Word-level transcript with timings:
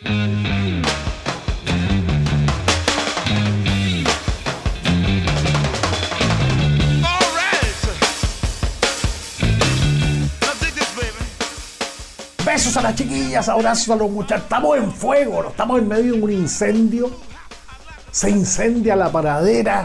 Besos 0.00 0.16
a 12.76 12.82
las 12.82 12.94
chiquillas, 12.94 13.48
abrazos 13.48 13.88
a 13.88 13.96
los 13.96 14.08
muchachos. 14.08 14.44
Estamos 14.44 14.76
en 14.76 14.92
fuego, 14.92 15.48
estamos 15.48 15.80
en 15.80 15.88
medio 15.88 16.14
de 16.14 16.22
un 16.22 16.30
incendio. 16.30 17.10
Se 18.12 18.30
incendia 18.30 18.94
la 18.94 19.10
paradera. 19.10 19.84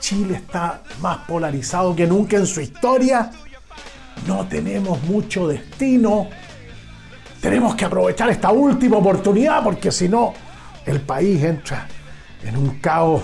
Chile 0.00 0.38
está 0.38 0.82
más 1.00 1.18
polarizado 1.18 1.94
que 1.94 2.08
nunca 2.08 2.36
en 2.36 2.46
su 2.48 2.60
historia. 2.60 3.30
No 4.26 4.48
tenemos 4.48 5.00
mucho 5.04 5.46
destino 5.46 6.28
tenemos 7.46 7.76
que 7.76 7.84
aprovechar 7.84 8.28
esta 8.28 8.50
última 8.50 8.96
oportunidad 8.96 9.62
porque 9.62 9.92
si 9.92 10.08
no, 10.08 10.34
el 10.84 11.00
país 11.00 11.44
entra 11.44 11.86
en 12.42 12.56
un 12.56 12.80
caos 12.80 13.22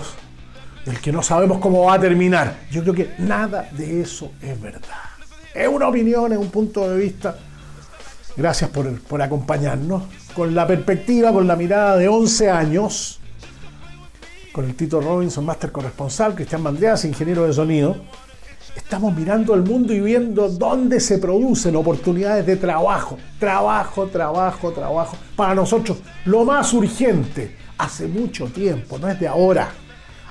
del 0.85 0.97
que 1.01 1.11
no 1.11 1.21
sabemos 1.21 1.57
cómo 1.57 1.83
va 1.83 1.95
a 1.95 1.99
terminar. 1.99 2.55
Yo 2.71 2.83
creo 2.83 2.93
que 2.93 3.09
nada 3.17 3.67
de 3.73 3.99
eso 3.99 4.31
es 4.41 4.61
verdad. 4.61 5.03
Es 5.53 5.67
una 5.67 5.89
opinión, 5.89 6.31
es 6.31 6.37
un 6.37 6.49
punto 6.49 6.89
de 6.89 6.99
vista. 7.03 7.35
Gracias 8.37 8.69
por, 8.69 8.97
por 9.01 9.21
acompañarnos. 9.21 10.03
Con 10.33 10.55
la 10.55 10.65
perspectiva, 10.65 11.33
con 11.33 11.45
la 11.45 11.57
mirada 11.57 11.97
de 11.97 12.07
11 12.07 12.49
años, 12.49 13.19
con 14.53 14.63
el 14.63 14.73
Tito 14.75 15.01
Robinson, 15.01 15.45
máster 15.45 15.73
corresponsal, 15.73 16.33
Cristian 16.33 16.61
Mandreas, 16.61 17.03
ingeniero 17.03 17.45
de 17.45 17.51
sonido 17.51 17.97
Estamos 18.75 19.15
mirando 19.15 19.53
el 19.53 19.63
mundo 19.63 19.93
y 19.93 19.99
viendo 19.99 20.49
dónde 20.49 20.99
se 20.99 21.19
producen 21.19 21.75
oportunidades 21.75 22.45
de 22.45 22.55
trabajo. 22.55 23.17
Trabajo, 23.39 24.07
trabajo, 24.07 24.71
trabajo. 24.71 25.17
Para 25.35 25.53
nosotros, 25.53 25.99
lo 26.25 26.43
más 26.43 26.73
urgente, 26.73 27.55
hace 27.77 28.07
mucho 28.07 28.47
tiempo, 28.47 28.97
no 28.97 29.09
es 29.09 29.19
de 29.19 29.27
ahora, 29.27 29.69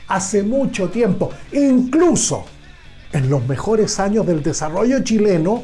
hace 0.08 0.42
mucho 0.42 0.88
tiempo, 0.88 1.30
incluso 1.52 2.44
en 3.12 3.30
los 3.30 3.46
mejores 3.46 4.00
años 4.00 4.26
del 4.26 4.42
desarrollo 4.42 5.02
chileno, 5.04 5.62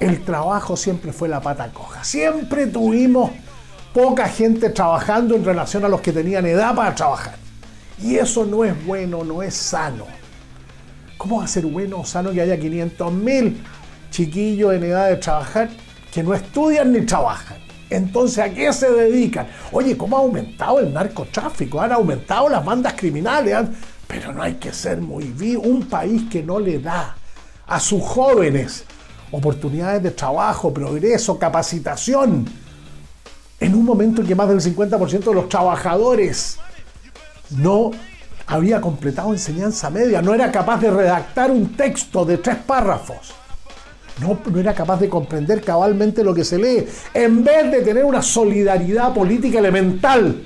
el 0.00 0.24
trabajo 0.24 0.76
siempre 0.76 1.12
fue 1.12 1.28
la 1.28 1.40
pata 1.40 1.70
coja. 1.72 2.02
Siempre 2.02 2.66
tuvimos 2.66 3.30
poca 3.92 4.28
gente 4.28 4.70
trabajando 4.70 5.36
en 5.36 5.44
relación 5.44 5.84
a 5.84 5.88
los 5.88 6.00
que 6.00 6.12
tenían 6.12 6.46
edad 6.46 6.74
para 6.74 6.94
trabajar. 6.94 7.36
Y 8.02 8.16
eso 8.16 8.44
no 8.44 8.64
es 8.64 8.84
bueno, 8.84 9.22
no 9.22 9.42
es 9.42 9.54
sano. 9.54 10.06
¿Cómo 11.24 11.38
va 11.38 11.44
a 11.44 11.48
ser 11.48 11.64
bueno 11.64 12.00
o 12.00 12.04
sano 12.04 12.32
que 12.32 12.42
haya 12.42 12.56
500.000 12.56 13.54
chiquillos 14.10 14.74
en 14.74 14.84
edad 14.84 15.08
de 15.08 15.16
trabajar 15.16 15.70
que 16.12 16.22
no 16.22 16.34
estudian 16.34 16.92
ni 16.92 17.00
trabajan? 17.06 17.56
Entonces, 17.88 18.40
¿a 18.40 18.50
qué 18.50 18.70
se 18.74 18.90
dedican? 18.90 19.46
Oye, 19.72 19.96
¿cómo 19.96 20.18
ha 20.18 20.20
aumentado 20.20 20.80
el 20.80 20.92
narcotráfico? 20.92 21.80
Han 21.80 21.92
aumentado 21.92 22.50
las 22.50 22.62
bandas 22.62 22.92
criminales. 22.92 23.56
Pero 24.06 24.34
no 24.34 24.42
hay 24.42 24.56
que 24.56 24.70
ser 24.70 25.00
muy 25.00 25.24
vivo. 25.24 25.62
Un 25.62 25.86
país 25.86 26.24
que 26.30 26.42
no 26.42 26.60
le 26.60 26.78
da 26.78 27.16
a 27.66 27.80
sus 27.80 28.02
jóvenes 28.02 28.84
oportunidades 29.30 30.02
de 30.02 30.10
trabajo, 30.10 30.74
progreso, 30.74 31.38
capacitación. 31.38 32.44
En 33.60 33.74
un 33.74 33.86
momento 33.86 34.20
en 34.20 34.26
que 34.26 34.34
más 34.34 34.50
del 34.50 34.60
50% 34.60 35.24
de 35.24 35.34
los 35.34 35.48
trabajadores 35.48 36.58
no 37.48 37.92
había 38.46 38.80
completado 38.80 39.32
enseñanza 39.32 39.90
media, 39.90 40.20
no 40.20 40.34
era 40.34 40.50
capaz 40.52 40.80
de 40.80 40.90
redactar 40.90 41.50
un 41.50 41.76
texto 41.76 42.24
de 42.24 42.38
tres 42.38 42.56
párrafos. 42.56 43.32
No, 44.20 44.38
no, 44.48 44.60
era 44.60 44.74
capaz 44.74 45.00
de 45.00 45.08
comprender 45.08 45.62
cabalmente 45.62 46.22
lo 46.22 46.34
que 46.34 46.44
se 46.44 46.58
lee, 46.58 46.86
en 47.12 47.42
vez 47.42 47.70
de 47.70 47.82
tener 47.82 48.04
una 48.04 48.22
solidaridad 48.22 49.12
política 49.12 49.58
elemental. 49.58 50.42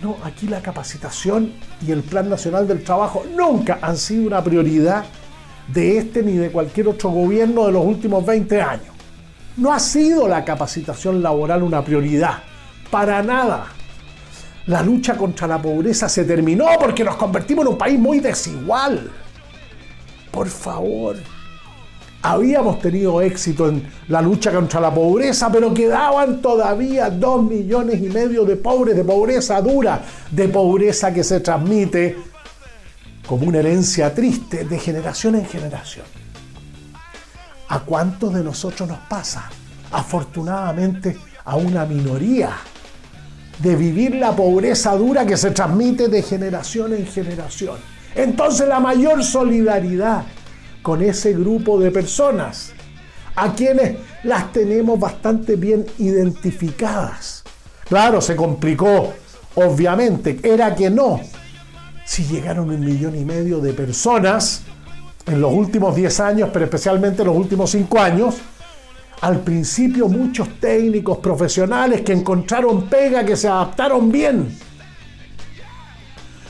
No, 0.00 0.18
aquí 0.22 0.46
la 0.46 0.60
capacitación 0.60 1.52
y 1.84 1.90
el 1.90 2.02
Plan 2.02 2.28
Nacional 2.28 2.68
del 2.68 2.84
Trabajo 2.84 3.24
nunca 3.34 3.78
han 3.80 3.96
sido 3.96 4.26
una 4.26 4.44
prioridad 4.44 5.04
de 5.68 5.98
este 5.98 6.22
ni 6.22 6.32
de 6.32 6.50
cualquier 6.50 6.88
otro 6.88 7.10
gobierno 7.10 7.66
de 7.66 7.72
los 7.72 7.84
últimos 7.84 8.24
20 8.24 8.60
años. 8.60 8.94
No 9.56 9.72
ha 9.72 9.80
sido 9.80 10.28
la 10.28 10.44
capacitación 10.44 11.22
laboral 11.22 11.62
una 11.62 11.82
prioridad, 11.82 12.42
para 12.90 13.22
nada 13.22 13.66
la 14.66 14.82
lucha 14.82 15.16
contra 15.16 15.46
la 15.46 15.60
pobreza 15.60 16.08
se 16.08 16.24
terminó 16.24 16.66
porque 16.80 17.04
nos 17.04 17.16
convertimos 17.16 17.66
en 17.66 17.72
un 17.72 17.78
país 17.78 17.98
muy 17.98 18.20
desigual. 18.20 19.10
Por 20.30 20.48
favor. 20.48 21.16
Habíamos 22.22 22.80
tenido 22.80 23.20
éxito 23.20 23.68
en 23.68 23.86
la 24.08 24.22
lucha 24.22 24.50
contra 24.50 24.80
la 24.80 24.92
pobreza, 24.92 25.52
pero 25.52 25.74
quedaban 25.74 26.40
todavía 26.40 27.10
dos 27.10 27.42
millones 27.42 28.00
y 28.00 28.08
medio 28.08 28.46
de 28.46 28.56
pobres, 28.56 28.96
de 28.96 29.04
pobreza 29.04 29.60
dura, 29.60 30.00
de 30.30 30.48
pobreza 30.48 31.12
que 31.12 31.22
se 31.22 31.40
transmite 31.40 32.16
como 33.26 33.46
una 33.46 33.58
herencia 33.58 34.14
triste 34.14 34.64
de 34.64 34.78
generación 34.78 35.34
en 35.34 35.44
generación. 35.44 36.06
¿A 37.68 37.80
cuántos 37.80 38.32
de 38.32 38.42
nosotros 38.42 38.88
nos 38.88 39.00
pasa? 39.00 39.50
Afortunadamente 39.92 41.18
a 41.44 41.56
una 41.56 41.84
minoría 41.84 42.56
de 43.58 43.76
vivir 43.76 44.14
la 44.16 44.34
pobreza 44.34 44.94
dura 44.96 45.26
que 45.26 45.36
se 45.36 45.50
transmite 45.50 46.08
de 46.08 46.22
generación 46.22 46.92
en 46.92 47.06
generación. 47.06 47.76
Entonces 48.14 48.68
la 48.68 48.80
mayor 48.80 49.24
solidaridad 49.24 50.24
con 50.82 51.02
ese 51.02 51.32
grupo 51.32 51.78
de 51.80 51.90
personas, 51.90 52.72
a 53.36 53.54
quienes 53.54 53.96
las 54.22 54.52
tenemos 54.52 55.00
bastante 55.00 55.56
bien 55.56 55.86
identificadas. 55.98 57.42
Claro, 57.88 58.20
se 58.20 58.36
complicó, 58.36 59.12
obviamente, 59.54 60.38
era 60.42 60.74
que 60.74 60.90
no. 60.90 61.20
Si 62.04 62.24
llegaron 62.24 62.70
un 62.70 62.80
millón 62.84 63.16
y 63.16 63.24
medio 63.24 63.60
de 63.60 63.72
personas 63.72 64.62
en 65.26 65.40
los 65.40 65.52
últimos 65.52 65.96
10 65.96 66.20
años, 66.20 66.50
pero 66.52 66.66
especialmente 66.66 67.22
en 67.22 67.28
los 67.28 67.36
últimos 67.36 67.70
5 67.70 67.98
años, 67.98 68.36
al 69.24 69.40
principio 69.40 70.06
muchos 70.06 70.60
técnicos 70.60 71.16
profesionales 71.16 72.02
que 72.02 72.12
encontraron 72.12 72.82
pega, 72.90 73.24
que 73.24 73.36
se 73.36 73.48
adaptaron 73.48 74.12
bien 74.12 74.54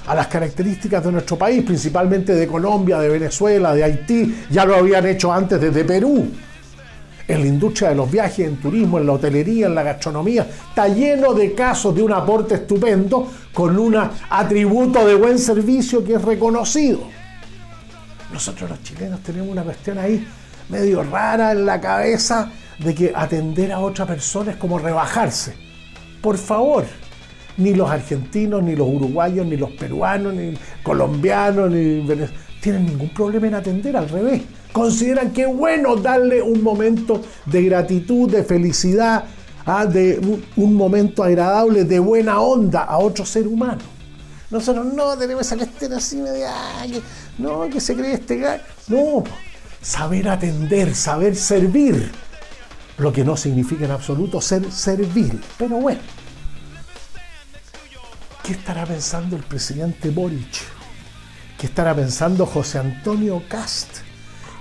a 0.09 0.15
las 0.17 0.27
características 0.27 1.05
de 1.05 1.13
nuestro 1.13 1.39
país, 1.39 1.63
principalmente 1.63 2.35
de 2.35 2.49
Colombia, 2.49 2.99
de 2.99 3.09
Venezuela, 3.09 3.73
de 3.73 3.85
Haití, 3.85 4.47
ya 4.51 4.65
lo 4.65 4.75
habían 4.75 5.07
hecho 5.07 5.33
antes 5.33 5.61
desde 5.61 5.85
Perú. 5.85 6.27
En 7.29 7.41
la 7.43 7.47
industria 7.47 7.91
de 7.91 7.95
los 7.95 8.11
viajes, 8.11 8.41
en 8.41 8.57
turismo, 8.57 8.99
en 8.99 9.07
la 9.07 9.13
hotelería, 9.13 9.67
en 9.67 9.75
la 9.77 9.85
gastronomía, 9.85 10.45
está 10.69 10.89
lleno 10.89 11.33
de 11.33 11.55
casos 11.55 11.95
de 11.95 12.03
un 12.03 12.13
aporte 12.13 12.57
estupendo 12.57 13.31
con 13.53 13.79
un 13.79 13.97
atributo 14.31 15.07
de 15.07 15.15
buen 15.15 15.39
servicio 15.39 16.05
que 16.05 16.15
es 16.15 16.23
reconocido. 16.23 17.03
Nosotros 18.33 18.69
los 18.69 18.83
chilenos 18.83 19.21
tenemos 19.21 19.49
una 19.49 19.63
cuestión 19.63 19.97
ahí 19.97 20.27
medio 20.69 21.05
rara 21.05 21.53
en 21.53 21.65
la 21.65 21.81
cabeza 21.81 22.51
de 22.79 22.95
que 22.95 23.13
atender 23.15 23.73
a 23.73 23.81
otra 23.81 24.07
persona 24.07 24.53
es 24.53 24.57
como 24.57 24.79
rebajarse. 24.79 25.55
Por 26.21 26.39
favor, 26.39 26.85
ni 27.57 27.75
los 27.75 27.91
argentinos, 27.91 28.63
ni 28.63 28.75
los 28.75 28.89
uruguayos, 28.89 29.47
ni 29.47 29.57
los 29.57 29.71
peruanos, 29.73 30.35
ni 30.35 30.55
colombianos, 30.83 31.71
ni 31.71 32.01
venezolanos 32.01 32.45
tienen 32.65 32.87
ningún 32.87 33.11
problema 33.11 33.47
en 33.47 33.55
atender, 33.57 33.95
al 33.95 34.09
revés. 34.09 34.41
Consideran 34.73 35.33
que 35.35 35.43
es 35.43 35.55
bueno 35.55 35.97
darle 35.97 36.41
un 36.41 36.63
momento 36.63 37.21
de 37.45 37.63
gratitud, 37.63 38.31
de 38.31 38.43
felicidad, 38.43 39.25
¿ah? 39.67 39.85
de 39.85 40.19
un, 40.57 40.75
momento 40.75 41.23
agradable, 41.23 41.85
de 41.85 41.99
buena 41.99 42.41
onda 42.41 42.85
a 42.85 42.97
otro 42.97 43.27
ser 43.27 43.47
humano. 43.47 43.83
Nosotros 44.51 44.95
no 44.95 45.15
tenemos 45.19 45.47
esa 45.47 45.59
cuestión 45.59 45.93
así 45.93 46.17
media, 46.17 46.51
que, 46.87 47.03
no, 47.37 47.69
que 47.69 47.83
se 47.83 47.95
cree 47.95 48.15
este 48.15 48.39
gallo. 48.39 48.63
No, 48.89 49.25
saber 49.83 50.27
atender, 50.31 50.95
saber 50.95 51.37
servir 51.37 52.11
lo 52.99 53.13
que 53.13 53.25
no 53.25 53.37
significa 53.37 53.85
en 53.85 53.91
absoluto 53.91 54.41
ser 54.41 54.71
servil. 54.71 55.41
Pero 55.59 55.77
bueno, 55.77 56.01
¿qué 58.43 58.53
estará 58.53 58.87
pensando 58.87 59.37
el 59.37 59.43
presidente 59.43 60.11
Boric? 60.11 60.63
¿Qué 61.59 61.67
estará 61.67 61.95
pensando 61.95 62.47
José 62.47 62.79
Antonio 62.79 63.43
Cast? 63.49 63.99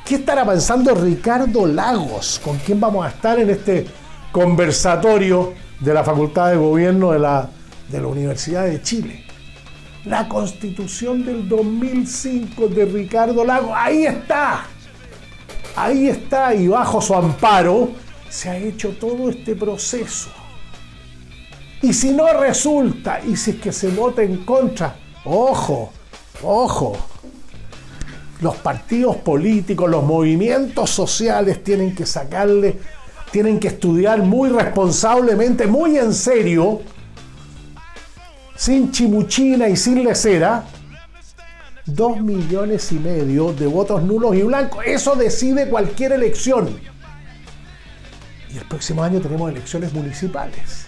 ¿Qué 0.06 0.16
estará 0.16 0.46
pensando 0.46 0.94
Ricardo 0.96 1.66
Lagos? 1.66 2.40
¿Con 2.44 2.58
quién 2.60 2.80
vamos 2.80 3.06
a 3.06 3.10
estar 3.10 3.40
en 3.40 3.50
este 3.50 3.88
conversatorio 4.34 5.54
de 5.80 5.94
la 5.94 6.04
Facultad 6.04 6.50
de 6.50 6.58
Gobierno 6.58 7.12
de 7.12 7.20
la, 7.20 7.50
de 7.90 8.02
la 8.02 8.08
Universidad 8.08 8.66
de 8.66 8.82
Chile. 8.82 9.24
La 10.06 10.28
constitución 10.28 11.24
del 11.24 11.48
2005 11.48 12.68
de 12.68 12.86
Ricardo 12.86 13.46
Lago, 13.46 13.74
ahí 13.74 14.06
está. 14.06 14.66
Ahí 15.76 16.10
está 16.10 16.54
y 16.54 16.68
bajo 16.68 17.02
su 17.02 17.14
amparo 17.14 17.92
se 18.34 18.50
ha 18.50 18.58
hecho 18.58 18.90
todo 19.00 19.30
este 19.30 19.56
proceso. 19.56 20.32
Y 21.84 21.94
si 21.94 22.12
no 22.12 22.34
resulta, 22.34 23.22
y 23.24 23.36
si 23.36 23.52
es 23.52 23.58
que 23.58 23.72
se 23.72 23.90
vota 23.90 24.24
en 24.24 24.44
contra, 24.44 24.96
ojo, 25.24 25.94
ojo, 26.42 26.98
los 28.42 28.56
partidos 28.56 29.18
políticos, 29.18 29.88
los 29.88 30.04
movimientos 30.04 30.90
sociales 30.90 31.64
tienen 31.64 31.94
que 31.94 32.08
sacarle, 32.08 32.80
tienen 33.32 33.60
que 33.60 33.68
estudiar 33.68 34.24
muy 34.24 34.50
responsablemente, 34.50 35.68
muy 35.68 35.98
en 35.98 36.12
serio, 36.12 36.82
sin 38.56 38.92
chimuchina 38.92 39.70
y 39.70 39.78
sin 39.78 40.04
lecera, 40.04 40.64
dos 41.86 42.20
millones 42.20 42.92
y 42.94 42.96
medio 42.96 43.54
de 43.54 43.68
votos 43.68 44.02
nulos 44.02 44.36
y 44.36 44.42
blancos. 44.42 44.84
Eso 44.88 45.16
decide 45.16 45.70
cualquier 45.70 46.14
elección. 46.14 46.93
Y 48.54 48.58
el 48.58 48.66
próximo 48.66 49.04
año 49.04 49.20
tenemos 49.20 49.50
elecciones 49.50 49.94
municipales. 49.94 50.86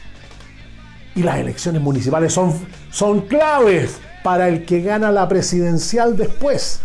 Y 1.16 1.24
las 1.24 1.38
elecciones 1.38 1.82
municipales 1.82 2.32
son, 2.32 2.54
son 2.92 3.22
claves 3.22 3.98
para 4.24 4.48
el 4.48 4.66
que 4.66 4.82
gana 4.82 5.12
la 5.12 5.28
presidencial 5.28 6.16
después. 6.16 6.82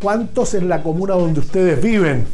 ¿Cuántos 0.00 0.54
en 0.54 0.68
la 0.68 0.82
comuna 0.82 1.14
donde 1.14 1.40
ustedes 1.40 1.80
viven 1.80 2.26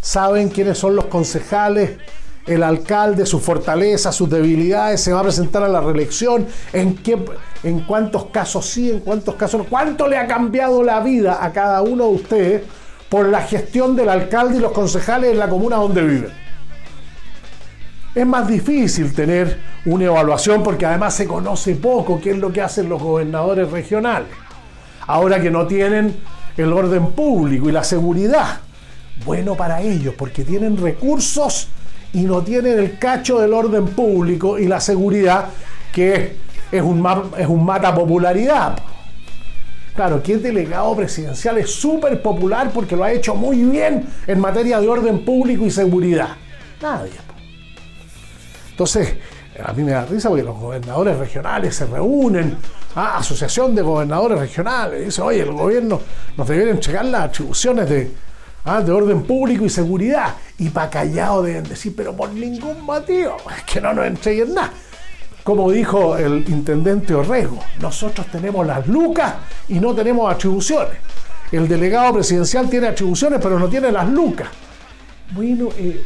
saben 0.00 0.48
quiénes 0.48 0.78
son 0.78 0.96
los 0.96 1.06
concejales, 1.06 1.98
el 2.46 2.62
alcalde, 2.62 3.26
sus 3.26 3.42
fortalezas, 3.42 4.14
sus 4.14 4.30
debilidades? 4.30 5.02
¿Se 5.02 5.12
va 5.12 5.20
a 5.20 5.24
presentar 5.24 5.62
a 5.64 5.68
la 5.68 5.80
reelección? 5.80 6.46
¿En, 6.72 6.96
qué, 6.96 7.22
en 7.64 7.80
cuántos 7.80 8.26
casos 8.26 8.64
sí, 8.66 8.90
en 8.90 9.00
cuántos 9.00 9.34
casos 9.34 9.60
no? 9.60 9.66
¿Cuánto 9.66 10.08
le 10.08 10.16
ha 10.16 10.26
cambiado 10.26 10.82
la 10.82 11.00
vida 11.00 11.44
a 11.44 11.52
cada 11.52 11.82
uno 11.82 12.04
de 12.04 12.14
ustedes 12.14 12.62
por 13.10 13.26
la 13.28 13.42
gestión 13.42 13.94
del 13.94 14.08
alcalde 14.08 14.56
y 14.56 14.60
los 14.60 14.72
concejales 14.72 15.32
en 15.32 15.38
la 15.38 15.48
comuna 15.48 15.76
donde 15.76 16.02
viven? 16.02 16.47
Es 18.14 18.26
más 18.26 18.48
difícil 18.48 19.14
tener 19.14 19.60
una 19.84 20.04
evaluación 20.04 20.62
porque 20.62 20.86
además 20.86 21.14
se 21.14 21.26
conoce 21.26 21.74
poco 21.76 22.20
qué 22.20 22.30
es 22.30 22.38
lo 22.38 22.52
que 22.52 22.62
hacen 22.62 22.88
los 22.88 23.02
gobernadores 23.02 23.70
regionales. 23.70 24.28
Ahora 25.06 25.40
que 25.40 25.50
no 25.50 25.66
tienen 25.66 26.16
el 26.56 26.72
orden 26.72 27.12
público 27.12 27.68
y 27.68 27.72
la 27.72 27.84
seguridad. 27.84 28.60
Bueno 29.24 29.54
para 29.54 29.80
ellos, 29.80 30.14
porque 30.16 30.44
tienen 30.44 30.76
recursos 30.76 31.68
y 32.12 32.22
no 32.22 32.42
tienen 32.42 32.78
el 32.78 32.98
cacho 32.98 33.40
del 33.40 33.52
orden 33.52 33.86
público 33.88 34.58
y 34.58 34.66
la 34.66 34.80
seguridad, 34.80 35.46
que 35.92 36.36
es 36.72 36.82
un, 36.82 37.06
es 37.36 37.46
un 37.46 37.64
mata 37.64 37.94
popularidad. 37.94 38.78
Claro, 39.94 40.22
que 40.22 40.38
delegado 40.38 40.94
presidencial 40.94 41.58
es 41.58 41.74
súper 41.74 42.22
popular 42.22 42.70
porque 42.72 42.94
lo 42.94 43.04
ha 43.04 43.12
hecho 43.12 43.34
muy 43.34 43.64
bien 43.64 44.06
en 44.26 44.38
materia 44.38 44.80
de 44.80 44.88
orden 44.88 45.24
público 45.24 45.66
y 45.66 45.70
seguridad. 45.70 46.36
Nadie. 46.80 47.27
Entonces, 48.78 49.16
a 49.60 49.72
mí 49.72 49.82
me 49.82 49.90
da 49.90 50.04
risa 50.04 50.28
porque 50.28 50.44
los 50.44 50.56
gobernadores 50.56 51.18
regionales 51.18 51.74
se 51.74 51.84
reúnen, 51.84 52.56
¿ah? 52.94 53.16
asociación 53.18 53.74
de 53.74 53.82
gobernadores 53.82 54.38
regionales, 54.38 55.04
dice, 55.04 55.20
oye, 55.20 55.40
el 55.40 55.50
gobierno 55.50 56.00
nos 56.36 56.46
debería 56.46 56.70
entregar 56.70 57.04
las 57.06 57.22
atribuciones 57.22 57.90
de, 57.90 58.12
¿ah? 58.64 58.80
de 58.80 58.92
orden 58.92 59.24
público 59.24 59.64
y 59.64 59.68
seguridad. 59.68 60.36
Y 60.58 60.68
para 60.68 60.88
callado 60.90 61.42
deben 61.42 61.64
decir, 61.64 61.92
pero 61.96 62.14
por 62.14 62.30
ningún 62.30 62.80
motivo, 62.82 63.36
es 63.56 63.64
que 63.64 63.80
no 63.80 63.92
nos 63.92 64.06
entreguen 64.06 64.54
nada. 64.54 64.70
Como 65.42 65.72
dijo 65.72 66.16
el 66.16 66.48
intendente 66.48 67.14
Orrego, 67.14 67.58
nosotros 67.80 68.28
tenemos 68.28 68.64
las 68.64 68.86
lucas 68.86 69.34
y 69.66 69.80
no 69.80 69.92
tenemos 69.92 70.32
atribuciones. 70.32 70.98
El 71.50 71.66
delegado 71.66 72.14
presidencial 72.14 72.70
tiene 72.70 72.86
atribuciones, 72.86 73.40
pero 73.42 73.58
no 73.58 73.66
tiene 73.68 73.90
las 73.90 74.08
lucas. 74.08 74.46
Bueno, 75.32 75.68
eh, 75.76 76.04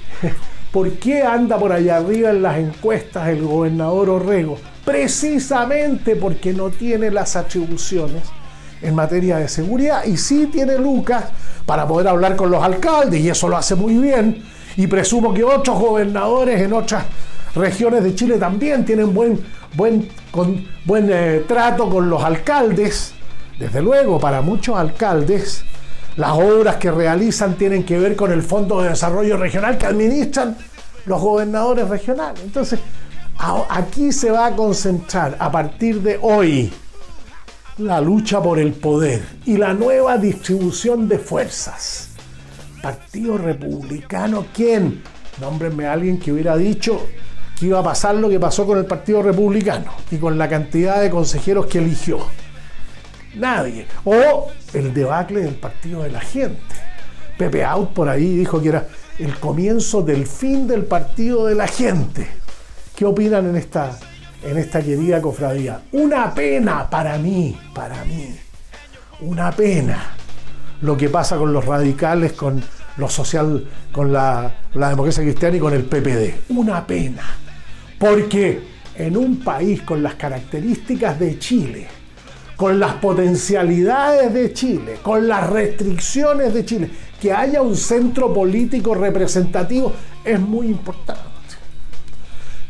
¿Por 0.72 0.90
qué 0.92 1.22
anda 1.22 1.58
por 1.58 1.70
allá 1.70 1.98
arriba 1.98 2.30
en 2.30 2.42
las 2.42 2.56
encuestas 2.56 3.28
el 3.28 3.42
gobernador 3.42 4.08
Orrego? 4.08 4.56
Precisamente 4.86 6.16
porque 6.16 6.54
no 6.54 6.70
tiene 6.70 7.10
las 7.10 7.36
atribuciones 7.36 8.22
en 8.80 8.94
materia 8.94 9.36
de 9.36 9.48
seguridad 9.48 10.04
y 10.06 10.16
sí 10.16 10.48
tiene 10.50 10.78
Lucas 10.78 11.24
para 11.66 11.86
poder 11.86 12.08
hablar 12.08 12.36
con 12.36 12.50
los 12.50 12.64
alcaldes 12.64 13.20
y 13.20 13.28
eso 13.28 13.48
lo 13.48 13.58
hace 13.58 13.74
muy 13.74 13.98
bien 13.98 14.42
y 14.76 14.86
presumo 14.86 15.34
que 15.34 15.44
otros 15.44 15.78
gobernadores 15.78 16.62
en 16.62 16.72
otras 16.72 17.04
regiones 17.54 18.02
de 18.02 18.14
Chile 18.14 18.38
también 18.38 18.86
tienen 18.86 19.12
buen, 19.12 19.38
buen, 19.74 20.08
buen 20.86 21.08
eh, 21.12 21.44
trato 21.46 21.90
con 21.90 22.08
los 22.08 22.24
alcaldes. 22.24 23.12
Desde 23.58 23.82
luego, 23.82 24.18
para 24.18 24.40
muchos 24.40 24.76
alcaldes 24.76 25.64
las 26.16 26.32
obras 26.32 26.76
que 26.76 26.90
realizan 26.90 27.54
tienen 27.56 27.84
que 27.84 27.98
ver 27.98 28.16
con 28.16 28.32
el 28.32 28.42
Fondo 28.42 28.82
de 28.82 28.90
Desarrollo 28.90 29.36
Regional 29.36 29.78
que 29.78 29.86
administran 29.86 30.56
los 31.06 31.20
gobernadores 31.20 31.88
regionales. 31.88 32.42
Entonces, 32.42 32.80
aquí 33.68 34.12
se 34.12 34.30
va 34.30 34.46
a 34.46 34.56
concentrar 34.56 35.36
a 35.38 35.50
partir 35.50 36.02
de 36.02 36.18
hoy 36.20 36.72
la 37.78 38.00
lucha 38.00 38.42
por 38.42 38.58
el 38.58 38.72
poder 38.72 39.22
y 39.46 39.56
la 39.56 39.72
nueva 39.72 40.18
distribución 40.18 41.08
de 41.08 41.18
fuerzas. 41.18 42.10
Partido 42.82 43.38
Republicano, 43.38 44.46
¿quién? 44.54 45.02
Nómbrenme 45.40 45.86
a 45.86 45.94
alguien 45.94 46.18
que 46.18 46.32
hubiera 46.32 46.56
dicho 46.56 47.06
que 47.58 47.66
iba 47.66 47.78
a 47.78 47.82
pasar 47.82 48.16
lo 48.16 48.28
que 48.28 48.38
pasó 48.38 48.66
con 48.66 48.76
el 48.76 48.84
Partido 48.84 49.22
Republicano 49.22 49.92
y 50.10 50.16
con 50.16 50.36
la 50.36 50.48
cantidad 50.48 51.00
de 51.00 51.10
consejeros 51.10 51.66
que 51.66 51.78
eligió. 51.78 52.18
Nadie. 53.34 53.86
O 54.04 54.48
el 54.74 54.92
debacle 54.92 55.42
del 55.42 55.54
partido 55.54 56.02
de 56.02 56.10
la 56.10 56.20
gente. 56.20 56.60
Pepe 57.38 57.64
Out 57.64 57.90
por 57.90 58.08
ahí 58.08 58.36
dijo 58.36 58.60
que 58.60 58.68
era 58.68 58.86
el 59.18 59.34
comienzo 59.38 60.02
del 60.02 60.26
fin 60.26 60.66
del 60.66 60.84
partido 60.84 61.46
de 61.46 61.54
la 61.54 61.66
gente. 61.66 62.26
¿Qué 62.94 63.04
opinan 63.04 63.48
en 63.48 63.56
esta, 63.56 63.98
en 64.42 64.58
esta 64.58 64.82
querida 64.82 65.20
cofradía? 65.20 65.82
Una 65.92 66.32
pena 66.34 66.88
para 66.88 67.18
mí, 67.18 67.58
para 67.74 68.04
mí. 68.04 68.36
Una 69.20 69.50
pena 69.50 70.16
lo 70.82 70.96
que 70.96 71.08
pasa 71.08 71.36
con 71.36 71.52
los 71.52 71.64
radicales, 71.64 72.32
con 72.32 72.62
los 72.96 73.12
social, 73.12 73.66
con 73.92 74.12
la, 74.12 74.54
la 74.74 74.90
democracia 74.90 75.22
cristiana 75.22 75.56
y 75.56 75.60
con 75.60 75.72
el 75.72 75.84
PPD. 75.84 76.50
Una 76.50 76.86
pena. 76.86 77.22
Porque 77.98 78.60
en 78.96 79.16
un 79.16 79.40
país 79.40 79.82
con 79.82 80.02
las 80.02 80.14
características 80.14 81.18
de 81.18 81.38
Chile, 81.38 81.88
con 82.62 82.78
las 82.78 82.94
potencialidades 82.94 84.32
de 84.32 84.52
Chile, 84.52 84.98
con 85.02 85.26
las 85.26 85.50
restricciones 85.50 86.54
de 86.54 86.64
Chile, 86.64 86.88
que 87.20 87.32
haya 87.32 87.60
un 87.60 87.74
centro 87.74 88.32
político 88.32 88.94
representativo 88.94 89.92
es 90.24 90.38
muy 90.38 90.68
importante. 90.68 91.22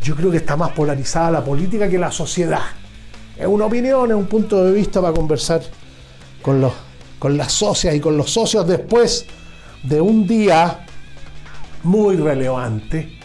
Yo 0.03 0.17
creo 0.17 0.31
que 0.31 0.39
está 0.39 0.57
más 0.57 0.73
polarizada 0.73 1.31
la 1.33 1.45
política 1.45 1.91
que 1.91 1.99
la 1.99 2.11
sociedad. 2.11 2.63
Es 3.37 3.47
una 3.47 3.67
opinión, 3.67 4.11
es 4.11 4.17
un 4.17 4.25
punto 4.25 4.65
de 4.65 4.73
vista 4.73 5.03
para 5.03 5.13
conversar 5.13 5.61
con, 6.41 6.63
los, 6.63 6.73
con 7.19 7.37
las 7.37 7.53
socias 7.53 7.95
y 7.95 8.01
con 8.01 8.17
los 8.17 8.31
socios 8.31 8.67
después 8.67 9.27
de 9.83 10.01
un 10.01 10.27
día 10.27 10.87
muy 11.83 12.17
relevante 12.17 13.19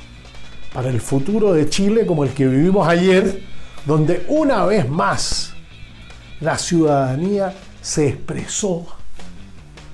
para 0.74 0.90
el 0.90 1.00
futuro 1.00 1.54
de 1.54 1.70
Chile 1.70 2.06
como 2.06 2.26
el 2.26 2.32
que 2.32 2.46
vivimos 2.46 2.86
ayer, 2.86 3.42
donde 3.86 4.26
una 4.28 4.66
vez 4.66 4.90
más 4.90 5.54
la 6.42 6.58
ciudadanía 6.58 7.54
se 7.82 8.10
expresó 8.10 8.86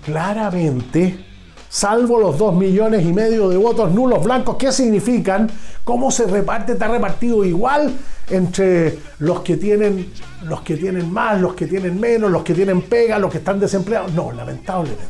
claramente, 0.06 1.26
salvo 1.70 2.20
los 2.20 2.38
dos 2.38 2.54
millones 2.56 3.06
y 3.06 3.14
medio 3.14 3.50
de 3.50 3.58
votos 3.58 3.92
nulos 3.92 4.24
blancos, 4.24 4.58
¿qué 4.58 4.72
significan? 4.72 5.50
¿Cómo 5.84 6.12
se 6.12 6.26
reparte? 6.28 6.74
¿Está 6.74 6.88
repartido 6.88 7.44
igual 7.46 7.94
entre 8.30 9.00
los 9.20 9.42
que 9.42 9.58
tienen, 9.58 10.12
los 10.44 10.62
que 10.62 10.76
tienen 10.76 11.12
más, 11.12 11.40
los 11.40 11.54
que 11.54 11.68
tienen 11.68 12.00
menos, 12.00 12.32
los 12.32 12.44
que 12.44 12.54
tienen 12.54 12.82
pega, 12.82 13.20
los 13.20 13.32
que 13.32 13.38
están 13.38 13.60
desempleados? 13.60 14.14
No, 14.14 14.32
lamentablemente. 14.32 15.04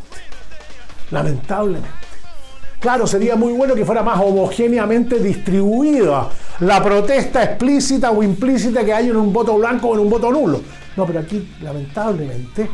Lamentablemente. 1.11 1.89
Claro, 2.79 3.07
sería 3.07 3.35
muy 3.35 3.53
bueno 3.53 3.75
que 3.75 3.85
fuera 3.85 4.03
más 4.03 4.19
homogéneamente 4.19 5.17
distribuida 5.19 6.27
la 6.59 6.83
protesta 6.83 7.43
explícita 7.43 8.11
o 8.11 8.21
implícita 8.21 8.83
que 8.83 8.93
hay 8.93 9.09
en 9.09 9.15
un 9.15 9.31
voto 9.31 9.57
blanco 9.57 9.89
o 9.89 9.93
en 9.93 10.01
un 10.01 10.09
voto 10.09 10.31
nulo. 10.31 10.61
No, 10.95 11.05
pero 11.05 11.19
aquí, 11.19 11.47
lamentablemente, 11.61 12.69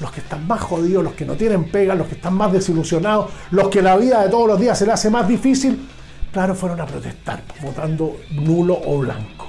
los 0.00 0.10
que 0.10 0.20
están 0.20 0.46
más 0.46 0.60
jodidos, 0.60 1.04
los 1.04 1.12
que 1.14 1.24
no 1.24 1.34
tienen 1.34 1.64
pega, 1.64 1.94
los 1.94 2.08
que 2.08 2.14
están 2.14 2.34
más 2.34 2.52
desilusionados, 2.52 3.30
los 3.50 3.68
que 3.68 3.82
la 3.82 3.96
vida 3.96 4.22
de 4.22 4.30
todos 4.30 4.48
los 4.48 4.60
días 4.60 4.78
se 4.78 4.86
le 4.86 4.92
hace 4.92 5.10
más 5.10 5.28
difícil, 5.28 5.78
claro, 6.32 6.54
fueron 6.54 6.80
a 6.80 6.86
protestar, 6.86 7.42
votando 7.62 8.16
nulo 8.32 8.80
o 8.84 8.98
blanco. 8.98 9.48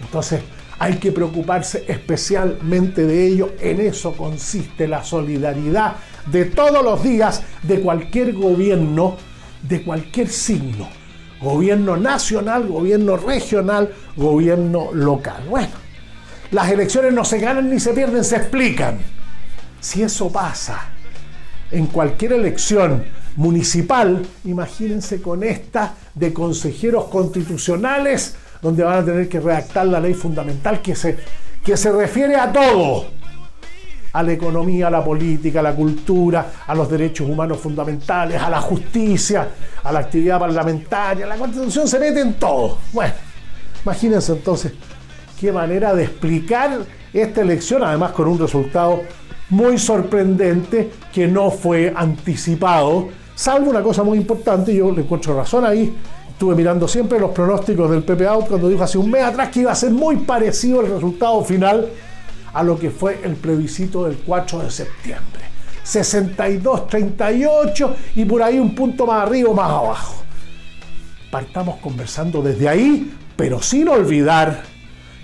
Entonces, 0.00 0.40
hay 0.78 0.94
que 0.94 1.12
preocuparse 1.12 1.84
especialmente 1.88 3.04
de 3.04 3.26
ello. 3.26 3.52
En 3.60 3.80
eso 3.80 4.12
consiste 4.12 4.86
la 4.86 5.02
solidaridad 5.02 5.96
de 6.26 6.46
todos 6.46 6.84
los 6.84 7.02
días 7.02 7.42
de 7.62 7.80
cualquier 7.80 8.32
gobierno, 8.32 9.16
de 9.62 9.82
cualquier 9.82 10.28
signo, 10.28 10.88
gobierno 11.40 11.96
nacional, 11.96 12.68
gobierno 12.68 13.16
regional, 13.16 13.92
gobierno 14.16 14.90
local. 14.92 15.42
Bueno, 15.48 15.87
las 16.50 16.70
elecciones 16.70 17.12
no 17.12 17.24
se 17.24 17.38
ganan 17.38 17.68
ni 17.70 17.78
se 17.78 17.92
pierden, 17.92 18.24
se 18.24 18.36
explican. 18.36 18.98
Si 19.80 20.02
eso 20.02 20.30
pasa 20.30 20.86
en 21.70 21.86
cualquier 21.86 22.32
elección 22.32 23.04
municipal, 23.36 24.26
imagínense 24.44 25.20
con 25.20 25.44
esta 25.44 25.94
de 26.14 26.32
consejeros 26.32 27.04
constitucionales, 27.04 28.34
donde 28.60 28.82
van 28.82 28.98
a 28.98 29.04
tener 29.04 29.28
que 29.28 29.40
redactar 29.40 29.86
la 29.86 30.00
ley 30.00 30.14
fundamental 30.14 30.82
que 30.82 30.96
se, 30.96 31.16
que 31.64 31.76
se 31.76 31.92
refiere 31.92 32.34
a 32.34 32.50
todo, 32.52 33.06
a 34.12 34.22
la 34.22 34.32
economía, 34.32 34.88
a 34.88 34.90
la 34.90 35.04
política, 35.04 35.60
a 35.60 35.62
la 35.62 35.74
cultura, 35.74 36.52
a 36.66 36.74
los 36.74 36.90
derechos 36.90 37.28
humanos 37.28 37.60
fundamentales, 37.60 38.40
a 38.40 38.50
la 38.50 38.60
justicia, 38.60 39.48
a 39.84 39.92
la 39.92 40.00
actividad 40.00 40.40
parlamentaria, 40.40 41.26
la 41.26 41.36
constitución 41.36 41.86
se 41.86 42.00
mete 42.00 42.20
en 42.20 42.34
todo. 42.34 42.78
Bueno, 42.92 43.12
imagínense 43.84 44.32
entonces 44.32 44.72
qué 45.38 45.52
manera 45.52 45.94
de 45.94 46.04
explicar 46.04 46.78
esta 47.12 47.40
elección, 47.40 47.82
además 47.82 48.12
con 48.12 48.28
un 48.28 48.38
resultado 48.38 49.02
muy 49.50 49.78
sorprendente 49.78 50.90
que 51.12 51.26
no 51.26 51.50
fue 51.50 51.92
anticipado, 51.94 53.08
salvo 53.34 53.70
una 53.70 53.82
cosa 53.82 54.02
muy 54.02 54.18
importante, 54.18 54.74
yo 54.74 54.90
le 54.92 55.02
encuentro 55.02 55.36
razón 55.36 55.64
ahí, 55.64 55.94
estuve 56.28 56.54
mirando 56.54 56.86
siempre 56.86 57.18
los 57.18 57.30
pronósticos 57.30 57.90
del 57.90 58.04
Out 58.26 58.48
cuando 58.48 58.68
dijo 58.68 58.84
hace 58.84 58.98
un 58.98 59.10
mes 59.10 59.24
atrás 59.24 59.48
que 59.48 59.60
iba 59.60 59.72
a 59.72 59.74
ser 59.74 59.90
muy 59.90 60.16
parecido 60.16 60.82
el 60.82 60.92
resultado 60.92 61.42
final 61.44 61.88
a 62.52 62.62
lo 62.62 62.78
que 62.78 62.90
fue 62.90 63.20
el 63.24 63.34
plebiscito 63.34 64.04
del 64.04 64.18
4 64.18 64.58
de 64.60 64.70
septiembre. 64.70 65.42
62-38 65.84 67.94
y 68.16 68.24
por 68.24 68.42
ahí 68.42 68.58
un 68.58 68.74
punto 68.74 69.06
más 69.06 69.22
arriba 69.26 69.50
o 69.50 69.54
más 69.54 69.70
abajo. 69.70 70.16
Partamos 71.30 71.76
conversando 71.76 72.42
desde 72.42 72.68
ahí, 72.68 73.14
pero 73.36 73.62
sin 73.62 73.88
olvidar 73.88 74.64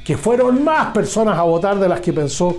que 0.05 0.19
fueron 0.19 0.63
más 0.63 0.93
personas 0.93 1.39
a 1.39 1.43
votar 1.43 1.79
de 1.79 1.89
las 1.89 2.01
que 2.01 2.13
pensó 2.13 2.57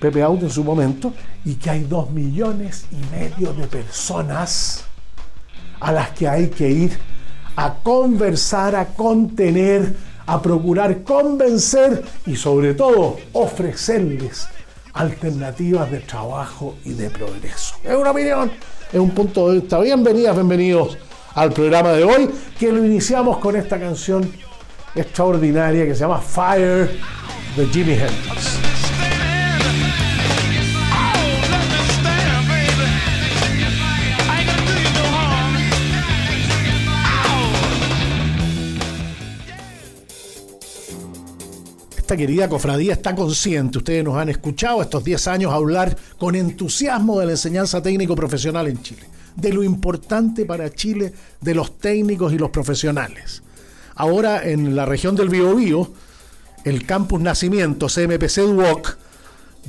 Pepe 0.00 0.22
Auto 0.22 0.46
en 0.46 0.50
su 0.50 0.64
momento 0.64 1.14
y 1.44 1.54
que 1.54 1.70
hay 1.70 1.84
dos 1.84 2.10
millones 2.10 2.86
y 2.90 3.14
medio 3.14 3.52
de 3.52 3.66
personas 3.68 4.84
a 5.78 5.92
las 5.92 6.10
que 6.10 6.26
hay 6.26 6.48
que 6.48 6.68
ir 6.68 6.98
a 7.54 7.74
conversar, 7.74 8.74
a 8.74 8.86
contener, 8.86 9.94
a 10.26 10.42
procurar 10.42 11.02
convencer 11.02 12.02
y 12.26 12.34
sobre 12.34 12.74
todo 12.74 13.18
ofrecerles 13.32 14.48
alternativas 14.92 15.90
de 15.90 16.00
trabajo 16.00 16.76
y 16.84 16.94
de 16.94 17.10
progreso. 17.10 17.76
Es 17.84 17.94
una 17.94 18.10
opinión, 18.10 18.50
es 18.92 18.98
un 18.98 19.10
punto 19.10 19.48
de 19.48 19.60
vista. 19.60 19.78
Bienvenidas, 19.78 20.34
bienvenidos 20.34 20.98
al 21.34 21.52
programa 21.52 21.92
de 21.92 22.02
hoy, 22.02 22.28
que 22.58 22.72
lo 22.72 22.84
iniciamos 22.84 23.38
con 23.38 23.54
esta 23.54 23.78
canción 23.78 24.28
extraordinaria 24.94 25.86
que 25.86 25.94
se 25.94 26.00
llama 26.00 26.18
Fire 26.18 26.90
de 27.56 27.66
Jimi 27.66 27.92
Hendrix. 27.92 28.58
Esta 41.96 42.16
querida 42.16 42.48
cofradía 42.48 42.94
está 42.94 43.14
consciente, 43.14 43.78
ustedes 43.78 44.02
nos 44.02 44.16
han 44.16 44.28
escuchado 44.30 44.82
estos 44.82 45.04
10 45.04 45.28
años 45.28 45.52
hablar 45.52 45.96
con 46.18 46.34
entusiasmo 46.34 47.20
de 47.20 47.26
la 47.26 47.32
enseñanza 47.32 47.80
técnico 47.80 48.16
profesional 48.16 48.66
en 48.66 48.82
Chile, 48.82 49.02
de 49.36 49.52
lo 49.52 49.62
importante 49.62 50.44
para 50.44 50.68
Chile 50.70 51.12
de 51.40 51.54
los 51.54 51.78
técnicos 51.78 52.32
y 52.32 52.38
los 52.38 52.50
profesionales 52.50 53.44
Ahora 54.00 54.48
en 54.48 54.74
la 54.74 54.86
región 54.86 55.14
del 55.14 55.28
Biobío, 55.28 55.92
el 56.64 56.86
campus 56.86 57.20
Nacimiento 57.20 57.86
CMPC 57.86 58.38
Duoc 58.46 58.96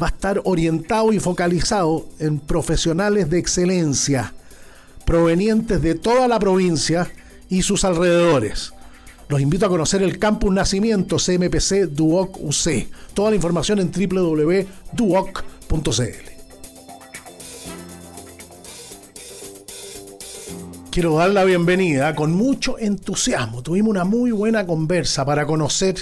va 0.02 0.08
a 0.08 0.10
estar 0.10 0.40
orientado 0.46 1.12
y 1.12 1.20
focalizado 1.20 2.08
en 2.18 2.40
profesionales 2.40 3.30
de 3.30 3.40
excelencia 3.40 4.34
provenientes 5.06 5.82
de 5.82 5.96
toda 5.96 6.30
la 6.30 6.40
provincia 6.40 7.12
y 7.50 7.64
sus 7.64 7.84
alrededores. 7.84 8.72
Los 9.28 9.42
invito 9.42 9.66
a 9.66 9.70
conocer 9.70 10.02
el 10.02 10.18
campus 10.18 10.54
Nacimiento 10.54 11.18
CMPC 11.18 11.90
Duoc 11.90 12.38
UC. 12.40 12.88
Toda 13.14 13.32
la 13.32 13.36
información 13.36 13.80
en 13.80 13.92
www.duoc.cl. 13.92 14.72
quiero 20.92 21.16
dar 21.16 21.30
la 21.30 21.46
bienvenida 21.46 22.14
con 22.16 22.34
mucho 22.34 22.78
entusiasmo. 22.78 23.64
Tuvimos 23.64 23.92
una 23.92 24.04
muy 24.04 24.32
buena 24.32 24.68
conversa 24.68 25.24
para 25.24 25.46
conocer 25.46 25.96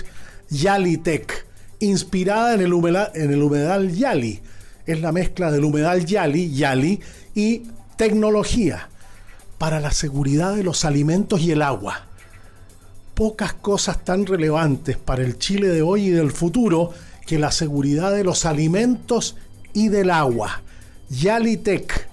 Yalitech, 0.50 1.46
inspirada 1.80 2.56
en 2.56 2.62
el, 2.62 2.74
humedal, 2.74 3.12
en 3.14 3.32
el 3.32 3.44
humedal 3.44 3.92
Yali. 3.92 4.42
Es 4.88 5.00
la 5.00 5.12
mezcla 5.12 5.52
del 5.52 5.64
humedal 5.64 6.08
Yali, 6.08 6.52
Yali, 6.52 7.00
y 7.36 7.68
tecnología 7.98 8.90
para 9.60 9.80
la 9.80 9.92
seguridad 9.92 10.56
de 10.56 10.64
los 10.64 10.84
alimentos 10.84 11.40
y 11.42 11.52
el 11.52 11.62
agua. 11.62 12.08
Pocas 13.14 13.54
cosas 13.54 14.04
tan 14.04 14.26
relevantes 14.26 14.98
para 14.98 15.22
el 15.22 15.38
Chile 15.38 15.68
de 15.68 15.84
hoy 15.84 16.08
y 16.08 16.10
del 16.10 16.32
futuro 16.32 16.92
que 17.28 17.38
la 17.38 17.52
seguridad 17.52 18.12
de 18.12 18.24
los 18.24 18.44
alimentos 18.44 19.36
y 19.72 19.90
del 19.90 20.10
agua. 20.10 20.64
Yalitech, 21.12 22.08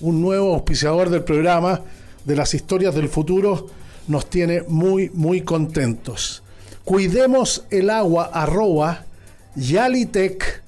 un 0.00 0.22
nuevo 0.22 0.54
auspiciador 0.54 1.10
del 1.10 1.24
programa, 1.24 1.80
de 2.24 2.36
las 2.36 2.54
historias 2.54 2.94
del 2.94 3.08
futuro 3.08 3.66
nos 4.08 4.28
tiene 4.28 4.62
muy, 4.68 5.10
muy 5.14 5.42
contentos. 5.42 6.42
Cuidemos 6.84 7.64
el 7.70 7.90
agua 7.90 8.30
arroba 8.32 9.04
yalitech.cl. 9.54 10.62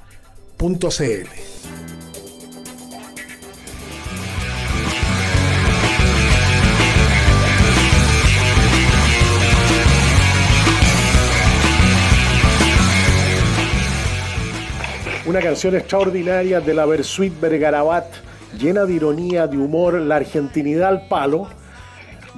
Una 15.27 15.41
canción 15.41 15.75
extraordinaria 15.75 16.61
de 16.61 16.75
la 16.75 16.85
Versuit 16.85 17.33
Bergarabat 17.41 18.24
llena 18.59 18.85
de 18.85 18.95
ironía, 18.95 19.47
de 19.47 19.59
humor, 19.59 19.95
la 19.95 20.17
argentinidad 20.17 20.89
al 20.89 21.09
palo, 21.09 21.49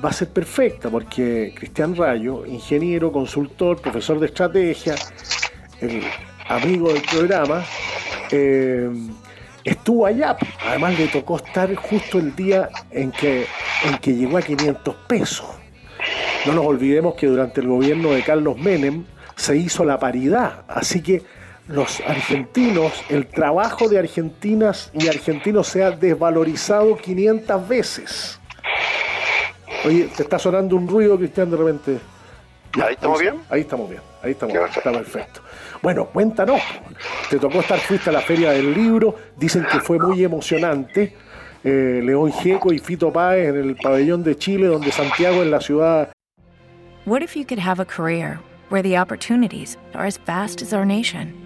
va 0.05 0.11
a 0.11 0.13
ser 0.13 0.29
perfecta 0.29 0.91
porque 0.91 1.53
Cristian 1.55 1.97
Rayo, 1.97 2.45
ingeniero, 2.47 3.13
consultor, 3.13 3.81
profesor 3.81 4.21
de 4.21 4.27
estrategia, 4.27 4.95
amigo 6.49 6.93
del 6.93 7.03
programa, 7.03 7.65
eh, 8.31 8.91
estuvo 9.65 10.07
allá. 10.07 10.37
Además 10.67 10.99
le 10.99 11.09
tocó 11.09 11.37
estar 11.37 11.75
justo 11.75 12.19
el 12.19 12.35
día 12.35 12.69
en 12.91 13.11
que, 13.13 13.47
en 13.85 13.99
que 13.99 14.15
llegó 14.15 14.39
a 14.39 14.43
500 14.43 14.95
pesos. 15.09 15.47
No 16.47 16.53
nos 16.53 16.67
olvidemos 16.67 17.15
que 17.15 17.27
durante 17.27 17.61
el 17.61 17.69
gobierno 17.69 18.11
de 18.11 18.23
Carlos 18.23 18.57
Menem 18.57 19.05
se 19.35 19.57
hizo 19.57 19.85
la 19.85 19.99
paridad, 19.99 20.65
así 20.69 21.03
que 21.03 21.23
los 21.69 22.01
argentinos, 22.01 22.93
el 23.09 23.27
trabajo 23.27 23.89
de 23.89 23.99
argentinas 23.99 24.91
y 24.93 25.09
argentinos 25.09 25.67
se 25.67 25.83
ha 25.83 25.91
desvalorizado 25.91 26.97
500 26.97 27.69
veces. 27.69 28.41
Oye, 29.85 30.09
te 30.17 30.23
está 30.23 30.39
sonando 30.39 30.77
un 30.77 30.89
ruido, 30.89 31.17
Cristian, 31.17 31.51
de 31.51 31.57
repente. 31.57 31.99
¿Ahí 32.83 32.95
estamos 32.95 33.21
bien? 33.21 33.41
Ahí 33.49 33.61
estamos 33.63 33.89
bien, 33.89 34.03
ahí 34.23 34.33
estamos 34.33 34.53
bien, 34.53 34.67
está 34.67 34.93
perfecto. 34.93 35.41
Bueno, 35.83 36.07
cuéntanos, 36.07 36.61
te 37.31 37.39
tocó 37.39 37.61
estar, 37.61 37.79
fuiste 37.79 38.11
a 38.11 38.13
la 38.13 38.21
Feria 38.21 38.51
del 38.51 38.75
Libro, 38.75 39.17
dicen 39.37 39.67
que 39.71 39.81
fue 39.81 39.99
muy 39.99 40.23
emocionante. 40.25 41.15
Eh, 41.65 42.01
León 42.03 42.33
Gieco 42.33 42.73
y 42.73 42.79
Fito 42.79 43.13
Páez 43.13 43.49
en 43.49 43.57
el 43.57 43.77
pabellón 43.77 44.23
de 44.23 44.37
Chile, 44.37 44.67
donde 44.67 44.93
Santiago 44.93 45.43
es 45.43 45.49
la 45.49 45.61
ciudad. 45.61 46.13
What 47.07 47.23
if 47.23 47.35
you 47.37 47.45
could 47.45 47.61
have 47.61 47.81
a 47.81 47.85
career 47.85 48.39
where 48.69 48.83
the 48.83 48.97
opportunities 48.97 49.77
are 49.95 50.07
as 50.07 50.19
vast 50.27 50.63
as 50.63 50.73
our 50.73 50.85
nation? 50.85 51.46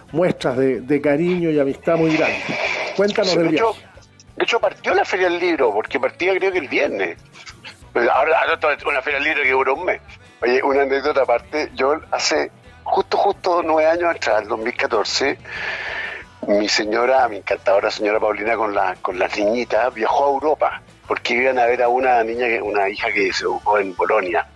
muestras 0.11 0.57
de, 0.57 0.81
de, 0.81 1.01
cariño 1.01 1.49
y 1.49 1.59
amistad 1.59 1.97
muy 1.97 2.15
grandes. 2.15 2.43
Cuéntanos 2.95 3.35
del 3.35 3.49
viaje. 3.49 3.79
De 4.35 4.43
hecho, 4.43 4.59
partió 4.59 4.93
la 4.93 5.05
Feria 5.05 5.29
del 5.29 5.39
Libro, 5.39 5.73
porque 5.73 5.99
partía 5.99 6.35
creo 6.37 6.51
que 6.51 6.57
el 6.59 6.67
viernes. 6.67 7.17
Ahora 7.93 8.59
una 8.85 9.01
Feria 9.01 9.19
del 9.19 9.23
Libro 9.27 9.43
que 9.43 9.51
duró 9.51 9.75
un 9.75 9.85
mes. 9.85 10.01
Oye, 10.41 10.63
una 10.63 10.83
anécdota 10.83 11.21
aparte, 11.21 11.69
yo 11.75 11.99
hace 12.11 12.51
justo, 12.83 13.17
justo 13.17 13.61
nueve 13.63 13.89
años 13.89 14.15
atrás, 14.15 14.41
el 14.41 14.47
2014, 14.47 15.37
mi 16.47 16.67
señora, 16.67 17.27
mi 17.27 17.37
encantadora 17.37 17.91
señora 17.91 18.19
Paulina 18.19 18.55
con, 18.55 18.73
la, 18.73 18.95
con 19.01 19.19
las 19.19 19.37
niñitas, 19.37 19.93
viajó 19.93 20.25
a 20.25 20.29
Europa, 20.29 20.81
porque 21.07 21.35
iban 21.35 21.59
a 21.59 21.65
ver 21.65 21.83
a 21.83 21.89
una 21.89 22.23
niña, 22.23 22.47
una 22.63 22.89
hija 22.89 23.11
que 23.11 23.31
se 23.31 23.43
educó 23.43 23.77
en 23.77 23.93
Polonia. 23.93 24.47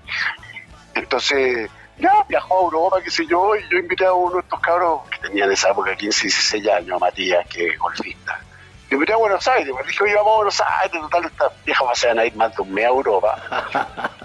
Entonces, 0.95 1.69
ya 1.97 2.11
viajó 2.27 2.59
a 2.59 2.63
Europa, 2.63 3.01
qué 3.03 3.11
sé 3.11 3.25
yo, 3.25 3.55
y 3.55 3.61
yo 3.69 3.77
invité 3.77 4.05
a 4.05 4.13
uno 4.13 4.35
de 4.35 4.41
estos 4.41 4.59
cabros 4.59 5.01
que 5.09 5.27
tenían 5.27 5.47
en 5.47 5.53
esa 5.53 5.71
época 5.71 5.95
15, 5.95 6.21
16 6.23 6.67
años, 6.67 6.95
a 6.95 6.99
Matías, 6.99 7.47
que 7.47 7.67
es 7.67 7.79
golfista. 7.79 8.39
Lo 8.89 8.95
invité 8.95 9.13
a 9.13 9.17
Buenos 9.17 9.47
Aires, 9.47 9.73
me 9.73 9.87
dijo, 9.87 10.03
oye, 10.03 10.15
vamos 10.15 10.31
a 10.31 10.35
Buenos 10.35 10.61
Aires, 10.81 11.01
total, 11.01 11.25
estas 11.25 11.65
viejas 11.65 12.05
van 12.07 12.19
a 12.19 12.25
ir 12.25 12.35
más 12.35 12.55
de 12.55 12.61
un 12.61 12.73
mes 12.73 12.85
a 12.85 12.89
Europa. 12.89 13.35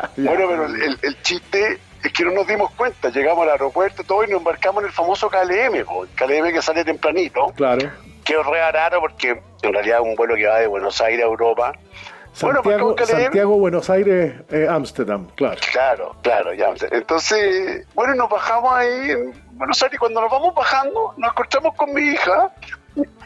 bueno, 0.16 0.46
pero 0.48 0.64
el, 0.66 0.98
el 1.00 1.22
chiste 1.22 1.80
es 2.02 2.12
que 2.12 2.24
no 2.24 2.32
nos 2.32 2.46
dimos 2.46 2.70
cuenta, 2.72 3.10
llegamos 3.10 3.42
al 3.44 3.50
aeropuerto 3.50 4.02
todo 4.04 4.24
y 4.24 4.28
nos 4.28 4.38
embarcamos 4.38 4.82
en 4.82 4.88
el 4.88 4.92
famoso 4.92 5.28
KLM, 5.28 5.74
el 5.74 5.86
KLM 6.14 6.52
que 6.52 6.62
sale 6.62 6.84
tempranito. 6.84 7.52
Claro. 7.56 7.90
Que 8.24 8.34
es 8.34 8.46
re 8.46 8.72
raro 8.72 9.00
porque 9.00 9.40
en 9.62 9.72
realidad 9.72 10.00
es 10.00 10.04
un 10.04 10.14
vuelo 10.14 10.34
que 10.34 10.46
va 10.46 10.58
de 10.58 10.66
Buenos 10.66 11.00
Aires 11.00 11.22
a 11.22 11.28
Europa. 11.28 11.74
Santiago, 12.32 12.94
bueno, 12.94 13.06
Santiago 13.06 13.58
Buenos 13.58 13.90
Aires, 13.90 14.34
eh, 14.50 14.66
Ámsterdam, 14.68 15.26
claro. 15.34 15.56
Claro, 15.72 16.16
claro, 16.22 16.54
ya. 16.54 16.72
Entonces, 16.90 17.86
bueno, 17.94 18.14
nos 18.14 18.30
bajamos 18.30 18.72
ahí 18.72 19.10
en 19.10 19.34
Buenos 19.52 19.82
Aires 19.82 19.96
y 19.96 19.98
cuando 19.98 20.20
nos 20.20 20.30
vamos 20.30 20.54
bajando 20.54 21.14
nos 21.16 21.30
encontramos 21.32 21.74
con 21.74 21.92
mi 21.92 22.02
hija 22.02 22.50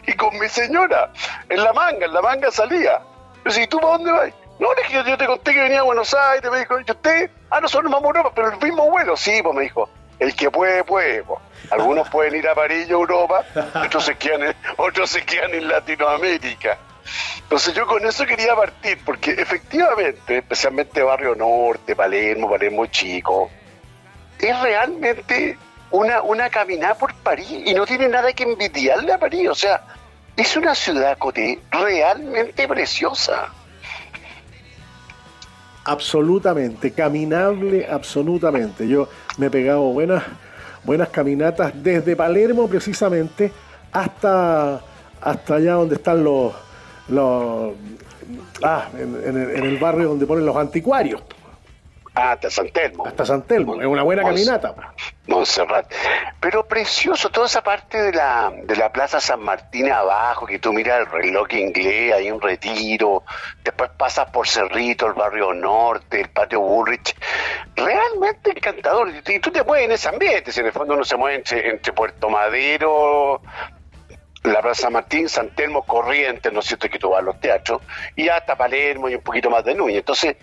y 0.06 0.12
con 0.14 0.38
mi 0.38 0.48
señora 0.48 1.10
en 1.48 1.62
la 1.62 1.72
manga, 1.72 2.06
en 2.06 2.14
la 2.14 2.22
manga 2.22 2.50
salía. 2.50 3.00
Yo 3.44 3.60
¿y 3.60 3.66
tú 3.66 3.78
para 3.78 3.94
dónde 3.94 4.10
vas? 4.10 4.32
No, 4.58 4.68
es 4.72 4.88
que 4.88 4.94
yo, 4.94 5.16
te 5.18 5.26
conté 5.26 5.52
que 5.52 5.60
venía 5.60 5.80
a 5.80 5.82
Buenos 5.82 6.14
Aires, 6.14 6.50
me 6.50 6.60
dijo, 6.60 6.78
¿y 6.78 6.90
usted? 6.90 7.30
Ah, 7.50 7.60
nosotros 7.60 7.90
nos 7.90 7.92
vamos 7.92 8.14
a 8.14 8.18
Europa, 8.18 8.32
pero 8.34 8.52
el 8.52 8.58
mismo 8.58 8.88
vuelo, 8.88 9.16
sí, 9.16 9.40
pues 9.42 9.54
me 9.54 9.62
dijo, 9.62 9.88
el 10.18 10.34
que 10.34 10.50
puede, 10.50 10.84
puede. 10.84 11.24
Pues. 11.24 11.40
Algunos 11.70 12.08
pueden 12.08 12.36
ir 12.36 12.48
a 12.48 12.54
París, 12.54 12.88
Europa, 12.88 13.44
otros 13.74 14.04
se, 14.04 14.16
quedan 14.16 14.44
en, 14.44 14.54
otros 14.76 15.10
se 15.10 15.24
quedan 15.24 15.54
en 15.54 15.68
Latinoamérica. 15.68 16.78
Entonces 17.42 17.74
yo 17.74 17.86
con 17.86 18.04
eso 18.06 18.24
quería 18.26 18.54
partir, 18.54 18.98
porque 19.04 19.32
efectivamente, 19.32 20.38
especialmente 20.38 21.02
Barrio 21.02 21.34
Norte, 21.34 21.94
Palermo, 21.94 22.50
Palermo 22.50 22.86
Chico, 22.86 23.50
es 24.38 24.60
realmente 24.60 25.56
una, 25.90 26.22
una 26.22 26.50
caminada 26.50 26.94
por 26.94 27.14
París 27.14 27.62
y 27.64 27.74
no 27.74 27.86
tiene 27.86 28.08
nada 28.08 28.32
que 28.32 28.44
envidiarle 28.44 29.12
a 29.12 29.18
París. 29.18 29.48
O 29.48 29.54
sea, 29.54 29.82
es 30.36 30.56
una 30.56 30.74
ciudad, 30.74 31.16
realmente 31.70 32.66
preciosa. 32.66 33.48
Absolutamente, 35.84 36.92
caminable 36.92 37.86
absolutamente. 37.88 38.88
Yo 38.88 39.08
me 39.36 39.46
he 39.46 39.50
pegado 39.50 39.82
buenas, 39.82 40.24
buenas 40.82 41.10
caminatas 41.10 41.72
desde 41.74 42.16
Palermo 42.16 42.68
precisamente 42.68 43.52
hasta, 43.92 44.80
hasta 45.20 45.54
allá 45.54 45.74
donde 45.74 45.96
están 45.96 46.24
los, 46.24 46.54
los 47.08 47.74
ah, 48.62 48.88
en, 48.98 49.64
el 49.64 49.78
barrio 49.78 50.08
donde 50.08 50.26
ponen 50.26 50.46
los 50.46 50.56
anticuarios. 50.56 51.22
Ah, 52.16 52.32
hasta 52.32 52.48
San 52.48 52.68
Telmo. 52.70 53.04
Hasta 53.04 53.26
San 53.26 53.42
Telmo, 53.42 53.80
es 53.80 53.88
una 53.88 54.04
buena 54.04 54.22
caminata. 54.22 54.72
Montserrat. 55.26 55.92
Pero 56.38 56.64
precioso, 56.64 57.28
toda 57.30 57.46
esa 57.46 57.62
parte 57.62 58.00
de 58.00 58.12
la, 58.12 58.52
de 58.54 58.76
la 58.76 58.92
Plaza 58.92 59.18
San 59.18 59.40
Martín 59.40 59.90
abajo, 59.90 60.46
que 60.46 60.60
tú 60.60 60.72
miras 60.72 61.00
el 61.00 61.06
reloj 61.06 61.52
inglés, 61.54 62.14
hay 62.14 62.30
un 62.30 62.40
retiro, 62.40 63.24
después 63.64 63.90
pasas 63.96 64.30
por 64.30 64.46
Cerrito, 64.46 65.06
el 65.06 65.14
barrio 65.14 65.52
norte, 65.54 66.20
el 66.20 66.28
patio 66.28 66.60
Bullrich. 66.60 67.16
Realmente 67.74 68.50
encantador. 68.50 69.10
Y 69.26 69.40
tú 69.40 69.50
te 69.50 69.64
mueves 69.64 69.86
en 69.86 69.92
ese 69.92 70.08
ambiente, 70.08 70.52
si 70.52 70.60
en 70.60 70.66
el 70.66 70.72
fondo 70.72 70.94
uno 70.94 71.04
se 71.04 71.16
mueve 71.16 71.42
entre, 71.64 71.92
Puerto 71.92 72.30
Madero, 72.30 73.42
la 74.44 74.62
Plaza 74.62 74.90
Martín, 74.90 75.28
San 75.28 75.50
Telmo, 75.54 75.82
Corrientes, 75.82 76.52
¿no 76.52 76.60
es 76.60 76.66
cierto? 76.66 76.88
Que 76.88 76.98
a 77.16 77.20
los 77.20 77.40
teatros, 77.40 77.82
y 78.14 78.28
hasta 78.28 78.56
Palermo 78.56 79.08
y 79.08 79.14
un 79.14 79.22
poquito 79.22 79.50
más 79.50 79.64
de 79.64 79.74
Núñez. 79.74 79.98
Entonces, 79.98 80.36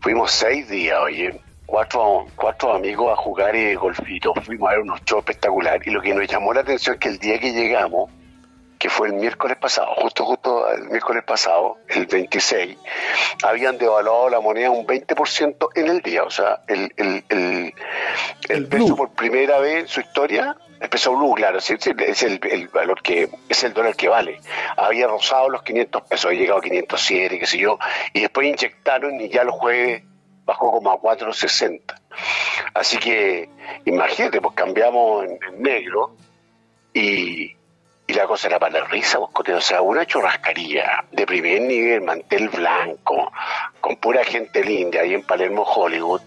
Fuimos 0.00 0.32
seis 0.32 0.66
días, 0.70 0.98
oye, 0.98 1.38
cuatro, 1.66 2.26
cuatro 2.34 2.72
amigos 2.72 3.12
a 3.12 3.16
jugar 3.16 3.54
y 3.54 3.74
golfito. 3.74 4.32
Fuimos 4.34 4.68
a 4.68 4.72
ver 4.72 4.80
unos 4.80 5.00
shows 5.04 5.20
espectaculares. 5.20 5.86
Y 5.86 5.90
lo 5.90 6.00
que 6.00 6.14
nos 6.14 6.26
llamó 6.26 6.54
la 6.54 6.62
atención 6.62 6.94
es 6.94 7.00
que 7.00 7.08
el 7.10 7.18
día 7.18 7.38
que 7.38 7.52
llegamos, 7.52 8.10
que 8.78 8.88
fue 8.88 9.08
el 9.08 9.12
miércoles 9.12 9.58
pasado, 9.58 9.88
justo, 9.96 10.24
justo 10.24 10.72
el 10.72 10.88
miércoles 10.88 11.22
pasado, 11.24 11.76
el 11.88 12.06
26, 12.06 12.78
habían 13.42 13.76
devaluado 13.76 14.30
la 14.30 14.40
moneda 14.40 14.70
un 14.70 14.86
20% 14.86 15.68
en 15.74 15.88
el 15.88 16.00
día. 16.00 16.22
O 16.22 16.30
sea, 16.30 16.62
el, 16.66 16.94
el, 16.96 17.24
el, 17.28 17.74
el 18.48 18.68
peso 18.68 18.96
por 18.96 19.10
primera 19.10 19.58
vez 19.58 19.80
en 19.82 19.88
su 19.88 20.00
historia 20.00 20.56
el 20.80 20.88
peso 20.88 21.14
blue, 21.14 21.34
claro, 21.34 21.58
es 21.58 21.70
el, 22.22 22.68
valor 22.68 23.02
que, 23.02 23.28
es 23.48 23.64
el 23.64 23.74
dólar 23.74 23.94
que 23.96 24.08
vale. 24.08 24.40
Había 24.78 25.06
rozado 25.06 25.50
los 25.50 25.62
500 25.62 26.02
pesos, 26.02 26.26
había 26.26 26.40
llegado 26.40 26.60
a 26.60 26.62
507, 26.62 27.38
qué 27.38 27.46
sé 27.46 27.58
yo, 27.58 27.78
y 28.14 28.20
después 28.20 28.46
inyectaron 28.46 29.20
y 29.20 29.28
ya 29.28 29.44
los 29.44 29.56
jueves 29.56 30.02
bajó 30.46 30.72
como 30.72 30.90
a 30.90 30.98
460. 30.98 31.94
Así 32.72 32.96
que, 32.96 33.50
imagínate, 33.84 34.40
pues 34.40 34.54
cambiamos 34.54 35.26
en, 35.26 35.62
negro 35.62 36.16
y, 36.94 37.54
y, 38.06 38.12
la 38.14 38.26
cosa 38.26 38.48
era 38.48 38.58
para 38.58 38.80
la 38.80 38.86
risa, 38.86 39.18
pues, 39.18 39.48
o 39.50 39.60
sea, 39.60 39.82
una 39.82 40.06
churrascaría 40.06 41.04
de 41.12 41.26
primer 41.26 41.60
nivel, 41.60 42.00
mantel 42.00 42.48
blanco, 42.48 43.30
con 43.82 43.96
pura 43.96 44.24
gente 44.24 44.64
linda 44.64 45.02
ahí 45.02 45.12
en 45.12 45.24
Palermo, 45.24 45.62
Hollywood, 45.62 46.22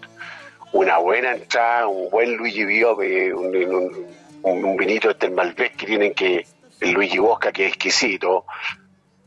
una 0.72 0.98
buena 0.98 1.32
entrada, 1.32 1.88
un 1.88 2.08
buen 2.08 2.36
Luigi 2.36 2.64
Biobe, 2.64 3.34
un, 3.34 3.56
un 3.56 4.23
un, 4.44 4.76
vinito 4.76 5.10
este 5.10 5.26
el 5.26 5.32
Malbec 5.32 5.76
que 5.76 5.86
tienen 5.86 6.14
que, 6.14 6.46
el 6.80 6.92
Luigi 6.92 7.18
Bosca 7.18 7.52
que 7.52 7.66
es 7.66 7.72
exquisito, 7.72 8.44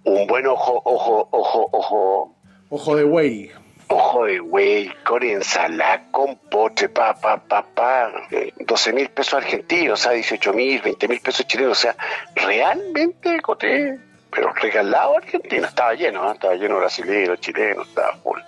un 0.03 0.27
buen 0.27 0.47
ojo, 0.47 0.81
ojo, 0.85 1.27
ojo, 1.31 1.69
ojo. 1.71 2.35
Ojo 2.69 2.95
de 2.95 3.03
güey. 3.03 3.51
Ojo 3.89 4.25
de 4.25 4.39
güey, 4.39 4.91
con 5.05 5.23
ensalada, 5.23 6.11
con 6.11 6.35
poche, 6.35 6.89
pa, 6.89 7.13
pa, 7.15 7.37
pa, 7.37 7.63
pa, 7.63 8.11
12 8.59 8.93
mil 8.93 9.09
pesos 9.09 9.35
argentinos, 9.35 10.01
o 10.01 10.03
sea, 10.03 10.11
18 10.11 10.53
mil, 10.53 10.81
20 10.81 11.07
mil 11.07 11.21
pesos 11.21 11.47
chilenos, 11.47 11.77
o 11.77 11.81
sea, 11.81 11.95
realmente 12.35 13.39
coté, 13.39 13.97
pero 14.29 14.51
regalado 14.53 15.17
argentino, 15.17 15.67
estaba 15.67 15.93
lleno, 15.93 16.29
¿eh? 16.29 16.33
estaba 16.33 16.55
lleno 16.55 16.77
brasileño, 16.77 17.37
chileno, 17.37 17.83
estaba 17.83 18.13
full. 18.17 18.39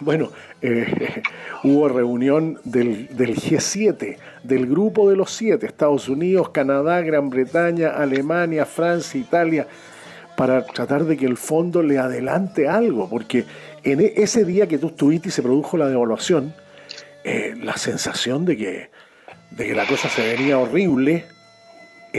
Bueno, 0.00 0.30
eh, 0.62 1.22
hubo 1.62 1.88
reunión 1.88 2.58
del, 2.64 3.08
del, 3.16 3.36
G7, 3.36 4.16
del 4.42 4.66
grupo 4.66 5.08
de 5.10 5.16
los 5.16 5.30
siete, 5.30 5.66
Estados 5.66 6.08
Unidos, 6.08 6.50
Canadá, 6.50 7.00
Gran 7.02 7.30
Bretaña, 7.30 7.90
Alemania, 7.90 8.64
Francia, 8.66 9.20
Italia, 9.20 9.66
para 10.36 10.64
tratar 10.64 11.04
de 11.04 11.16
que 11.16 11.26
el 11.26 11.36
fondo 11.36 11.82
le 11.82 11.98
adelante 11.98 12.68
algo, 12.68 13.08
porque 13.08 13.44
en 13.82 14.00
e, 14.00 14.12
ese 14.16 14.44
día 14.44 14.68
que 14.68 14.78
tú 14.78 14.88
estuviste 14.88 15.28
y 15.28 15.32
se 15.32 15.42
produjo 15.42 15.76
la 15.76 15.88
devaluación, 15.88 16.54
eh, 17.24 17.54
la 17.60 17.76
sensación 17.76 18.44
de 18.44 18.56
que, 18.56 18.90
de 19.50 19.66
que 19.66 19.74
la 19.74 19.86
cosa 19.86 20.08
se 20.08 20.22
venía 20.22 20.58
horrible, 20.58 21.24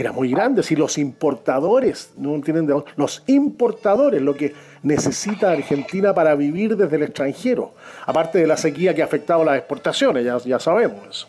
era 0.00 0.12
muy 0.12 0.30
grande. 0.30 0.62
Si 0.62 0.76
los 0.76 0.98
importadores, 0.98 2.12
no 2.16 2.34
entienden 2.34 2.66
de 2.66 2.82
los 2.96 3.22
importadores, 3.26 4.22
lo 4.22 4.34
que 4.34 4.54
necesita 4.82 5.52
Argentina 5.52 6.14
para 6.14 6.34
vivir 6.34 6.76
desde 6.76 6.96
el 6.96 7.02
extranjero, 7.02 7.74
aparte 8.06 8.38
de 8.38 8.46
la 8.46 8.56
sequía 8.56 8.94
que 8.94 9.02
ha 9.02 9.04
afectado 9.04 9.44
las 9.44 9.58
exportaciones, 9.58 10.24
ya, 10.24 10.38
ya 10.38 10.58
sabemos 10.58 11.06
eso. 11.08 11.26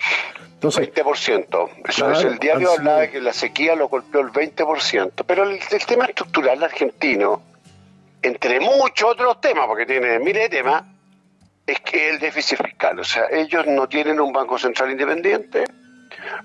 Entonces, 0.54 0.94
20%. 0.94 1.70
Eso 1.90 2.12
es 2.12 2.24
el 2.24 2.38
diario 2.38 2.72
hablaba 2.72 3.00
de 3.02 3.10
que 3.10 3.20
la 3.20 3.34
sequía 3.34 3.76
lo 3.76 3.90
golpeó 3.90 4.22
el 4.22 4.28
20%. 4.28 5.24
Pero 5.26 5.50
el, 5.50 5.60
tema 5.88 6.06
estructural 6.06 6.64
argentino, 6.64 7.42
entre 8.22 8.60
muchos 8.60 9.10
otros 9.10 9.42
temas, 9.42 9.66
porque 9.66 9.88
tiene 9.88 10.20
miles 10.20 10.44
de 10.44 10.58
temas, 10.58 10.84
es 11.66 11.80
que 11.80 12.10
el 12.12 12.20
déficit 12.20 12.60
fiscal. 12.64 13.00
O 13.00 13.04
sea, 13.04 13.24
ellos 13.32 13.66
no 13.66 13.90
tienen 13.90 14.20
un 14.20 14.32
banco 14.32 14.60
central 14.60 14.92
independiente, 14.92 15.64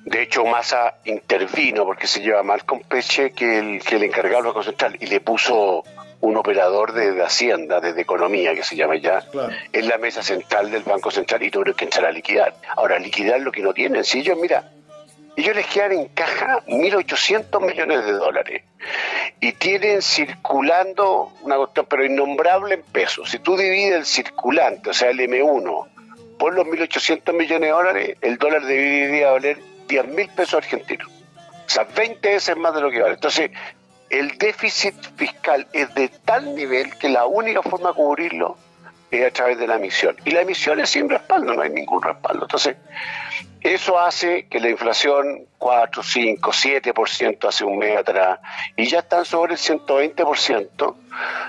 de 0.05 0.23
hecho, 0.23 0.45
Massa 0.45 0.99
intervino 1.05 1.85
porque 1.85 2.07
se 2.07 2.21
lleva 2.21 2.43
mal 2.43 2.65
con 2.65 2.81
Peche 2.81 3.33
que 3.33 3.59
el, 3.59 3.83
que 3.83 3.97
el 3.97 4.05
encargado 4.05 4.37
del 4.37 4.47
Banco 4.47 4.63
Central 4.63 4.97
y 5.01 5.07
le 5.07 5.21
puso 5.21 5.85
un 6.21 6.37
operador 6.37 6.93
de, 6.93 7.23
Hacienda, 7.23 7.81
de, 7.81 8.01
Economía, 8.01 8.55
que 8.55 8.63
se 8.63 8.77
llama 8.77 8.97
ya, 8.97 9.23
en 9.73 9.89
la 9.89 9.99
mesa 9.99 10.23
central 10.23 10.71
del 10.71 10.83
Banco 10.83 11.11
Central 11.11 11.43
y 11.43 11.51
tuvieron 11.51 11.75
que 11.75 11.85
entrar 11.85 12.07
a 12.07 12.13
liquidar. 12.13 12.55
Ahora, 12.77 12.99
liquidar 12.99 13.41
lo 13.41 13.53
que 13.53 13.63
no 13.63 13.75
tienen. 13.75 14.05
Si 14.05 14.21
ellos, 14.21 14.39
mira, 14.41 14.71
ellos 15.37 15.55
les 15.55 15.67
quedan 15.67 15.93
en 15.93 16.09
caja 16.09 16.61
1.800 16.67 17.61
millones 17.61 18.05
de 18.05 18.13
dólares 18.13 18.63
y 19.41 19.53
tienen 19.53 20.01
circulando 20.01 21.33
una 21.43 21.57
cuestión, 21.57 21.87
pero 21.89 22.05
innombrable 22.05 22.77
en 22.77 22.83
pesos. 22.83 23.31
Si 23.31 23.39
tú 23.39 23.57
divides 23.57 23.95
el 23.95 24.07
circulante, 24.07 24.91
o 24.91 24.95
sea, 24.95 25.11
el 25.11 25.21
M1, 25.21 25.89
por 26.39 26.55
los 26.55 26.67
1.800 26.67 27.33
millones 27.33 27.69
de 27.69 27.69
dólares, 27.69 28.17
el 28.21 28.37
dólar 28.39 28.65
debería 28.65 29.31
valer 29.31 29.59
10 29.89 30.09
mil 30.09 30.29
pesos 30.31 30.55
argentinos. 30.55 31.09
O 31.09 31.69
sea, 31.69 31.85
20 31.85 32.29
veces 32.29 32.57
más 32.57 32.75
de 32.75 32.81
lo 32.81 32.91
que 32.91 33.01
vale. 33.01 33.15
Entonces, 33.15 33.51
el 34.11 34.39
déficit 34.39 34.95
fiscal 35.17 35.67
es 35.73 35.93
de 35.95 36.09
tal 36.09 36.55
nivel 36.55 36.97
que 36.99 37.09
la 37.09 37.27
única 37.27 37.63
forma 37.63 37.89
de 37.89 37.95
cubrirlo 37.95 38.57
es 39.11 39.27
a 39.27 39.31
través 39.31 39.59
de 39.59 39.67
la 39.67 39.77
emisión. 39.77 40.17
Y 40.25 40.31
la 40.31 40.43
emisión 40.43 40.79
es 40.81 40.91
sin 40.91 41.09
respaldo, 41.09 41.55
no 41.55 41.63
hay 41.63 41.71
ningún 41.71 42.03
respaldo. 42.03 42.45
Entonces, 42.45 42.77
eso 43.61 43.99
hace 43.99 44.47
que 44.47 44.61
la 44.61 44.69
inflación 44.69 45.47
4, 45.59 46.03
5, 46.03 46.53
7% 46.53 47.49
hace 47.49 47.65
un 47.65 47.79
mes 47.79 47.99
atrás, 47.99 48.39
y 48.77 48.87
ya 48.87 49.01
están 49.01 49.25
sobre 49.25 49.55
el 49.55 49.59
120%. 49.59 50.97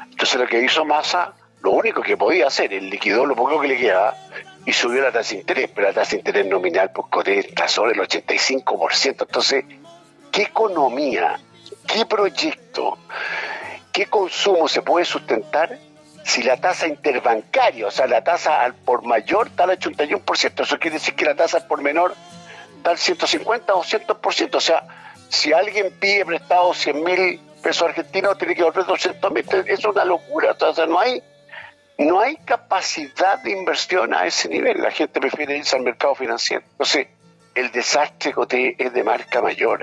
Entonces, 0.10 0.40
lo 0.40 0.48
que 0.48 0.62
hizo 0.62 0.84
Massa, 0.86 1.34
lo 1.62 1.72
único 1.72 2.02
que 2.02 2.18
podía 2.18 2.48
hacer, 2.48 2.74
es 2.74 2.84
liquidó 2.84 3.26
lo 3.26 3.36
poco 3.36 3.60
que 3.60 3.68
le 3.68 3.78
quedaba 3.78 4.16
y 4.66 4.74
subió 4.74 5.02
la 5.02 5.12
tasa 5.12 5.32
de 5.32 5.40
interés, 5.40 5.70
pero 5.74 5.88
la 5.88 5.94
tasa 5.94 6.12
de 6.12 6.18
interés 6.18 6.46
nominal 6.46 6.92
por 6.92 7.10
pues, 7.10 7.28
está 7.30 7.68
sobre 7.68 7.94
el 7.94 8.00
85%. 8.00 9.22
Entonces, 9.22 9.66
¿qué 10.32 10.42
economía, 10.44 11.40
qué 11.88 12.06
proyecto, 12.06 12.98
qué 13.94 14.08
consumo 14.08 14.68
se 14.68 14.82
puede 14.82 15.06
sustentar 15.06 15.80
si 16.26 16.44
la 16.44 16.58
tasa 16.58 16.86
interbancaria, 16.88 17.88
o 17.88 17.92
sea, 17.92 18.08
la 18.08 18.24
tasa 18.24 18.62
al 18.62 18.76
por 18.76 19.04
mayor 19.04 19.48
está 19.48 19.64
al 19.64 19.80
81%? 19.80 20.64
Eso 20.64 20.80
quiere 20.80 20.96
decir 20.98 21.16
que 21.16 21.24
la 21.24 21.36
tasa 21.36 21.60
al 21.60 21.68
por 21.68 21.82
menor 21.82 22.14
está 22.76 22.92
al 22.92 22.98
150 22.98 23.74
o 23.74 23.84
200%. 23.84 24.56
O 24.56 24.60
sea, 24.60 24.84
si 25.30 25.54
alguien 25.54 25.94
pide 25.98 26.26
prestado 26.26 26.74
100 26.74 27.04
mil 27.04 27.40
pesos 27.64 27.84
argentinos, 27.84 28.38
tiene 28.38 28.54
que 28.54 28.64
volver 28.64 28.86
200 28.86 29.32
mil. 29.32 29.46
Es 29.66 29.86
una 29.86 30.04
locura. 30.04 30.58
O 30.60 30.74
sea, 30.74 30.86
no 30.86 31.00
hay 31.00 31.24
no 32.06 32.20
hay 32.20 32.36
capacidad 32.38 33.42
de 33.44 33.52
inversión 33.52 34.14
a 34.14 34.26
ese 34.26 34.50
nivel. 34.50 34.82
La 34.82 34.92
gente 34.92 35.20
prefiere 35.20 35.58
irse 35.58 35.76
al 35.76 35.84
mercado 35.84 36.16
financiero. 36.16 36.64
Entonces, 36.72 37.08
el 37.56 37.72
desastre 37.72 38.34
es 38.78 38.94
de 38.94 39.04
marca 39.04 39.42
mayor. 39.42 39.82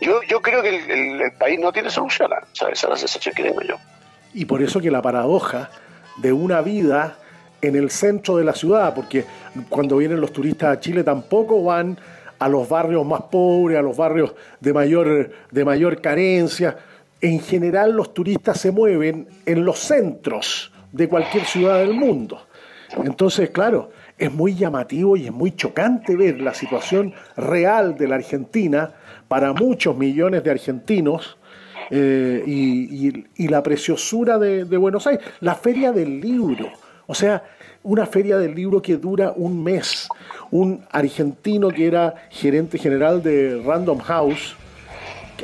yo, 0.00 0.22
yo 0.22 0.42
creo 0.42 0.62
que 0.62 0.68
el, 0.68 1.32
país 1.38 1.58
no 1.58 1.72
tiene 1.72 1.90
solución. 1.90 2.30
Esa 2.52 2.68
es 2.68 2.82
la 2.82 2.96
sensación 2.96 3.34
que 3.34 3.42
tengo 3.44 3.62
yo. 3.62 3.76
Y 4.34 4.44
por 4.44 4.62
eso 4.62 4.80
que 4.80 4.90
la 4.90 5.00
paradoja 5.00 5.70
de 6.18 6.32
una 6.32 6.60
vida 6.60 7.16
en 7.62 7.76
el 7.76 7.90
centro 7.90 8.36
de 8.36 8.44
la 8.44 8.54
ciudad, 8.54 8.94
porque 8.94 9.24
cuando 9.68 9.96
vienen 9.96 10.20
los 10.20 10.32
turistas 10.32 10.76
a 10.76 10.80
Chile 10.80 11.04
tampoco 11.04 11.62
van 11.62 11.98
a 12.38 12.48
los 12.48 12.68
barrios 12.68 13.06
más 13.06 13.22
pobres, 13.22 13.78
a 13.78 13.82
los 13.82 13.96
barrios 13.96 14.34
de 14.60 14.72
mayor, 14.72 15.30
de 15.50 15.64
mayor 15.64 16.00
carencia. 16.00 16.76
En 17.20 17.40
general 17.40 17.92
los 17.92 18.12
turistas 18.12 18.60
se 18.60 18.72
mueven 18.72 19.28
en 19.46 19.64
los 19.64 19.78
centros 19.78 20.71
de 20.92 21.08
cualquier 21.08 21.44
ciudad 21.44 21.78
del 21.78 21.94
mundo. 21.94 22.46
Entonces, 23.04 23.50
claro, 23.50 23.90
es 24.18 24.32
muy 24.32 24.54
llamativo 24.54 25.16
y 25.16 25.26
es 25.26 25.32
muy 25.32 25.56
chocante 25.56 26.14
ver 26.14 26.40
la 26.40 26.54
situación 26.54 27.14
real 27.36 27.96
de 27.96 28.08
la 28.08 28.16
Argentina 28.16 28.92
para 29.28 29.52
muchos 29.52 29.96
millones 29.96 30.44
de 30.44 30.50
argentinos 30.50 31.38
eh, 31.90 32.42
y, 32.46 33.48
la 33.48 33.62
preciosura 33.62 34.38
de, 34.38 34.64
Buenos 34.76 35.06
Aires. 35.06 35.24
La 35.40 35.54
feria 35.54 35.92
del 35.92 36.20
libro, 36.20 36.70
o 37.06 37.14
sea, 37.14 37.42
una 37.82 38.06
feria 38.06 38.38
del 38.38 38.54
libro 38.54 38.80
que 38.80 38.96
dura 38.96 39.32
un 39.34 39.62
mes. 39.62 40.08
Un 40.50 40.84
argentino 40.90 41.68
que 41.68 41.86
era 41.86 42.14
gerente 42.30 42.78
general 42.78 43.22
de 43.22 43.62
Random 43.64 43.98
House, 43.98 44.54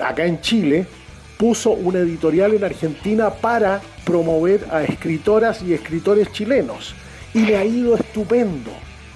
acá 0.02 0.26
en 0.26 0.40
Chile, 0.40 0.87
puso 1.38 1.70
una 1.70 2.01
editorial 2.01 2.53
en 2.53 2.64
Argentina 2.64 3.31
para 3.31 3.81
promover 4.05 4.66
a 4.70 4.83
escritoras 4.83 5.62
y 5.62 5.72
escritores 5.72 6.31
chilenos. 6.33 6.94
Y 7.33 7.46
le 7.46 7.57
ha 7.57 7.64
ido 7.64 7.94
estupendo. 7.94 8.72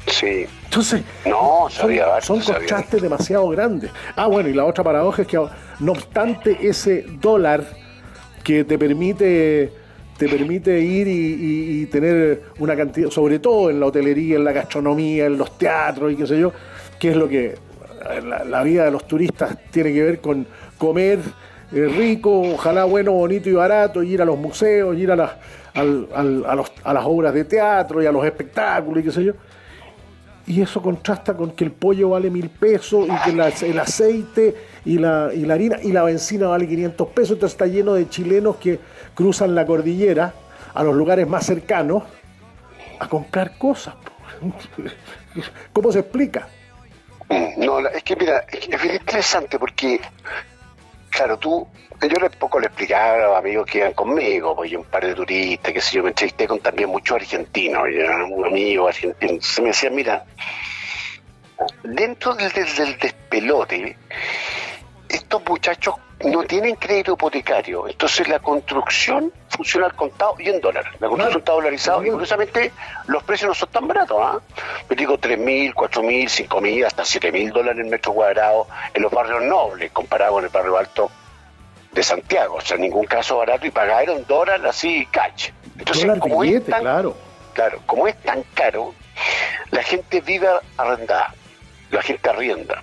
Sí. 0.06 0.46
Entonces, 0.64 1.02
no, 1.26 1.68
son, 1.68 2.40
contrastes 2.40 3.02
demasiado 3.02 3.48
grandes. 3.48 3.90
Ah, 4.16 4.26
bueno, 4.26 4.48
y 4.48 4.54
la 4.54 4.64
otra 4.64 4.84
paradoja 4.84 5.22
es 5.22 5.28
que 5.28 5.36
no 5.80 5.92
obstante 5.92 6.56
ese 6.62 7.04
dólar 7.20 7.64
que 8.42 8.64
te 8.64 8.78
permite 8.78 9.72
te 10.16 10.28
permite 10.28 10.78
ir 10.78 11.08
y, 11.08 11.86
tener 11.86 12.44
una 12.60 12.76
cantidad, 12.76 13.10
sobre 13.10 13.40
todo 13.40 13.70
en 13.70 13.80
la 13.80 13.86
hotelería, 13.86 14.36
en 14.36 14.44
la 14.44 14.52
gastronomía, 14.52 15.26
en 15.26 15.36
los 15.36 15.58
teatros 15.58 16.12
y 16.12 16.16
qué 16.16 16.26
sé 16.26 16.38
yo, 16.38 16.52
que 17.00 17.10
es 17.10 17.16
lo 17.16 17.28
que 17.28 17.56
la 18.48 18.62
vida 18.62 18.84
de 18.84 18.92
los 18.92 19.06
turistas 19.08 19.58
tiene 19.72 19.92
que 19.92 20.02
ver 20.02 20.20
con 20.20 20.46
comer 20.78 21.18
rico, 21.72 22.42
ojalá 22.54 22.84
bueno, 22.84 23.12
bonito 23.12 23.48
y 23.48 23.52
barato, 23.54 24.02
y 24.02 24.12
ir 24.12 24.22
a 24.22 24.24
los 24.24 24.38
museos, 24.38 24.96
ir 24.96 25.10
a 25.10 25.16
las, 25.16 25.32
a, 25.74 26.92
las 26.92 27.04
obras 27.04 27.32
de 27.32 27.44
teatro 27.44 28.02
y 28.02 28.06
a 28.06 28.12
los 28.12 28.24
espectáculos 28.24 29.02
y 29.02 29.06
qué 29.06 29.12
sé 29.12 29.24
yo. 29.24 29.32
Y 30.46 30.60
eso 30.60 30.82
contrasta 30.82 31.34
con 31.34 31.52
que 31.52 31.64
el 31.64 31.70
pollo 31.70 32.10
vale 32.10 32.28
mil 32.28 32.50
pesos 32.50 33.06
y 33.06 33.24
que 33.24 33.70
el 33.70 33.78
aceite 33.78 34.54
y 34.84 34.98
la, 34.98 35.30
y 35.32 35.48
harina 35.48 35.78
y 35.82 35.92
la 35.92 36.02
benzina 36.02 36.48
vale 36.48 36.66
500 36.66 37.08
pesos. 37.08 37.32
Entonces 37.32 37.54
está 37.54 37.66
lleno 37.66 37.94
de 37.94 38.08
chilenos 38.08 38.56
que 38.56 38.80
cruzan 39.14 39.54
la 39.54 39.64
cordillera 39.64 40.34
a 40.74 40.82
los 40.82 40.94
lugares 40.96 41.28
más 41.28 41.46
cercanos 41.46 42.02
a 42.98 43.08
comprar 43.08 43.56
cosas. 43.56 43.94
¿Cómo 45.72 45.92
se 45.92 46.00
explica? 46.00 46.48
No, 47.56 47.78
es 47.88 48.02
que 48.02 48.16
mira, 48.16 48.44
es 48.50 48.68
interesante 48.68 49.58
porque 49.58 50.00
claro, 51.12 51.38
tú, 51.38 51.68
yo 52.00 52.18
le 52.18 52.30
poco 52.30 52.58
le 52.58 52.66
explicaba 52.66 53.14
a 53.14 53.28
los 53.28 53.36
amigos 53.36 53.66
que 53.66 53.78
iban 53.78 53.92
conmigo, 53.92 54.56
pues 54.56 54.72
un 54.72 54.84
par 54.84 55.06
de 55.06 55.14
turistas, 55.14 55.72
que 55.72 55.80
sé 55.80 55.96
yo, 55.96 56.02
me 56.02 56.08
entrevisté 56.08 56.48
con 56.48 56.58
también 56.58 56.88
muchos 56.88 57.16
argentinos, 57.16 57.84
un 58.30 58.46
amigo 58.46 58.88
argentino, 58.88 59.40
se 59.40 59.62
me 59.62 59.68
decía, 59.68 59.90
mira, 59.90 60.24
dentro 61.84 62.34
del, 62.34 62.52
del 62.52 62.98
despelote, 62.98 63.96
estos 65.16 65.42
muchachos 65.46 65.94
no 66.24 66.44
tienen 66.44 66.76
crédito 66.76 67.14
hipotecario, 67.14 67.88
entonces 67.88 68.28
la 68.28 68.38
construcción 68.38 69.32
funciona 69.48 69.86
al 69.86 69.94
contado 69.94 70.36
y 70.38 70.48
en 70.48 70.60
dólares. 70.60 70.92
La 71.00 71.08
construcción 71.08 71.40
está 71.40 71.52
dolarizada 71.52 72.06
y 72.06 72.10
curiosamente 72.10 72.72
los 73.06 73.22
precios 73.24 73.48
no 73.48 73.54
son 73.54 73.68
tan 73.70 73.88
baratos. 73.88 74.18
¿ah? 74.20 74.40
Me 74.88 74.96
digo 74.96 75.18
3.000, 75.18 75.74
4.000, 75.74 76.48
5.000, 76.48 76.86
hasta 76.86 77.02
7.000 77.02 77.52
dólares 77.52 77.84
el 77.84 77.90
metro 77.90 78.12
cuadrado 78.12 78.66
en 78.94 79.02
los 79.02 79.12
barrios 79.12 79.42
nobles, 79.42 79.90
comparado 79.90 80.34
con 80.34 80.44
el 80.44 80.50
barrio 80.50 80.78
alto 80.78 81.10
de 81.92 82.02
Santiago. 82.02 82.56
O 82.56 82.60
sea, 82.60 82.76
en 82.76 82.82
ningún 82.82 83.04
caso 83.04 83.38
barato 83.38 83.66
y 83.66 83.70
pagar 83.70 84.08
un 84.10 84.24
dólar 84.26 84.64
así 84.66 85.06
catch. 85.06 85.50
Entonces, 85.78 86.18
como 86.20 86.44
es 86.44 86.64
tan, 86.64 86.82
claro. 86.82 87.16
claro, 87.52 87.80
como 87.86 88.06
es 88.06 88.16
tan 88.22 88.44
caro, 88.54 88.94
la 89.70 89.82
gente 89.82 90.20
vive 90.20 90.48
arrendada, 90.76 91.34
la 91.90 92.02
gente 92.02 92.30
arrienda 92.30 92.82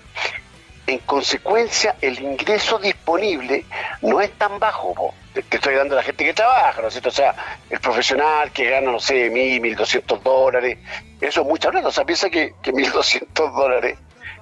en 0.90 0.98
consecuencia 1.00 1.96
el 2.02 2.20
ingreso 2.20 2.80
disponible 2.80 3.64
no 4.02 4.20
es 4.22 4.32
tan 4.32 4.58
bajo. 4.58 5.14
Te, 5.34 5.42
estoy 5.42 5.76
dando 5.76 5.94
a 5.94 5.98
la 5.98 6.04
gente 6.04 6.26
que 6.26 6.34
trabaja, 6.34 6.82
¿no 6.82 6.88
es 6.88 6.94
cierto? 6.94 7.10
O 7.10 7.12
sea, 7.12 7.36
el 7.70 7.80
profesional 7.80 8.52
que 8.52 8.70
gana, 8.70 8.92
no 8.92 9.00
sé, 9.00 9.30
mil, 9.30 9.62
mil 9.62 9.76
doscientos 9.76 10.24
dólares, 10.24 10.80
eso 11.22 11.42
es 11.42 11.48
mucha 11.48 11.70
plata. 11.70 11.90
O 11.90 11.92
sea, 11.92 12.06
piensa 12.06 12.30
que, 12.30 12.54
mil 12.74 12.92
doscientos 12.92 13.54
dólares 13.54 14.00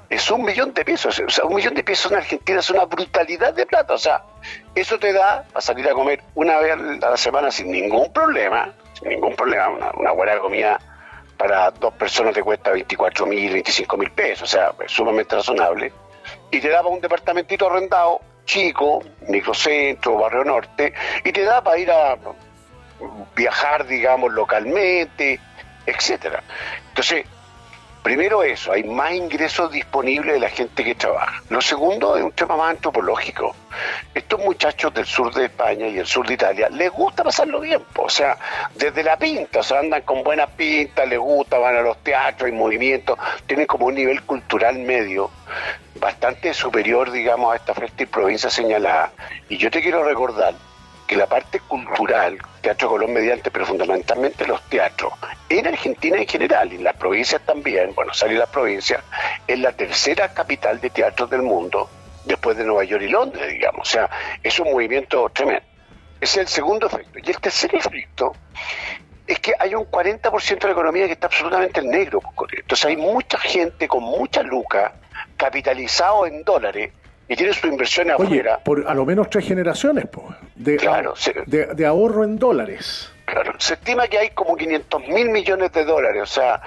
es 0.10 0.32
un 0.32 0.46
millón 0.46 0.74
de 0.74 0.86
pesos. 0.86 1.20
O 1.20 1.30
sea, 1.30 1.44
un 1.44 1.56
millón 1.56 1.74
de 1.74 1.84
pesos 1.84 2.12
en 2.14 2.20
Argentina 2.20 2.60
es 2.62 2.70
una 2.70 2.86
brutalidad 2.86 3.54
de 3.54 3.66
plata. 3.66 3.94
O 3.94 3.98
sea, 3.98 4.24
eso 4.74 4.98
te 4.98 5.12
da 5.12 5.44
para 5.52 5.62
salir 5.62 5.88
a 5.90 5.92
comer 5.92 6.24
una 6.36 6.60
vez 6.60 7.04
a 7.04 7.10
la 7.10 7.18
semana 7.18 7.52
sin 7.52 7.70
ningún 7.70 8.14
problema, 8.14 8.74
sin 8.94 9.10
ningún 9.10 9.36
problema, 9.36 9.68
una, 9.68 9.92
una 9.92 10.12
buena 10.12 10.40
comida 10.40 10.80
para 11.38 11.70
dos 11.72 11.94
personas 11.94 12.34
te 12.34 12.42
cuesta 12.42 12.72
24 12.72 13.28
mil, 13.28 13.54
25 13.54 13.96
mil 13.96 14.10
pesos, 14.10 14.42
o 14.42 14.48
sea, 14.48 14.74
es 14.84 14.92
sumamente 14.92 15.36
razonable 15.36 15.94
y 16.52 16.60
te 16.60 16.70
daba 16.70 16.90
un 16.90 17.02
departamentito 17.02 17.68
arrendado, 17.68 18.22
chico, 18.46 19.04
microcentro, 19.28 20.18
barrio 20.18 20.44
norte, 20.44 20.94
y 21.24 21.32
te 21.32 21.44
da 21.44 21.62
para 21.62 21.78
ir 21.78 21.92
a 21.92 22.18
viajar, 23.36 23.86
digamos, 23.86 24.34
localmente, 24.34 25.40
etcétera. 25.86 26.44
Entonces, 26.90 27.26
Primero 28.04 28.42
eso, 28.44 28.72
hay 28.72 28.84
más 28.84 29.12
ingresos 29.14 29.72
disponibles 29.72 30.34
de 30.36 30.40
la 30.40 30.50
gente 30.50 30.84
que 30.84 30.96
trabaja. 30.96 31.42
Lo 31.50 31.62
segundo 31.62 32.16
es 32.16 32.24
un 32.24 32.32
tema 32.32 32.56
más 32.56 32.72
antropológico. 32.72 33.56
Estos 34.14 34.40
muchachos 34.40 34.94
del 34.94 35.06
sur 35.06 35.34
de 35.34 35.46
España 35.46 35.88
y 35.88 36.00
el 36.00 36.06
sur 36.06 36.26
de 36.26 36.36
Italia 36.36 36.70
les 36.70 36.90
gusta 36.90 37.24
pasarlo 37.24 37.60
bien, 37.60 37.84
o 37.96 38.10
sea, 38.10 38.38
desde 38.76 39.04
la 39.04 39.18
pinta, 39.18 39.60
o 39.60 39.64
sea, 39.64 39.80
andan 39.80 40.02
con 40.04 40.24
buena 40.24 40.48
pinta, 40.48 41.06
les 41.06 41.20
gusta, 41.20 41.58
van 41.58 41.76
a 41.76 41.82
los 41.82 41.98
teatros, 42.04 42.50
y 42.50 42.54
movimientos, 42.54 43.20
tienen 43.46 43.68
como 43.68 43.88
un 43.88 43.96
nivel 43.96 44.24
cultural 44.24 44.80
medio 44.80 45.30
bastante 46.00 46.54
superior, 46.54 47.12
digamos, 47.12 47.54
a 47.54 47.58
esta 47.58 47.74
y 47.98 48.06
provincia 48.06 48.50
señalada. 48.50 49.12
Y 49.50 49.58
yo 49.58 49.70
te 49.70 49.82
quiero 49.82 50.04
recordar 50.04 50.54
que 51.08 51.16
la 51.16 51.26
parte 51.26 51.62
cultural, 51.62 52.38
Teatro 52.62 52.90
Colón 52.90 53.14
mediante, 53.14 53.50
pero 53.50 53.66
fundamentalmente 53.66 54.46
los 54.46 54.62
teatros, 54.64 55.14
en 55.50 55.66
Argentina 55.66 56.18
en 56.18 56.28
general, 56.28 56.72
y 56.74 56.76
en 56.76 56.84
las 56.84 56.96
provincias 56.98 57.42
también, 57.46 57.96
bueno, 57.96 58.12
Aires 58.22 58.36
y 58.36 58.40
las 58.40 58.50
provincias, 58.50 59.02
es 59.48 59.58
la 59.60 59.72
tercera 59.72 60.34
capital 60.34 60.82
de 60.82 60.90
teatros 60.90 61.30
del 61.30 61.42
mundo, 61.42 61.90
después 62.26 62.58
de 62.58 62.66
Nueva 62.66 62.84
York 62.84 63.04
y 63.04 63.08
Londres, 63.08 63.50
digamos. 63.50 63.88
O 63.88 63.92
sea, 63.92 64.10
es 64.44 64.60
un 64.60 64.72
movimiento 64.72 65.30
tremendo. 65.30 65.66
Ese 66.20 66.42
es 66.42 66.48
el 66.48 66.48
segundo 66.48 66.88
efecto. 66.88 67.20
Y 67.24 67.30
el 67.30 67.40
tercer 67.40 67.74
efecto 67.74 68.34
es 69.26 69.40
que 69.40 69.54
hay 69.58 69.76
un 69.76 69.86
40% 69.86 70.60
de 70.60 70.68
la 70.68 70.72
economía 70.72 71.06
que 71.06 71.14
está 71.14 71.28
absolutamente 71.28 71.80
en 71.80 71.90
negro. 71.90 72.20
Entonces 72.52 72.86
hay 72.86 72.98
mucha 72.98 73.38
gente 73.38 73.88
con 73.88 74.04
mucha 74.04 74.42
luca, 74.42 74.94
capitalizado 75.38 76.26
en 76.26 76.44
dólares, 76.44 76.92
y 77.30 77.36
tiene 77.36 77.54
su 77.54 77.68
inversión 77.68 78.12
afuera. 78.12 78.60
por 78.64 78.88
a 78.88 78.94
lo 78.94 79.06
menos 79.06 79.30
tres 79.30 79.46
generaciones 79.46 80.06
de, 80.58 81.68
de, 81.76 81.86
ahorro 81.86 82.24
en 82.24 82.38
dólares. 82.38 83.12
Claro, 83.26 83.54
se 83.60 83.76
estima 83.76 84.08
que 84.08 84.18
hay 84.18 84.30
como 84.30 84.56
500 84.56 85.08
mil 85.08 85.30
millones 85.30 85.72
de 85.72 85.86
dólares, 85.86 86.24
o 86.24 86.26
sea, 86.26 86.62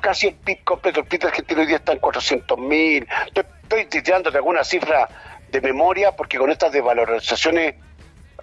casi 0.00 0.28
el 0.28 0.34
PIB 0.34 0.64
completo, 0.64 1.00
el 1.00 1.06
PIB 1.06 1.26
argentino 1.26 1.60
hoy 1.60 1.66
día 1.66 1.76
está 1.76 1.92
en 1.92 1.98
400 1.98 2.58
mil. 2.58 3.06
Estoy, 3.26 3.80
estoy 3.80 4.00
de 4.00 4.36
alguna 4.36 4.64
cifra 4.64 5.08
de 5.50 5.60
memoria 5.60 6.12
porque 6.12 6.38
con 6.38 6.50
estas 6.50 6.72
desvalorizaciones, 6.72 7.76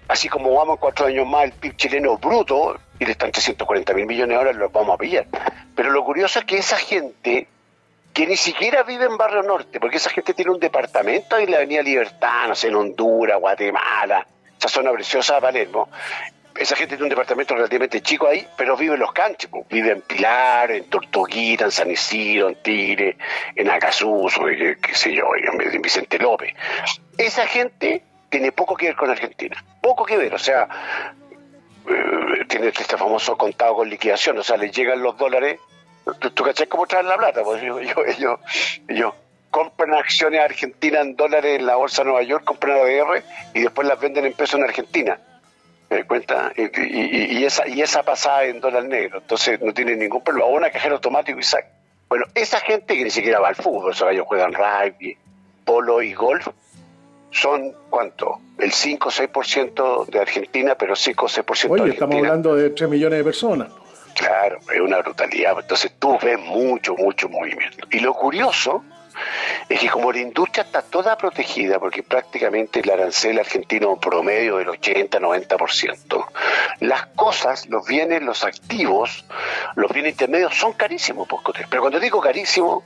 así 0.08 0.30
como 0.30 0.54
vamos 0.54 0.80
cuatro 0.80 1.08
años 1.08 1.28
más, 1.28 1.46
el 1.46 1.52
PIB 1.54 1.76
chileno 1.76 2.18
bruto, 2.18 2.80
y 3.00 3.06
le 3.06 3.12
están 3.12 3.32
340 3.32 3.94
mil 3.94 4.06
millones 4.06 4.30
de 4.30 4.36
dólares, 4.36 4.60
los 4.60 4.72
vamos 4.72 4.96
a 4.96 4.98
pillar. 4.98 5.26
Pero 5.76 5.92
lo 5.92 6.04
curioso 6.04 6.40
es 6.40 6.46
que 6.46 6.58
esa 6.58 6.78
gente 6.78 7.48
que 8.14 8.28
ni 8.28 8.38
siquiera 8.38 8.84
vive 8.84 9.06
en 9.06 9.18
Barrio 9.18 9.42
Norte, 9.42 9.80
porque 9.80 9.98
esa 9.98 10.10
gente 10.10 10.34
tiene 10.34 10.52
un 10.52 10.60
departamento 10.60 11.36
ahí 11.36 11.46
en 11.46 11.52
la 11.52 11.58
Avenida 11.58 11.82
Libertad, 11.82 12.48
no 12.48 12.56
sé, 12.56 12.68
en 12.68 12.76
Honduras, 12.76 13.40
Guatemala, 13.40 14.28
esa 14.62 14.70
zona 14.70 14.92
preciosa 14.92 15.36
de 15.36 15.42
Palermo, 15.42 15.90
esa 16.56 16.76
gente 16.76 16.96
tiene 16.96 17.06
un 17.06 17.10
departamento 17.10 17.56
relativamente 17.56 18.02
chico 18.02 18.28
ahí, 18.28 18.48
pero 18.56 18.78
vive 18.78 18.94
en 18.94 19.00
los 19.00 19.12
canches, 19.12 19.50
pues. 19.50 19.68
vive 19.68 19.92
en 19.92 20.02
Pilar, 20.02 20.70
en 20.70 20.84
Tortuguita, 20.88 21.66
en 21.66 21.72
San 21.72 21.90
Isidro, 21.90 22.50
en 22.50 22.62
Tigre, 22.62 23.18
en 23.56 23.72
Acasuso, 23.72 24.42
qué, 24.46 24.94
sé 24.94 25.16
yo, 25.16 25.26
en 25.36 25.82
Vicente 25.82 26.20
López. 26.20 26.54
Esa 27.18 27.48
gente 27.48 28.04
tiene 28.30 28.52
poco 28.52 28.76
que 28.76 28.88
ver 28.88 28.96
con 28.96 29.10
Argentina, 29.10 29.64
poco 29.82 30.06
que 30.06 30.18
ver, 30.18 30.36
o 30.36 30.40
sea, 30.40 30.68
eh, 31.90 32.46
tiene 32.48 32.68
este 32.68 32.98
famoso 32.98 33.36
contado 33.38 33.78
con 33.78 33.90
liquidación, 33.90 34.38
o 34.38 34.44
sea, 34.44 34.58
le 34.58 34.70
llegan 34.70 35.02
los 35.02 35.18
dólares, 35.18 35.60
¿tú, 36.20 36.30
tú 36.30 36.46
cómo 36.70 36.86
traen 36.86 37.08
la 37.08 37.18
plata? 37.18 37.42
Pues 37.44 37.64
ellos, 37.64 38.40
ellos, 38.88 39.14
compran 39.52 39.94
acciones 39.94 40.42
argentinas 40.42 41.02
en 41.02 41.16
dólares 41.16 41.60
en 41.60 41.66
la 41.68 41.76
bolsa 41.76 42.02
de 42.02 42.10
Nueva 42.10 42.24
York, 42.24 42.44
compran 42.44 42.78
ADR 42.78 43.24
y 43.54 43.62
después 43.62 43.88
las 43.88 44.00
venden 44.00 44.26
en 44.26 44.34
pesos 44.34 44.60
en 44.60 44.64
Argentina 44.64 45.20
cuenta? 46.08 46.52
Y, 46.56 47.44
esa, 47.44 47.68
y 47.68 47.82
esa 47.82 48.04
pasada 48.04 48.46
en 48.46 48.60
dólar 48.62 48.86
negro. 48.86 49.20
Entonces 49.20 49.60
no 49.62 49.74
tiene 49.74 49.96
ningún 49.96 50.24
problema. 50.24 50.48
O 50.48 50.56
una 50.56 50.70
cajero 50.70 50.96
automático 50.96 51.40
y 51.40 51.44
saca. 51.44 51.68
Bueno, 52.08 52.26
esa 52.36 52.60
gente 52.60 52.96
que 52.96 53.04
ni 53.04 53.10
siquiera 53.10 53.40
va 53.40 53.50
al 53.50 53.56
fútbol, 53.56 53.96
sea, 53.96 54.12
ellos 54.12 54.26
juegan 54.28 54.54
rugby, 54.54 55.18
polo 55.64 56.02
y 56.02 56.14
golf, 56.14 56.48
son 57.32 57.74
¿cuánto? 57.90 58.40
El 58.58 58.74
5 58.74 59.08
o 59.08 59.12
6% 59.12 60.06
de 60.08 60.20
Argentina, 60.20 60.76
pero 60.76 60.96
5 60.96 61.26
o 61.26 61.30
6% 61.30 61.40
Oye, 61.40 61.46
de 61.46 61.64
Argentina. 61.64 61.94
estamos 61.94 62.16
hablando 62.18 62.56
de 62.56 62.70
3 62.72 62.90
millones 62.90 63.20
de 63.20 63.24
personas. 63.24 63.70
Claro, 64.14 64.60
es 64.74 64.82
una 64.82 64.98
brutalidad. 64.98 65.58
Entonces 65.58 65.94
tú 66.00 66.18
ves 66.22 66.38
mucho, 66.38 66.96
mucho 66.96 67.30
movimiento. 67.30 67.88
Y 67.90 68.00
lo 68.00 68.14
curioso 68.14 68.84
es 69.70 69.80
que 69.80 69.90
como 69.90 70.12
la 70.12 70.20
industria 70.20 70.64
está 70.64 70.82
toda 70.82 71.18
protegida, 71.18 71.80
porque 71.80 72.04
prácticamente 72.04 72.82
el 72.82 72.90
arancel 72.90 73.40
argentino 73.40 73.98
promedio 73.98 74.58
del 74.58 74.68
80-90%, 74.68 76.26
las 76.82 77.06
cosas, 77.08 77.68
los 77.70 77.86
bienes, 77.86 78.22
los 78.22 78.44
activos, 78.44 79.26
los 79.76 79.92
bienes 79.92 80.14
intermedios 80.14 80.56
son 80.56 80.74
carísimos, 80.74 81.28
pero 81.70 81.82
cuando 81.82 82.00
digo 82.00 82.20
carísimo, 82.20 82.84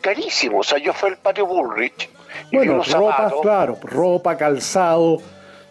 carísimo, 0.00 0.60
o 0.60 0.62
sea, 0.62 0.78
yo 0.78 0.92
fui 0.92 1.10
al 1.10 1.18
patio 1.18 1.46
Bullrich 1.46 2.08
y 2.50 2.56
bueno, 2.56 2.82
ropa, 2.82 3.32
claro, 3.42 3.78
ropa, 3.82 4.36
calzado, 4.36 5.18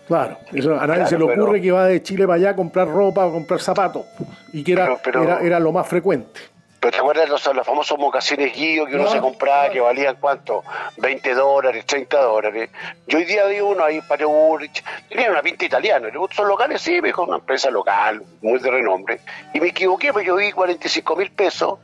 claro, 0.07 0.37
eso, 0.53 0.79
a 0.79 0.85
nadie 0.85 1.07
se 1.07 1.17
le 1.17 1.23
ocurre 1.23 1.61
que 1.61 1.71
va 1.71 1.85
de 1.85 2.03
Chile 2.03 2.25
para 2.25 2.35
allá 2.35 2.49
a 2.51 2.55
comprar 2.55 2.87
ropa 2.87 3.25
o 3.25 3.31
comprar 3.31 3.59
zapatos, 3.59 4.05
y 4.53 4.63
que 4.63 4.73
era, 4.73 4.99
era 5.41 5.59
lo 5.59 5.71
más 5.71 5.87
frecuente. 5.87 6.56
Pero 6.79 6.91
te 6.91 6.97
acuerdas 6.99 7.27
los, 7.27 7.55
los 7.55 7.65
famosos 7.65 7.97
mocasines 7.97 8.53
guío 8.53 8.85
que 8.85 8.95
uno 8.95 9.09
se 9.09 9.19
compraba 9.19 9.69
que 9.69 9.79
valían 9.79 10.17
cuánto? 10.19 10.63
20 10.97 11.33
dólares, 11.33 11.85
30 11.85 12.21
dólares. 12.21 12.69
Yo 13.07 13.17
hoy 13.17 13.25
día 13.25 13.45
vi 13.45 13.59
uno 13.59 13.83
ahí 13.83 13.99
para 14.01 14.27
Urich, 14.27 14.83
tenía 15.09 15.31
una 15.31 15.41
pinta 15.41 15.65
italiana. 15.65 16.09
Son 16.31 16.47
locales, 16.47 16.81
sí, 16.81 17.01
me 17.01 17.07
dijo 17.07 17.23
una 17.23 17.37
empresa 17.37 17.71
local, 17.71 18.21
muy 18.41 18.59
de 18.59 18.69
renombre. 18.69 19.19
Y 19.53 19.59
me 19.59 19.69
equivoqué 19.69 20.13
porque 20.13 20.27
yo 20.27 20.35
vi 20.35 20.51
45 20.51 21.15
mil 21.15 21.31
pesos, 21.31 21.79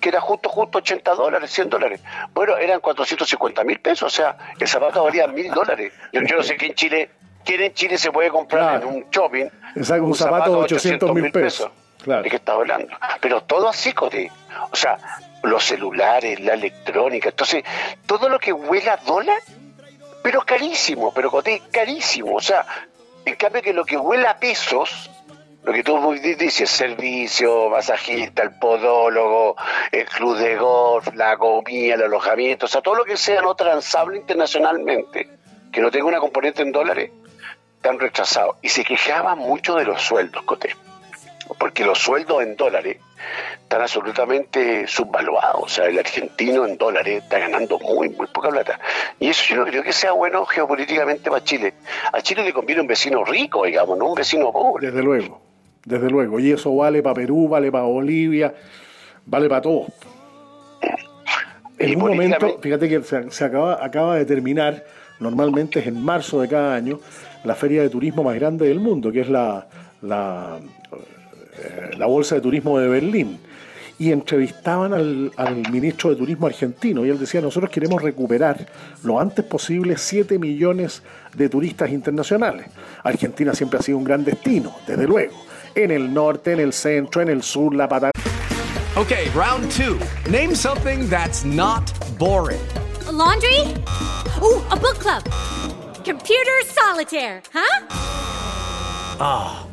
que 0.00 0.08
era 0.08 0.20
justo, 0.20 0.48
justo 0.48 0.78
80 0.78 1.14
dólares, 1.14 1.50
100 1.50 1.68
dólares. 1.68 2.00
Bueno, 2.32 2.56
eran 2.56 2.80
450 2.80 3.64
mil 3.64 3.80
pesos, 3.80 4.12
o 4.12 4.16
sea, 4.16 4.36
el 4.58 4.66
zapato 4.66 5.04
valía 5.04 5.26
mil 5.26 5.50
dólares. 5.50 5.92
Yo, 6.12 6.22
no 6.22 6.42
sé 6.42 6.56
qué 6.56 6.66
en 6.66 6.74
Chile, 6.74 7.10
quién 7.44 7.60
en 7.60 7.74
Chile 7.74 7.98
se 7.98 8.10
puede 8.10 8.30
comprar 8.30 8.82
en 8.82 8.88
un 8.88 9.06
shopping. 9.10 9.46
Exacto, 9.76 10.04
un, 10.04 10.14
zapato, 10.14 10.52
de 10.52 10.56
800 10.56 11.14
mil 11.14 11.30
pesos. 11.30 11.70
¿De 12.04 12.28
qué 12.28 12.36
está 12.36 12.52
hablando? 12.52 12.96
Pero 13.20 13.42
todo 13.42 13.68
así, 13.68 13.92
Cote. 13.92 14.30
O 14.70 14.76
sea, 14.76 14.98
los 15.42 15.64
celulares, 15.64 16.40
la 16.40 16.54
electrónica. 16.54 17.28
Entonces, 17.28 17.64
todo 18.06 18.28
lo 18.28 18.38
que 18.38 18.52
huela 18.52 18.94
a 18.94 18.96
dólar, 18.96 19.38
pero 20.22 20.42
carísimo, 20.42 21.12
pero 21.14 21.30
Cote, 21.30 21.62
carísimo. 21.70 22.36
O 22.36 22.40
sea, 22.40 22.66
en 23.24 23.36
cambio 23.36 23.62
que 23.62 23.72
lo 23.72 23.84
que 23.84 23.96
huela 23.96 24.30
a 24.30 24.36
pesos, 24.38 25.10
lo 25.62 25.72
que 25.72 25.84
tú 25.84 26.12
dices, 26.12 26.68
servicio, 26.68 27.68
masajista, 27.70 28.42
el 28.42 28.58
podólogo, 28.58 29.56
el 29.92 30.06
club 30.06 30.36
de 30.38 30.56
golf, 30.56 31.14
la 31.14 31.36
comida, 31.36 31.94
el 31.94 32.02
alojamiento, 32.02 32.66
o 32.66 32.68
sea, 32.68 32.80
todo 32.80 32.96
lo 32.96 33.04
que 33.04 33.16
sea 33.16 33.42
no 33.42 33.54
transable 33.54 34.16
internacionalmente, 34.16 35.28
que 35.70 35.80
no 35.80 35.90
tenga 35.92 36.06
una 36.06 36.18
componente 36.18 36.62
en 36.62 36.72
dólares, 36.72 37.12
están 37.76 38.00
rechazados. 38.00 38.56
Y 38.60 38.70
se 38.70 38.84
quejaban 38.84 39.38
mucho 39.38 39.76
de 39.76 39.84
los 39.84 40.02
sueldos, 40.02 40.42
Cote 40.42 40.74
porque 41.58 41.84
los 41.84 41.98
sueldos 41.98 42.42
en 42.42 42.56
dólares 42.56 42.98
están 43.62 43.82
absolutamente 43.82 44.86
subvaluados. 44.86 45.62
O 45.62 45.68
sea, 45.68 45.86
el 45.86 45.98
argentino 45.98 46.66
en 46.66 46.76
dólares 46.76 47.22
está 47.22 47.38
ganando 47.38 47.78
muy, 47.78 48.08
muy 48.10 48.26
poca 48.26 48.50
plata. 48.50 48.78
Y 49.18 49.28
eso 49.28 49.42
yo 49.48 49.56
no 49.56 49.64
creo 49.64 49.82
que 49.82 49.92
sea 49.92 50.12
bueno 50.12 50.44
geopolíticamente 50.44 51.30
para 51.30 51.42
Chile. 51.42 51.74
A 52.12 52.20
Chile 52.20 52.44
le 52.44 52.52
conviene 52.52 52.80
un 52.80 52.86
vecino 52.86 53.24
rico, 53.24 53.64
digamos, 53.64 53.96
no 53.98 54.08
un 54.08 54.14
vecino 54.14 54.52
pobre. 54.52 54.88
Desde 54.88 55.02
luego, 55.02 55.40
desde 55.84 56.10
luego. 56.10 56.38
Y 56.38 56.52
eso 56.52 56.74
vale 56.74 57.02
para 57.02 57.14
Perú, 57.14 57.48
vale 57.48 57.72
para 57.72 57.84
Bolivia, 57.84 58.54
vale 59.26 59.48
para 59.48 59.62
todos. 59.62 59.86
En 61.78 61.96
un 61.96 62.10
momento, 62.10 62.58
fíjate 62.60 62.88
que 62.88 63.02
se, 63.02 63.44
acaba, 63.44 63.84
acaba 63.84 64.16
de 64.16 64.24
terminar, 64.24 64.84
normalmente 65.18 65.80
es 65.80 65.86
en 65.86 66.00
marzo 66.00 66.40
de 66.40 66.48
cada 66.48 66.74
año, 66.74 67.00
la 67.42 67.54
feria 67.54 67.82
de 67.82 67.88
turismo 67.88 68.22
más 68.22 68.36
grande 68.36 68.68
del 68.68 68.78
mundo, 68.78 69.10
que 69.10 69.22
es 69.22 69.28
la, 69.28 69.66
la 70.00 70.60
la 71.96 72.06
Bolsa 72.06 72.36
de 72.36 72.40
Turismo 72.40 72.78
de 72.78 72.88
Berlín 72.88 73.38
y 73.98 74.10
entrevistaban 74.10 74.92
al, 74.94 75.62
ministro 75.70 76.10
de 76.10 76.16
Turismo 76.16 76.46
argentino 76.46 77.04
y 77.06 77.10
él 77.10 77.18
decía, 77.18 77.40
nosotros 77.40 77.70
queremos 77.70 78.02
recuperar 78.02 78.66
lo 79.04 79.20
antes 79.20 79.44
posible 79.44 79.96
7 79.96 80.38
millones 80.38 81.02
de 81.34 81.48
turistas 81.48 81.90
internacionales. 81.90 82.66
Argentina 83.04 83.54
siempre 83.54 83.78
ha 83.78 83.82
sido 83.82 83.98
un 83.98 84.04
gran 84.04 84.24
destino, 84.24 84.74
desde 84.86 85.06
luego, 85.06 85.34
en 85.74 85.90
el 85.90 86.12
norte, 86.12 86.52
en 86.52 86.60
el 86.60 86.72
centro, 86.72 87.22
en 87.22 87.28
el 87.28 87.42
sur, 87.42 87.74
la 87.74 87.88
Patagonia. 87.88 88.12
Ok, 88.96 89.12
round 89.34 89.70
two. 89.70 89.96
Name 90.30 90.54
something 90.54 91.08
that's 91.08 91.44
not 91.44 91.92
boring. 92.18 92.60
laundry? 93.10 93.74
Uh, 94.40 94.60
a 94.70 94.76
book 94.76 94.98
club. 94.98 95.22
Computer 96.04 96.62
solitaire, 96.66 97.42
huh? 97.52 97.86
Ah. 99.20 99.71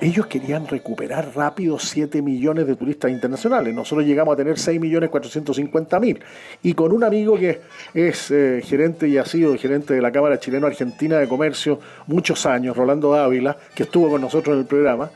ellos 0.00 0.26
querían 0.26 0.66
recuperar 0.66 1.32
rápido 1.34 1.78
7 1.78 2.22
millones 2.22 2.66
de 2.66 2.76
turistas 2.76 3.10
internacionales. 3.10 3.74
Nosotros 3.74 4.06
llegamos 4.06 4.34
a 4.34 4.36
tener 4.36 4.58
6 4.58 4.80
millones 4.80 5.10
450 5.10 6.00
mil. 6.00 6.20
Y 6.62 6.74
con 6.74 6.92
un 6.92 7.04
amigo 7.04 7.38
que 7.38 7.60
es 7.94 8.30
eh, 8.30 8.60
gerente 8.64 9.08
y 9.08 9.18
ha 9.18 9.24
sido 9.24 9.56
gerente 9.56 9.94
de 9.94 10.02
la 10.02 10.12
Cámara 10.12 10.38
Chileno-Argentina 10.38 11.18
de 11.18 11.28
Comercio 11.28 11.80
muchos 12.06 12.46
años, 12.46 12.76
Rolando 12.76 13.12
Dávila, 13.12 13.56
que 13.74 13.84
estuvo 13.84 14.10
con 14.10 14.20
nosotros 14.20 14.54
en 14.54 14.60
el 14.60 14.66
programa, 14.66 15.10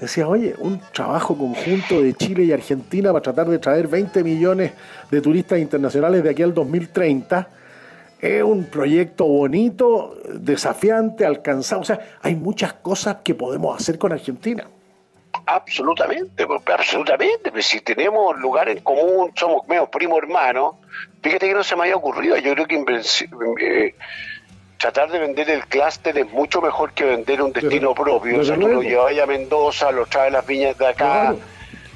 Decía, 0.00 0.28
oye, 0.28 0.54
un 0.60 0.80
trabajo 0.92 1.36
conjunto 1.36 2.00
de 2.00 2.14
Chile 2.14 2.44
y 2.44 2.52
Argentina 2.52 3.10
para 3.12 3.20
tratar 3.20 3.48
de 3.48 3.58
traer 3.58 3.88
20 3.88 4.22
millones 4.22 4.70
de 5.10 5.20
turistas 5.20 5.58
internacionales 5.58 6.22
de 6.22 6.30
aquí 6.30 6.44
al 6.44 6.54
2030 6.54 7.48
es 8.20 8.42
un 8.42 8.64
proyecto 8.64 9.24
bonito, 9.26 10.16
desafiante, 10.28 11.24
alcanzado. 11.24 11.82
O 11.82 11.84
sea, 11.84 12.00
hay 12.22 12.34
muchas 12.34 12.72
cosas 12.74 13.18
que 13.22 13.34
podemos 13.34 13.78
hacer 13.78 13.98
con 13.98 14.12
Argentina. 14.12 14.66
Absolutamente, 15.46 16.46
absolutamente. 16.66 17.52
Pues 17.52 17.66
si 17.66 17.80
tenemos 17.80 18.38
lugar 18.38 18.68
en 18.68 18.80
común, 18.80 19.32
somos 19.34 19.66
medio 19.68 19.88
primo 19.90 20.18
hermano. 20.18 20.78
Fíjate 21.22 21.48
que 21.48 21.54
no 21.54 21.62
se 21.62 21.76
me 21.76 21.84
haya 21.84 21.96
ocurrido. 21.96 22.36
Yo 22.38 22.54
creo 22.54 22.66
que 22.66 22.76
eh, 23.60 23.94
tratar 24.78 25.10
de 25.10 25.18
vender 25.18 25.48
el 25.50 25.66
clúster 25.66 26.16
es 26.18 26.30
mucho 26.30 26.60
mejor 26.60 26.92
que 26.92 27.04
vender 27.04 27.42
un 27.42 27.52
destino 27.52 27.94
propio. 27.94 28.40
o 28.40 28.44
sea, 28.44 28.56
tú 28.56 28.68
lo 28.68 28.82
llevas 28.82 29.18
a 29.18 29.26
Mendoza, 29.26 29.90
lo 29.92 30.06
traes 30.06 30.32
las 30.32 30.46
viñas 30.46 30.76
de 30.76 30.86
acá. 30.86 31.34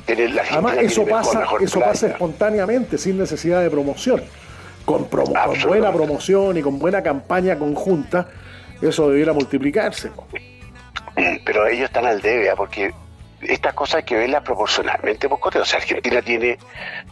Además, 0.07 0.79
eso, 0.79 1.07
pasa, 1.07 1.47
eso 1.61 1.81
pasa 1.81 2.09
espontáneamente, 2.09 2.99
sin 2.99 3.19
necesidad 3.19 3.63
de 3.63 3.71
promoción. 3.71 4.23
Con, 4.85 5.05
con, 5.05 5.33
buena 5.67 5.93
promoción 5.93 6.57
y 6.57 6.63
con 6.63 6.79
buena 6.79 7.03
campaña 7.03 7.59
conjunta, 7.59 8.29
eso 8.81 9.09
debiera 9.11 9.33
multiplicarse. 9.33 10.11
Pero 11.45 11.67
ellos 11.67 11.85
están 11.85 12.07
al 12.07 12.21
debe, 12.21 12.51
¿ah? 12.51 12.55
porque 12.57 12.93
estas 13.43 13.75
cosas 13.75 13.97
hay 13.97 14.03
que 14.05 14.17
verlas 14.17 14.43
proporcionalmente, 14.43 15.27
O 15.27 15.65
sea, 15.65 15.79
Argentina 15.79 16.23
tiene 16.23 16.59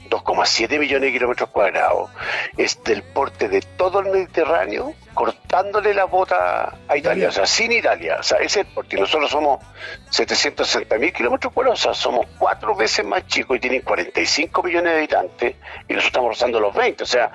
2,7 0.09 0.79
millones 0.79 1.09
de 1.09 1.13
kilómetros 1.13 1.51
cuadrados, 1.51 2.11
es 2.57 2.83
del 2.85 3.03
porte 3.03 3.49
de 3.49 3.61
todo 3.61 4.01
el 4.01 4.07
Mediterráneo, 4.07 4.95
cortándole 5.15 5.93
la 5.95 6.05
bota 6.05 6.77
a 6.89 6.97
Italia, 6.97 7.29
o 7.29 7.33
sea, 7.33 7.47
sin 7.47 7.73
Italia, 7.73 8.19
o 8.21 8.23
sea, 8.23 8.39
ese 8.39 8.61
es 8.61 8.67
el 8.67 8.75
porte. 8.75 8.97
Nosotros 8.97 9.31
somos 9.31 9.65
760 10.11 10.99
mil 10.99 11.13
kilómetros 11.13 11.53
cuadrados, 11.53 11.81
o 11.81 11.83
sea, 11.83 11.95
somos 11.95 12.27
cuatro 12.39 12.75
veces 12.75 13.05
más 13.05 13.27
chicos 13.27 13.57
y 13.57 13.61
tienen 13.61 13.83
45 13.83 14.63
millones 14.63 14.93
de 14.93 14.99
habitantes 14.99 15.57
y 15.89 15.93
nosotros 15.95 16.07
estamos 16.07 16.29
rozando 16.31 16.61
los 16.61 16.75
20, 16.75 17.03
o 17.03 17.07
sea, 17.07 17.31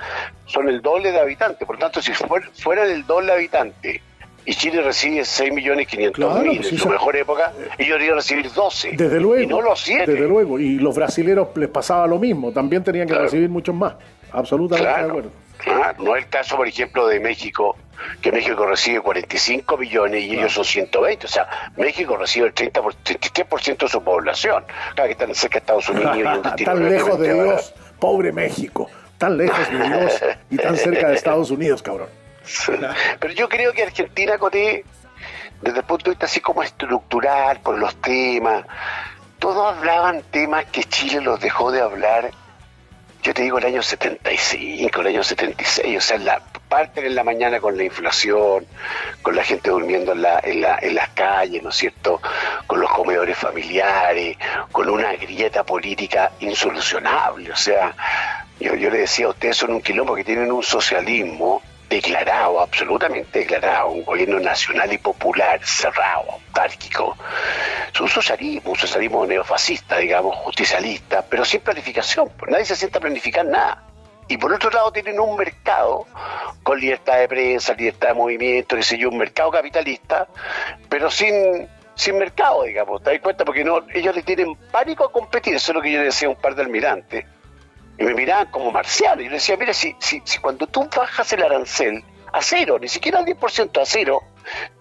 son 0.46 0.70
el 0.70 0.82
doble 0.82 1.12
de 1.12 1.20
habitantes. 1.20 1.66
Por 1.66 1.76
lo 1.76 1.80
tanto, 1.80 2.02
si 2.02 2.14
fueran 2.14 2.90
el 2.90 3.06
doble 3.06 3.28
de 3.28 3.34
habitantes, 3.34 4.02
y 4.46 4.54
Chile 4.54 4.82
recibe 4.82 5.26
6 5.26 5.54
millones 5.54 5.88
500 5.88 6.42
mil 6.42 6.58
pues 6.58 6.72
en 6.72 6.78
su 6.78 6.90
mejor 6.90 7.16
época, 7.16 7.52
ellos 7.78 8.00
iban 8.00 8.14
a 8.14 8.16
recibir 8.16 8.52
12. 8.52 8.92
Desde 8.92 9.20
luego. 9.20 9.44
Y 9.44 9.48
no 9.48 9.62
los 9.62 9.80
7. 9.82 10.12
Desde 10.12 10.28
luego. 10.28 10.60
Y 10.60 10.78
los 10.78 10.96
brasileños 10.96 11.48
les 11.56 11.70
pasaba 11.70 12.06
lo 12.06 12.20
mismo, 12.20 12.52
también 12.52 12.84
tenían 12.84 13.08
que 13.08 13.16
recibir 13.16 13.50
muchos 13.50 13.74
más. 13.74 13.96
Absolutamente 14.32 14.88
de 14.88 15.08
acuerdo. 15.08 15.30
Claro. 15.58 16.04
No 16.04 16.16
es 16.16 16.26
el 16.26 16.30
caso, 16.30 16.58
por 16.58 16.68
ejemplo, 16.68 17.08
de 17.08 17.20
México, 17.20 17.76
que 18.22 18.32
México 18.32 18.66
recibe 18.66 19.02
45 19.02 19.78
millones 19.78 20.24
y 20.24 20.36
ellos 20.36 20.54
son 20.54 20.66
120. 20.66 21.26
O 21.26 21.30
sea, 21.30 21.72
México 21.78 22.18
recibe 22.18 22.48
el 22.48 22.54
30 22.54 22.82
33% 22.82 23.78
de 23.78 23.88
su 23.88 24.04
población. 24.04 24.64
Claro 24.94 25.08
que 25.08 25.14
están 25.14 25.34
cerca 25.34 25.56
de 25.56 25.60
Estados 25.60 25.90
Unidos. 25.90 26.18
y 26.58 26.64
tan 26.66 26.90
lejos 26.90 27.20
de 27.20 27.34
Dios, 27.34 27.74
pobre 28.00 28.32
México. 28.32 28.90
Tan 29.18 29.38
lejos 29.38 29.72
de 29.72 29.88
Dios 29.88 30.22
y 30.52 30.58
tan 30.58 30.76
cerca 30.76 31.08
de 31.08 31.16
Estados 31.16 31.50
Unidos, 31.50 31.82
cabrón. 31.82 32.10
Pero 33.20 33.34
yo 33.34 33.50
creo 33.50 33.74
que 33.74 33.84
Argentina, 33.84 34.38
Coté, 34.38 34.86
desde 35.62 35.80
el 35.80 35.86
punto 35.86 36.06
de 36.06 36.12
vista 36.12 36.26
así 36.26 36.40
como 36.40 36.64
estructural, 36.64 37.60
por 37.60 37.78
los 37.78 37.96
temas, 38.02 38.66
todos 39.40 39.76
hablaban 39.76 40.24
temas 40.32 40.66
que 40.66 40.84
Chile 40.84 41.22
los 41.22 41.40
dejó 41.40 41.72
de 41.72 41.82
hablar, 41.82 42.32
yo 43.26 43.34
te 43.34 43.42
digo 43.42 43.58
el 43.58 43.66
año 43.66 43.82
75, 43.82 45.02
el 45.02 45.08
año 45.08 45.24
76, 45.24 45.98
o 45.98 46.02
sea, 46.02 46.18
la 46.20 46.40
parte 46.70 47.06
en 47.06 47.16
la 47.16 47.24
mañana 47.24 47.60
con 47.60 47.76
la 47.76 47.84
inflación, 47.84 48.68
con 49.24 49.36
la 49.36 49.44
gente 49.44 49.72
durmiendo 49.72 50.12
en, 50.12 50.22
la, 50.22 50.40
en, 50.44 50.62
la, 50.62 50.78
en 50.80 50.94
las 50.94 51.10
calles, 51.10 51.64
¿no 51.64 51.70
es 51.70 51.76
cierto?, 51.76 52.22
con 52.68 52.80
los 52.80 52.92
comedores 52.92 53.36
familiares, 53.36 54.38
con 54.72 54.90
una 54.90 55.14
grieta 55.14 55.64
política 55.64 56.34
insolucionable, 56.40 57.52
o 57.52 57.56
sea, 57.56 57.96
yo, 58.60 58.76
yo 58.76 58.92
le 58.92 59.00
decía 59.00 59.26
a 59.26 59.30
ustedes 59.30 59.58
son 59.58 59.72
un 59.72 59.82
quilombo 59.82 60.16
que 60.16 60.24
tienen 60.24 60.52
un 60.52 60.64
socialismo 60.64 61.64
declarado, 61.90 62.60
absolutamente 62.60 63.40
declarado, 63.40 63.90
un 63.90 64.04
gobierno 64.04 64.40
nacional 64.40 64.92
y 64.92 64.98
popular, 64.98 65.60
cerrado, 65.64 66.32
autárquico. 66.32 67.16
Es 67.94 68.02
un 68.02 68.10
socialismo, 68.10 68.72
un 68.72 68.78
socialismo 68.78 69.26
neofascista, 69.26 69.98
digamos, 69.98 70.36
justicialista, 70.38 71.24
pero 71.24 71.46
sin 71.46 71.62
planificación, 71.62 72.30
pues 72.38 72.52
nadie 72.52 72.66
se 72.66 72.76
sienta 72.76 72.98
a 72.98 73.02
planificar 73.02 73.46
nada. 73.46 73.84
Y 74.28 74.38
por 74.38 74.52
otro 74.52 74.72
lado 74.72 74.92
tienen 74.92 75.20
un 75.20 75.38
mercado 75.38 76.08
con 76.64 76.80
libertad 76.80 77.20
de 77.20 77.28
prensa, 77.28 77.74
libertad 77.74 78.10
de 78.10 78.14
movimiento, 78.16 78.76
qué 78.76 78.84
sé 78.84 78.98
yo, 78.98 79.10
un 79.10 79.18
mercado 79.18 79.52
capitalista, 79.52 80.28
pero 80.90 81.12
sin, 81.12 81.68
sin 81.94 82.18
mercado, 82.18 82.64
digamos, 82.64 83.04
¿te 83.04 83.12
das 83.12 83.22
cuenta? 83.22 83.46
Porque 83.46 83.64
no, 83.64 83.82
ellos 83.94 84.16
le 84.16 84.24
tienen 84.24 84.56
pánico 84.72 85.06
a 85.06 85.12
competir, 85.12 85.56
eso 85.56 85.72
es 85.72 85.76
lo 85.76 85.82
que 85.82 85.92
yo 85.92 86.00
le 86.00 86.06
decía 86.06 86.28
a 86.28 86.32
un 86.32 86.38
par 86.38 86.56
de 86.56 86.64
almirantes 86.64 87.26
y 87.98 88.04
me 88.04 88.14
miraban 88.14 88.48
como 88.48 88.72
marcial. 88.72 89.22
Y 89.22 89.26
yo 89.26 89.32
decía, 89.32 89.58
mira, 89.58 89.74
si, 89.74 89.96
si, 90.00 90.22
si 90.24 90.40
cuando 90.40 90.68
tú 90.68 90.88
bajas 90.96 91.32
el 91.34 91.44
arancel 91.44 92.04
a 92.32 92.42
cero, 92.42 92.78
ni 92.80 92.88
siquiera 92.88 93.20
al 93.20 93.26
10% 93.26 93.82
a 93.82 93.86
cero, 93.86 94.24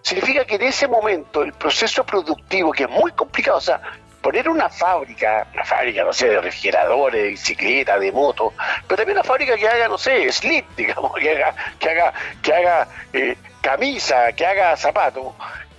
significa 0.01 0.45
que 0.45 0.55
en 0.55 0.63
ese 0.63 0.87
momento 0.87 1.43
el 1.43 1.53
proceso 1.53 2.05
productivo, 2.05 2.71
que 2.71 2.83
es 2.83 2.89
muy 2.89 3.11
complicado, 3.11 3.57
o 3.57 3.61
sea, 3.61 3.81
poner 4.21 4.49
una 4.49 4.69
fábrica, 4.69 5.47
una 5.53 5.63
fábrica, 5.63 6.03
no 6.03 6.11
sé, 6.11 6.27
de 6.27 6.41
refrigeradores, 6.41 7.21
de 7.21 7.29
bicicletas, 7.29 7.99
de 7.99 8.11
motos, 8.11 8.53
pero 8.87 8.97
también 8.97 9.17
una 9.17 9.23
fábrica 9.23 9.55
que 9.55 9.67
haga, 9.67 9.87
no 9.87 9.97
sé, 9.97 10.31
slip, 10.31 10.65
digamos, 10.77 11.13
que 11.13 11.29
haga, 11.29 11.55
que 11.79 11.89
haga, 11.89 12.13
que 12.41 12.53
haga 12.53 12.87
eh, 13.13 13.37
camisa, 13.61 14.33
que 14.33 14.45
haga 14.45 14.75
zapatos, 14.77 15.33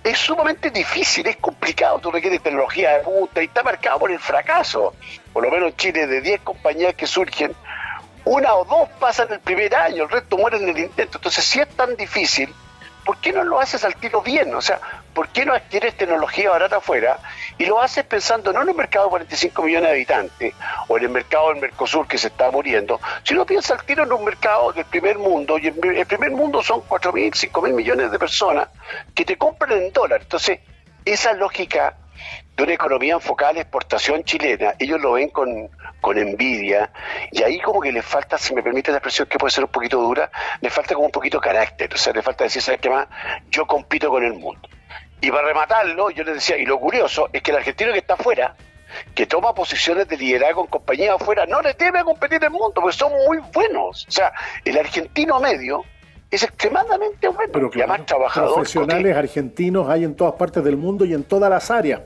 es 0.09 0.19
sumamente 0.19 0.69
difícil, 0.69 1.27
es 1.27 1.37
complicado, 1.37 1.99
tú 1.99 2.11
requieres 2.11 2.41
tecnología 2.41 2.97
de 2.97 3.03
punta 3.03 3.41
y 3.41 3.45
está 3.45 3.63
marcado 3.63 3.99
por 3.99 4.11
el 4.11 4.19
fracaso. 4.19 4.93
Por 5.33 5.43
lo 5.43 5.51
menos 5.51 5.69
en 5.69 5.75
Chile, 5.75 6.07
de 6.07 6.21
10 6.21 6.41
compañías 6.41 6.95
que 6.95 7.07
surgen, 7.07 7.53
una 8.25 8.55
o 8.55 8.65
dos 8.65 8.89
pasan 8.99 9.31
el 9.31 9.39
primer 9.39 9.75
año, 9.75 10.03
el 10.03 10.09
resto 10.09 10.37
mueren 10.37 10.63
en 10.63 10.69
el 10.69 10.79
intento. 10.79 11.17
Entonces, 11.17 11.45
si 11.45 11.59
es 11.59 11.67
tan 11.69 11.95
difícil, 11.95 12.53
¿por 13.07 13.21
qué 13.21 13.31
no 13.31 13.45
lo 13.45 13.57
haces 13.61 13.85
al 13.85 13.95
tiro 13.95 14.21
bien? 14.21 14.53
O 14.53 14.61
sea, 14.61 14.81
¿por 15.13 15.29
qué 15.29 15.45
no 15.45 15.53
adquieres 15.53 15.95
tecnología 15.95 16.49
barata 16.49 16.75
afuera 16.75 17.17
y 17.57 17.65
lo 17.65 17.81
haces 17.81 18.03
pensando 18.03 18.51
no 18.51 18.61
en 18.61 18.69
un 18.69 18.75
mercado 18.75 19.05
de 19.05 19.11
45 19.11 19.63
millones 19.63 19.89
de 19.89 19.95
habitantes 19.95 20.53
o 20.89 20.97
en 20.97 21.05
el 21.05 21.09
mercado 21.09 21.47
del 21.47 21.61
Mercosur 21.61 22.05
que 22.05 22.17
se 22.17 22.27
está 22.27 22.51
muriendo, 22.51 22.99
sino 23.23 23.45
piensa 23.45 23.75
al 23.75 23.83
tiro 23.85 24.03
en 24.03 24.11
un 24.11 24.25
mercado 24.25 24.73
del 24.73 24.83
primer 24.83 25.17
mundo 25.17 25.57
y 25.57 25.67
el 25.67 26.05
primer 26.05 26.31
mundo 26.31 26.61
son 26.61 26.81
4 26.81 27.13
mil, 27.13 27.33
5 27.33 27.61
mil 27.61 27.73
millones 27.73 28.11
de 28.11 28.19
personas 28.19 28.67
que 29.15 29.23
te 29.23 29.37
compran 29.37 29.71
en 29.71 29.93
dólar. 29.93 30.23
Entonces, 30.23 30.59
esa 31.05 31.31
lógica 31.31 31.95
de 32.57 32.63
una 32.63 32.73
economía 32.73 33.13
enfocada 33.13 33.51
a 33.51 33.53
la 33.53 33.61
exportación 33.61 34.25
chilena, 34.25 34.73
ellos 34.79 34.99
lo 34.99 35.13
ven 35.13 35.29
con, 35.29 35.69
con 36.01 36.17
envidia, 36.17 36.91
y 37.31 37.43
ahí 37.43 37.59
como 37.59 37.81
que 37.81 37.91
les 37.91 38.05
falta, 38.05 38.37
si 38.37 38.53
me 38.53 38.63
permite 38.63 38.91
la 38.91 38.97
expresión 38.97 39.27
que 39.27 39.37
puede 39.37 39.51
ser 39.51 39.63
un 39.63 39.71
poquito 39.71 39.99
dura, 39.99 40.29
le 40.61 40.69
falta 40.69 40.93
como 40.93 41.07
un 41.07 41.11
poquito 41.11 41.39
carácter, 41.39 41.93
o 41.93 41.97
sea, 41.97 42.13
le 42.13 42.21
falta 42.21 42.43
decir, 42.43 42.61
¿sabes 42.61 42.81
qué 42.81 42.89
más? 42.89 43.07
Yo 43.49 43.65
compito 43.65 44.09
con 44.09 44.23
el 44.23 44.33
mundo. 44.33 44.67
Y 45.19 45.31
para 45.31 45.47
rematarlo, 45.47 46.09
yo 46.11 46.23
les 46.23 46.35
decía, 46.35 46.57
y 46.57 46.65
lo 46.65 46.79
curioso 46.79 47.29
es 47.33 47.41
que 47.41 47.51
el 47.51 47.57
argentino 47.57 47.91
que 47.91 47.99
está 47.99 48.13
afuera, 48.13 48.55
que 49.15 49.25
toma 49.25 49.53
posiciones 49.53 50.07
de 50.07 50.17
liderazgo 50.17 50.61
en 50.61 50.67
compañías 50.67 51.15
afuera, 51.19 51.45
no 51.45 51.61
le 51.61 51.73
teme 51.73 51.99
a 51.99 52.03
competir 52.03 52.37
en 52.37 52.43
el 52.45 52.51
mundo, 52.51 52.73
porque 52.75 52.95
son 52.95 53.11
muy 53.25 53.39
buenos. 53.53 54.05
O 54.07 54.11
sea, 54.11 54.31
el 54.63 54.77
argentino 54.77 55.39
medio 55.39 55.83
es 56.29 56.43
extremadamente 56.43 57.27
bueno 57.29 57.51
Pero 57.53 57.69
y 57.73 57.79
además 57.79 58.05
trabajador. 58.05 58.53
Profesionales 58.53 59.15
argentinos 59.15 59.89
hay 59.89 60.03
en 60.03 60.15
todas 60.15 60.33
partes 60.33 60.63
del 60.63 60.77
mundo 60.77 61.05
y 61.05 61.13
en 61.13 61.23
todas 61.23 61.49
las 61.49 61.71
áreas. 61.71 62.01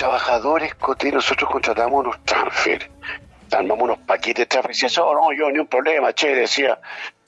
Trabajadores, 0.00 0.74
Cote, 0.76 1.12
nosotros 1.12 1.50
contratamos 1.50 2.00
unos 2.00 2.24
transfer, 2.24 2.90
armamos 3.52 3.84
unos 3.84 3.98
paquetes 3.98 4.44
de 4.44 4.46
transfer, 4.46 4.74
decía, 4.74 5.04
oh, 5.04 5.12
no, 5.12 5.30
yo 5.36 5.50
ni 5.50 5.58
un 5.58 5.66
problema, 5.66 6.14
che, 6.14 6.34
decía, 6.34 6.80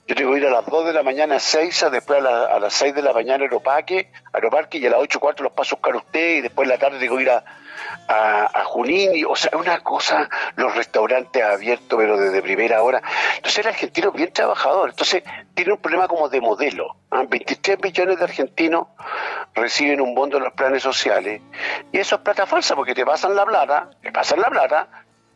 yo 0.07 0.15
tengo 0.15 0.31
que 0.31 0.39
ir 0.39 0.47
a 0.47 0.49
las 0.49 0.65
2 0.65 0.87
de 0.87 0.93
la 0.93 1.03
mañana 1.03 1.35
a 1.35 1.39
6, 1.39 1.85
después 1.91 2.25
a, 2.25 2.57
las 2.57 2.73
6 2.73 2.95
de 2.95 3.03
la 3.03 3.13
mañana 3.13 3.43
a 3.43 3.45
Aeroparque, 3.45 4.11
Aeroparque 4.33 4.79
y 4.79 4.87
a 4.87 4.89
las 4.89 5.01
8 5.01 5.19
cuarto 5.19 5.43
los 5.43 5.51
paso 5.51 5.75
a 5.75 5.77
buscar 5.77 5.95
usted 5.97 6.37
y 6.37 6.41
después 6.41 6.65
en 6.65 6.69
la 6.69 6.79
tarde 6.79 6.97
tengo 6.97 7.17
que 7.17 7.21
ir 7.21 7.29
a, 7.29 7.45
a, 8.07 8.63
Junín. 8.65 9.15
Y, 9.15 9.23
o 9.23 9.35
sea, 9.35 9.51
una 9.57 9.79
cosa, 9.81 10.29
los 10.55 10.75
restaurantes 10.75 11.43
abiertos, 11.43 11.97
pero 11.97 12.17
desde 12.17 12.41
primera 12.41 12.83
hora. 12.83 13.01
Entonces 13.35 13.59
el 13.59 13.67
argentino 13.67 14.09
es 14.09 14.15
bien 14.15 14.33
trabajador. 14.33 14.89
Entonces 14.89 15.23
tiene 15.53 15.73
un 15.73 15.79
problema 15.79 16.07
como 16.07 16.29
de 16.29 16.41
modelo. 16.41 16.95
23 17.29 17.77
¿ah? 17.77 17.79
millones 17.83 18.17
de 18.17 18.23
argentinos 18.23 18.87
reciben 19.53 20.01
un 20.01 20.15
bono 20.15 20.37
de 20.37 20.45
los 20.45 20.53
planes 20.53 20.81
sociales 20.81 21.41
y 21.91 21.99
eso 21.99 22.15
es 22.15 22.21
plata 22.21 22.47
falsa 22.47 22.75
porque 22.75 22.95
te 22.95 23.05
pasan 23.05 23.35
la 23.35 23.45
plata, 23.45 23.91
te 24.01 24.11
pasan 24.11 24.41
la 24.41 24.49
plata 24.49 24.87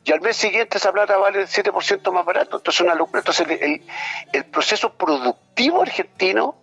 y 0.07 0.13
al 0.13 0.21
mes 0.21 0.37
siguiente 0.37 0.77
esa 0.77 0.93
plata 0.93 1.17
vale 1.17 1.41
el 1.41 1.47
7% 1.47 2.13
más 2.13 2.23
barato. 2.23 2.57
Entonces, 2.57 2.79
una 2.79 2.95
locura. 2.95 3.19
Entonces, 3.19 3.45
el, 4.31 4.45
proceso 4.45 4.93
productivo 4.93 5.81
argentino 5.81 6.55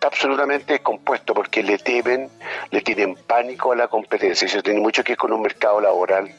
está 0.00 0.08
absolutamente 0.08 0.72
descompuesto 0.72 1.34
porque 1.34 1.62
le 1.62 1.76
temen, 1.76 2.30
le 2.70 2.80
tienen 2.80 3.16
pánico 3.16 3.72
a 3.72 3.76
la 3.76 3.88
competencia. 3.88 4.46
Eso 4.46 4.62
tiene 4.62 4.80
mucho 4.80 5.04
que 5.04 5.12
ver 5.12 5.18
con 5.18 5.30
un 5.30 5.42
mercado 5.42 5.78
laboral 5.78 6.34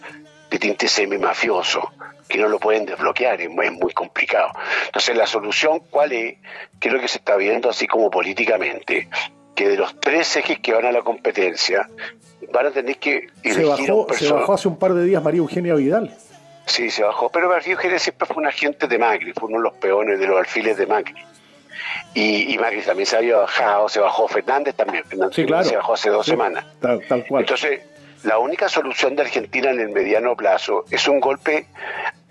de 0.50 0.58
tinte 0.58 0.88
semi-mafioso, 0.88 1.92
que 2.28 2.40
no 2.40 2.48
lo 2.48 2.60
pueden 2.60 2.88
desbloquear, 2.88 3.40
es 3.40 3.52
muy, 3.52 3.70
muy 3.70 3.94
complicado. 3.94 4.50
Entonces, 4.88 5.16
la 5.16 5.28
solución, 5.28 5.84
¿cuál 5.92 6.12
es? 6.12 6.38
Lo 6.82 7.00
que 7.00 7.08
se 7.08 7.20
está 7.20 7.36
viendo 7.36 7.70
así 7.70 7.86
como 7.86 8.10
políticamente? 8.10 9.08
que 9.54 9.68
de 9.68 9.76
los 9.76 10.00
tres 10.00 10.38
ejes 10.38 10.60
que 10.60 10.74
van 10.74 10.86
a 10.86 10.94
la 10.94 11.02
competencia, 11.02 11.88
van 12.54 12.68
a 12.68 12.72
tener 12.72 12.98
que 12.98 13.28
se 13.44 13.66
bajó, 13.66 14.08
se 14.12 14.32
bajó 14.32 14.54
hace 14.54 14.70
un 14.70 14.80
par 14.80 14.94
de 14.94 15.04
días 15.04 15.22
María 15.22 15.40
Eugenia 15.40 15.76
Vidal. 15.76 16.16
Sí, 16.66 16.90
se 16.90 17.04
bajó, 17.04 17.30
pero 17.30 17.50
María 17.50 17.74
Eugenia 17.74 18.00
siempre 18.00 18.26
fue 18.26 18.38
un 18.38 18.48
agente 18.48 18.88
de 18.88 18.98
Macri, 18.98 19.34
fue 19.34 19.50
uno 19.50 19.58
de 19.58 19.64
los 19.64 19.74
peones 19.74 20.20
de 20.20 20.26
los 20.26 20.40
alfiles 20.40 20.78
de 20.78 20.88
Macri. 20.88 21.22
Y, 22.14 22.54
y 22.54 22.58
Macri 22.58 22.82
también 22.82 23.06
se 23.08 23.18
había 23.18 23.38
bajado, 23.38 23.88
se 23.90 24.00
bajó 24.00 24.28
Fernández 24.28 24.76
también, 24.76 25.04
Fernández 25.06 25.36
Sí, 25.36 25.46
claro. 25.46 25.64
se 25.64 25.76
bajó 25.78 25.94
hace 25.94 26.10
dos 26.10 26.26
Sí, 26.26 26.32
semanas. 26.32 26.66
Tal, 26.82 27.06
tal 27.08 27.26
cual. 27.26 27.44
Entonces, 27.44 27.82
la 28.24 28.38
única 28.38 28.70
solución 28.70 29.16
de 29.16 29.24
Argentina 29.24 29.70
en 29.72 29.80
el 29.80 29.90
mediano 29.90 30.36
plazo 30.36 30.86
es 30.92 31.08
un 31.08 31.20
golpe 31.20 31.68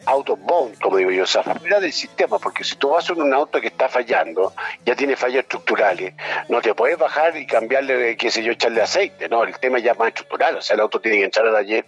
autobomb, 0.07 0.79
como 0.81 0.97
digo 0.97 1.11
yo, 1.11 1.25
o 1.25 1.27
sea, 1.27 1.43
fuera 1.43 1.79
del 1.79 1.93
sistema, 1.93 2.39
porque 2.39 2.65
si 2.65 2.77
tú 2.77 2.91
vas 2.91 3.09
en 3.11 3.21
un 3.21 3.35
auto 3.35 3.61
que 3.61 3.67
está 3.67 3.89
fallando, 3.89 4.55
ya 4.87 4.95
tiene 4.97 5.15
fallas 5.15 5.43
estructurales, 5.43 6.15
no 6.49 6.63
te 6.63 6.75
puedes 6.75 6.97
bajar 6.97 7.37
y 7.37 7.47
cambiarle, 7.47 8.17
qué 8.17 8.31
sé 8.31 8.43
yo, 8.43 8.53
echarle 8.53 8.81
aceite, 8.81 9.29
no, 9.29 9.45
el 9.45 9.59
tema 9.59 9.79
ya 9.79 9.93
es 9.93 9.99
más 9.99 10.09
estructural, 10.09 10.57
o 10.57 10.63
sea, 10.63 10.75
el 10.75 10.81
auto 10.81 11.01
tiene 11.01 11.19
que 11.19 11.25
entrar 11.25 11.47
a 11.49 11.53
taller 11.53 11.85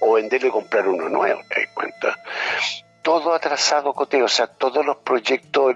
o 0.00 0.14
venderlo 0.14 0.48
y 0.48 0.50
comprar 0.50 0.88
uno 0.88 1.08
nuevo, 1.08 1.40
¿te 1.48 1.60
das 1.60 1.68
cuenta? 1.72 2.18
Todo 3.02 3.34
atrasado, 3.34 3.92
Cote, 3.94 4.22
o 4.22 4.28
sea, 4.28 4.46
todos 4.46 4.86
los 4.86 4.98
proyectos, 4.98 5.74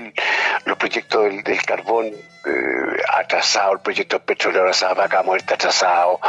los 0.64 0.78
proyectos 0.78 1.24
del, 1.24 1.42
del 1.42 1.60
carbón 1.62 2.06
eh, 2.06 3.02
atrasado, 3.14 3.72
el 3.72 3.80
proyecto 3.80 4.16
del 4.18 4.24
petróleo 4.24 4.62
atrasado, 4.62 4.94
vaca 4.94 5.24
muerta 5.24 5.54
atrasado, 5.54 6.20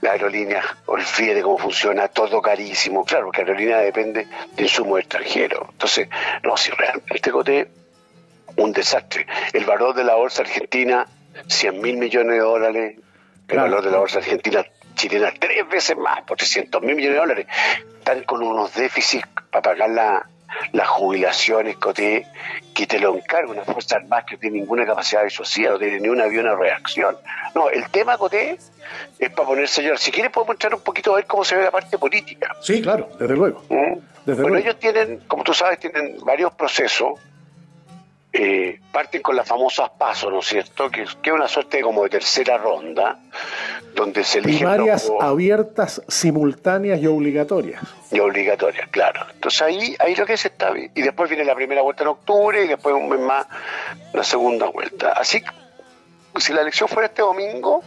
la 0.00 0.12
aerolínea, 0.12 0.62
olvídate 0.86 1.42
cómo 1.42 1.58
funciona, 1.58 2.08
todo 2.08 2.40
carísimo, 2.40 3.04
claro, 3.04 3.26
porque 3.26 3.42
la 3.42 3.48
aerolínea 3.48 3.78
depende 3.80 4.26
de 4.54 4.62
insumos 4.62 5.00
extranjeros. 5.00 5.68
Entonces, 5.72 6.08
no, 6.42 6.56
si 6.56 6.70
realmente, 6.70 7.30
Cote, 7.30 7.70
un 8.56 8.72
desastre. 8.72 9.26
El 9.52 9.66
valor 9.66 9.94
de 9.94 10.04
la 10.04 10.14
bolsa 10.14 10.40
argentina, 10.40 11.06
100 11.48 11.82
mil 11.82 11.98
millones 11.98 12.32
de 12.32 12.38
dólares, 12.38 12.94
el 12.96 13.02
Claro. 13.46 13.62
valor 13.64 13.84
de 13.84 13.90
la 13.90 13.98
bolsa 13.98 14.18
argentina 14.20 14.64
chilena 14.94 15.30
tres 15.38 15.68
veces 15.68 15.98
más, 15.98 16.22
por 16.22 16.38
300 16.38 16.80
mil 16.80 16.96
millones 16.96 17.14
de 17.16 17.20
dólares. 17.20 17.46
Están 17.98 18.24
con 18.24 18.42
unos 18.42 18.74
déficits 18.74 19.28
para 19.50 19.60
pagar 19.60 19.90
la- 19.90 20.26
las 20.72 20.88
jubilaciones, 20.88 21.76
Coté, 21.76 22.26
que 22.74 22.86
te 22.86 22.98
lo 22.98 23.14
encarga 23.14 23.50
una 23.50 23.64
fuerza 23.64 23.96
armada 23.96 24.24
que 24.24 24.34
no 24.34 24.40
tiene 24.40 24.58
ninguna 24.58 24.86
capacidad 24.86 25.22
de 25.22 25.30
social, 25.30 25.72
no 25.72 25.78
tiene 25.78 26.00
ni 26.00 26.08
un 26.08 26.20
avión 26.20 26.46
a 26.46 26.54
reacción. 26.54 27.16
No, 27.54 27.70
el 27.70 27.88
tema, 27.90 28.18
Coté, 28.18 28.58
es 29.18 29.30
para 29.30 29.48
ponerse 29.48 29.80
a 29.80 29.84
llorar. 29.84 29.98
Si 29.98 30.10
quieres 30.10 30.32
podemos 30.32 30.54
entrar 30.54 30.74
un 30.74 30.82
poquito 30.82 31.12
a 31.12 31.16
ver 31.16 31.26
cómo 31.26 31.44
se 31.44 31.56
ve 31.56 31.64
la 31.64 31.70
parte 31.70 31.98
política. 31.98 32.56
Sí, 32.60 32.82
claro, 32.82 33.08
desde 33.18 33.34
luego. 33.34 33.62
¿Mm? 33.68 33.98
Desde 34.24 34.42
bueno, 34.42 34.56
luego. 34.56 34.56
ellos 34.56 34.78
tienen, 34.78 35.20
como 35.26 35.44
tú 35.44 35.54
sabes, 35.54 35.78
tienen 35.78 36.18
varios 36.24 36.52
procesos. 36.54 37.18
Eh, 38.32 38.80
parten 38.92 39.22
con 39.22 39.34
las 39.34 39.48
famosas 39.48 39.88
pasos, 39.90 40.30
¿no 40.30 40.40
es 40.40 40.46
cierto? 40.46 40.90
Que, 40.90 41.06
que 41.22 41.30
es 41.30 41.34
una 41.34 41.48
suerte 41.48 41.80
como 41.80 42.02
de 42.02 42.10
tercera 42.10 42.58
ronda, 42.58 43.18
donde 43.96 44.22
se 44.22 44.38
eligen 44.38 44.58
Primarias 44.68 45.08
los- 45.08 45.20
abiertas, 45.22 46.02
simultáneas 46.06 47.00
y 47.00 47.06
obligatorias. 47.08 47.82
y 48.12 48.20
obligatorias, 48.20 48.88
claro. 48.90 49.26
Entonces 49.34 49.62
ahí, 49.62 49.96
ahí 49.98 50.14
lo 50.14 50.24
que 50.26 50.36
se 50.36 50.48
está. 50.48 50.70
Y 50.94 51.02
después 51.02 51.28
viene 51.28 51.44
la 51.44 51.54
primera 51.56 51.82
vuelta 51.82 52.04
en 52.04 52.08
octubre 52.10 52.64
y 52.64 52.68
después 52.68 52.94
un 52.94 53.08
mes 53.08 53.18
más 53.18 53.46
la 54.12 54.22
segunda 54.22 54.66
vuelta. 54.66 55.12
Así 55.12 55.42
si 56.38 56.52
la 56.52 56.60
elección 56.60 56.88
fuera 56.88 57.06
este 57.08 57.22
domingo, 57.22 57.82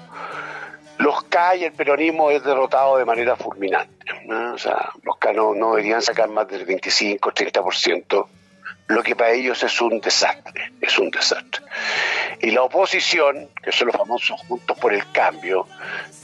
los 0.98 1.24
K 1.26 1.56
y 1.58 1.64
el 1.66 1.72
peronismo 1.72 2.32
es 2.32 2.44
derrotado 2.44 2.98
de 2.98 3.06
manera 3.06 3.36
fulminante. 3.36 3.94
¿no? 4.26 4.56
O 4.56 4.58
sea, 4.58 4.90
los 5.04 5.18
K 5.18 5.32
no, 5.34 5.54
no 5.54 5.70
deberían 5.76 6.02
sacar 6.02 6.28
más 6.30 6.48
del 6.48 6.66
25, 6.66 7.32
30%, 7.32 8.28
lo 8.90 9.04
que 9.04 9.16
para 9.16 9.32
ellos 9.32 9.62
es 9.64 9.82
un 9.82 10.02
desastre, 10.02 10.74
es 10.82 10.98
un 10.98 11.12
desastre. 11.12 11.64
Y 12.42 12.50
la 12.50 12.64
oposición, 12.64 13.48
que 13.64 13.72
son 13.72 13.88
los 13.88 13.96
famosos 13.96 14.42
Juntos 14.48 14.78
por 14.80 14.94
el 14.94 15.12
Cambio, 15.12 15.68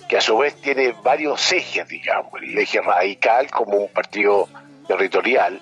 que 0.09 0.18
a 0.18 0.22
su 0.22 0.36
vez 0.36 0.59
tiene 0.61 0.95
varios 1.03 1.51
ejes, 1.51 1.88
digamos, 1.88 2.34
el 2.41 2.57
eje 2.57 2.82
radical 2.82 3.51
como 3.51 3.78
un 3.78 3.89
partido 3.89 4.49
territorial, 4.88 5.61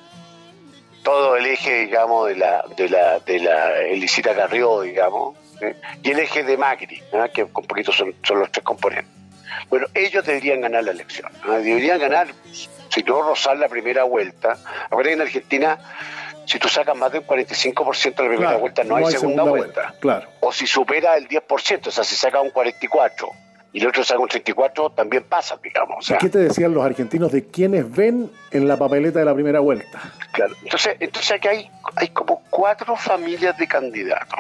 todo 1.04 1.36
el 1.36 1.46
eje, 1.46 1.80
digamos, 1.80 2.30
de 2.30 2.38
la, 2.38 2.64
de 2.78 2.88
la, 2.88 3.20
de 3.20 3.40
la 3.40 3.80
Elisita 3.82 4.34
Carrió, 4.34 4.82
digamos, 4.82 5.36
¿eh? 5.60 5.76
y 6.02 6.12
el 6.12 6.20
eje 6.20 6.44
de 6.44 6.56
Macri, 6.56 7.04
¿no? 7.12 7.30
que 7.30 7.44
un 7.44 7.52
poquito 7.52 7.92
son, 7.92 8.16
son 8.24 8.40
los 8.40 8.50
tres 8.50 8.64
componentes. 8.64 9.12
Bueno, 9.70 9.88
ellos 9.94 10.26
deberían 10.26 10.62
ganar 10.62 10.86
la 10.86 10.92
elección, 10.92 11.30
deberían 11.46 12.00
ganar, 12.00 12.28
si 12.54 13.04
no 13.04 13.22
rozar 13.22 13.58
la 13.58 13.68
primera 13.68 14.04
vuelta. 14.04 14.58
Ahora 14.90 15.12
en 15.12 15.20
Argentina, 15.20 15.78
si 16.46 16.60
tú 16.60 16.68
sacas 16.68 16.96
más 16.96 17.12
del 17.12 17.26
45% 17.26 18.04
de 18.04 18.10
la 18.10 18.14
primera 18.16 18.38
Claro, 18.38 18.60
vuelta, 18.60 18.84
no, 18.84 18.96
hay 18.96 19.06
segunda, 19.06 19.44
vuelta. 19.44 19.94
Claro. 20.00 20.28
O 20.42 20.52
si 20.52 20.68
supera 20.68 21.16
el 21.18 21.28
10%, 21.28 21.88
o 21.88 21.92
sea, 21.92 22.04
si 22.04 22.16
saca 22.16 22.42
un 22.42 22.50
44 22.50 23.30
y 23.74 23.82
el 23.82 23.88
otro 23.88 24.04
saca 24.04 24.20
un 24.20 24.28
34, 24.28 24.92
también 24.92 25.24
pasa, 25.24 25.58
digamos. 25.62 25.98
O 26.00 26.02
sea, 26.02 26.18
¿Y 26.18 26.20
qué 26.20 26.30
te 26.30 26.38
decían 26.38 26.74
los 26.74 26.86
argentinos 26.86 27.32
de 27.32 27.48
quienes 27.48 27.92
ven 27.92 28.32
en 28.52 28.68
la 28.68 28.78
papeleta 28.78 29.20
de 29.20 29.26
la 29.26 29.34
primera 29.34 29.60
vuelta? 29.62 30.00
Claro. 30.32 30.54
Entonces, 30.62 30.96
entonces 31.00 31.32
aquí 31.32 31.48
hay, 31.48 31.72
hay 31.96 32.10
como 32.10 32.44
cuatro 32.50 32.96
familias 32.96 33.58
de 33.58 33.68
candidatos. 33.68 34.40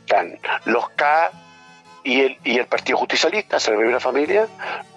Están 0.00 0.38
los 0.66 0.88
K 0.90 1.32
y 2.04 2.20
el, 2.20 2.38
y 2.44 2.58
el 2.58 2.66
Partido 2.66 2.98
Justicialista, 2.98 3.56
esa 3.56 3.70
es 3.70 3.72
la 3.72 3.78
primera 3.78 4.00
familia, 4.00 4.46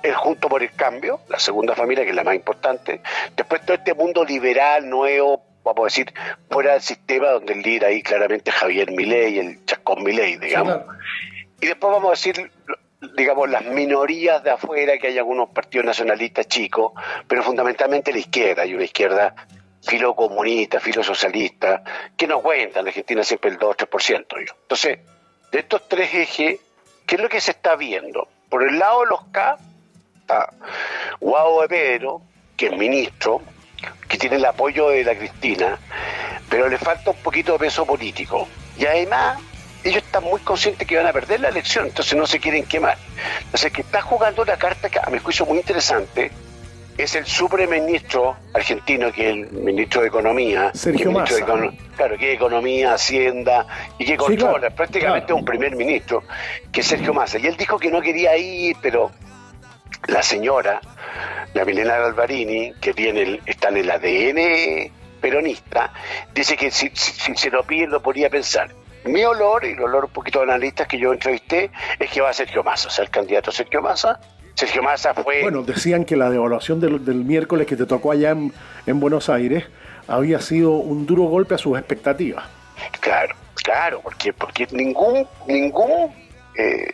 el 0.03 0.13
Junto 0.13 0.47
por 0.47 0.61
el 0.61 0.71
Cambio, 0.73 1.21
la 1.27 1.39
segunda 1.39 1.73
familia, 1.75 2.03
que 2.03 2.11
es 2.11 2.15
la 2.15 2.23
más 2.23 2.35
importante. 2.35 3.01
Después 3.35 3.65
todo 3.65 3.75
este 3.75 3.95
mundo 3.95 4.23
liberal, 4.23 4.87
nuevo, 4.87 5.43
vamos 5.63 5.81
a 5.81 5.85
decir, 5.85 6.13
fuera 6.49 6.73
del 6.73 6.81
sistema, 6.81 7.29
donde 7.29 7.53
el 7.53 7.61
líder 7.61 7.85
ahí 7.85 8.01
claramente 8.01 8.51
Javier 8.51 8.91
Milei, 8.91 9.39
el 9.39 9.65
Chascón 9.65 10.03
Milei, 10.03 10.37
digamos. 10.37 10.75
claro. 10.75 10.87
Y 11.61 11.67
después 11.67 11.93
vamos 11.93 12.07
a 12.07 12.11
decir, 12.11 12.51
digamos, 13.15 13.49
las 13.49 13.65
minorías 13.65 14.43
de 14.43 14.49
afuera, 14.51 14.97
que 14.97 15.07
hay 15.07 15.17
algunos 15.17 15.49
partidos 15.49 15.85
nacionalistas 15.85 16.47
chicos, 16.47 16.93
pero 17.27 17.43
fundamentalmente 17.43 18.11
la 18.11 18.19
izquierda. 18.19 18.63
Hay 18.63 18.73
una 18.73 18.83
izquierda 18.83 19.35
filo 19.83 20.15
comunista, 20.15 20.79
filo 20.79 21.03
socialista, 21.03 21.83
que 22.17 22.27
no 22.27 22.41
cuentan. 22.41 22.81
En 22.81 22.87
Argentina 22.87 23.23
siempre 23.23 23.51
el 23.51 23.57
2 23.57 23.69
o 23.69 23.75
3%. 23.75 24.25
digo. 24.39 24.55
Entonces, 24.63 24.99
de 25.51 25.59
estos 25.59 25.87
tres 25.87 26.13
ejes, 26.13 26.59
¿qué 27.05 27.15
es 27.15 27.21
lo 27.21 27.29
que 27.29 27.41
se 27.41 27.51
está 27.51 27.75
viendo? 27.75 28.27
Por 28.49 28.63
el 28.63 28.79
lado 28.79 29.01
de 29.01 29.07
los 29.07 29.23
K, 29.31 29.57
está 30.19 30.53
Guado 31.19 31.61
de 31.61 31.67
Pedro, 31.67 32.21
que 32.57 32.67
es 32.67 32.77
ministro, 32.77 33.41
que 34.11 34.17
tiene 34.17 34.35
el 34.35 34.45
apoyo 34.45 34.89
de 34.89 35.05
la 35.05 35.15
Cristina, 35.15 35.79
pero 36.49 36.67
le 36.67 36.77
falta 36.77 37.11
un 37.11 37.17
poquito 37.17 37.53
de 37.53 37.59
peso 37.59 37.85
político. 37.85 38.45
Y 38.77 38.85
además, 38.85 39.39
ellos 39.85 40.03
están 40.03 40.25
muy 40.25 40.41
conscientes 40.41 40.85
que 40.85 40.97
van 40.97 41.07
a 41.07 41.13
perder 41.13 41.39
la 41.39 41.47
elección, 41.47 41.87
entonces 41.87 42.17
no 42.17 42.27
se 42.27 42.37
quieren 42.39 42.65
quemar. 42.65 42.97
Entonces, 43.37 43.65
el 43.67 43.71
que 43.71 43.81
está 43.81 44.01
jugando 44.01 44.41
una 44.41 44.57
carta 44.57 44.89
que 44.89 44.99
a 44.99 45.09
mi 45.09 45.17
juicio 45.19 45.45
muy 45.45 45.59
interesante 45.59 46.29
es 46.97 47.15
el 47.15 47.25
superministro 47.25 48.35
argentino, 48.53 49.13
que 49.13 49.29
es 49.29 49.33
el 49.33 49.51
ministro 49.53 50.01
de 50.01 50.07
Economía. 50.07 50.71
Sergio 50.73 51.09
ministro 51.09 51.37
de 51.37 51.41
Massa. 51.43 51.53
Econo- 51.53 51.77
claro, 51.95 52.17
que 52.17 52.31
es 52.31 52.35
Economía, 52.35 52.93
Hacienda 52.93 53.65
y 53.97 54.03
que 54.05 54.17
controla, 54.17 54.59
claro, 54.59 54.75
prácticamente 54.75 55.27
claro. 55.27 55.37
un 55.37 55.45
primer 55.45 55.73
ministro, 55.77 56.23
que 56.69 56.81
es 56.81 56.87
Sergio 56.87 57.13
Massa. 57.13 57.39
Y 57.39 57.47
él 57.47 57.55
dijo 57.55 57.79
que 57.79 57.89
no 57.89 58.01
quería 58.01 58.35
ir, 58.35 58.75
pero 58.81 59.09
la 60.07 60.21
señora, 60.23 60.81
la 61.53 61.65
Milena 61.65 61.97
Galvarini, 61.97 62.73
que 62.81 62.93
tiene 62.93 63.21
el- 63.23 63.41
está 63.45 63.69
en 63.69 63.77
el 63.77 63.91
ADN 63.91 64.91
peronista, 65.21 65.93
dice 66.33 66.57
que 66.57 66.71
si, 66.71 66.89
si- 66.93 67.11
si 67.13 67.35
se 67.35 67.49
lo 67.49 67.63
piden 67.63 67.91
lo 67.91 68.01
podría 68.01 68.29
pensar. 68.29 68.69
Mi 69.05 69.23
olor, 69.23 69.65
y 69.65 69.71
el 69.71 69.79
olor 69.81 70.05
un 70.05 70.11
poquito 70.11 70.39
de 70.39 70.45
analistas 70.45 70.87
que 70.87 70.97
yo 70.99 71.11
entrevisté, 71.11 71.71
es 71.99 72.09
que 72.11 72.21
va 72.21 72.29
a 72.29 72.33
Sergio 72.33 72.63
Massa, 72.63 72.87
o 72.87 72.91
sea, 72.91 73.03
el 73.05 73.09
candidato 73.11 73.51
Sergio 73.51 73.81
Massa. 73.81 74.19
Sergio 74.53 74.83
Massa 74.83 75.13
fue... 75.13 75.41
Bueno, 75.41 75.63
decían 75.63 76.05
que 76.05 76.15
la 76.15 76.29
devaluación 76.29 76.79
del, 76.79 77.03
del 77.03 77.23
miércoles 77.23 77.65
que 77.65 77.75
te 77.75 77.85
tocó 77.85 78.11
allá 78.11 78.31
en, 78.31 78.53
en 78.85 78.99
Buenos 78.99 79.29
Aires 79.29 79.63
había 80.07 80.39
sido 80.39 80.71
un 80.73 81.05
duro 81.07 81.23
golpe 81.23 81.55
a 81.55 81.57
sus 81.57 81.77
expectativas. 81.79 82.43
Claro, 82.99 83.35
claro, 83.55 84.01
porque, 84.03 84.33
porque 84.33 84.67
ningún, 84.71 85.25
ningún 85.47 86.13
eh, 86.57 86.89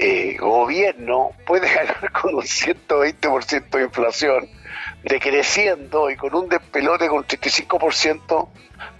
eh, 0.00 0.36
gobierno 0.38 1.32
puede 1.46 1.68
ganar 1.74 2.10
con 2.10 2.34
un 2.34 2.42
120% 2.42 3.70
de 3.70 3.82
inflación, 3.82 4.48
decreciendo 5.02 6.10
y 6.10 6.16
con 6.16 6.34
un 6.34 6.48
despelote 6.48 7.06
con 7.08 7.24
35% 7.24 8.48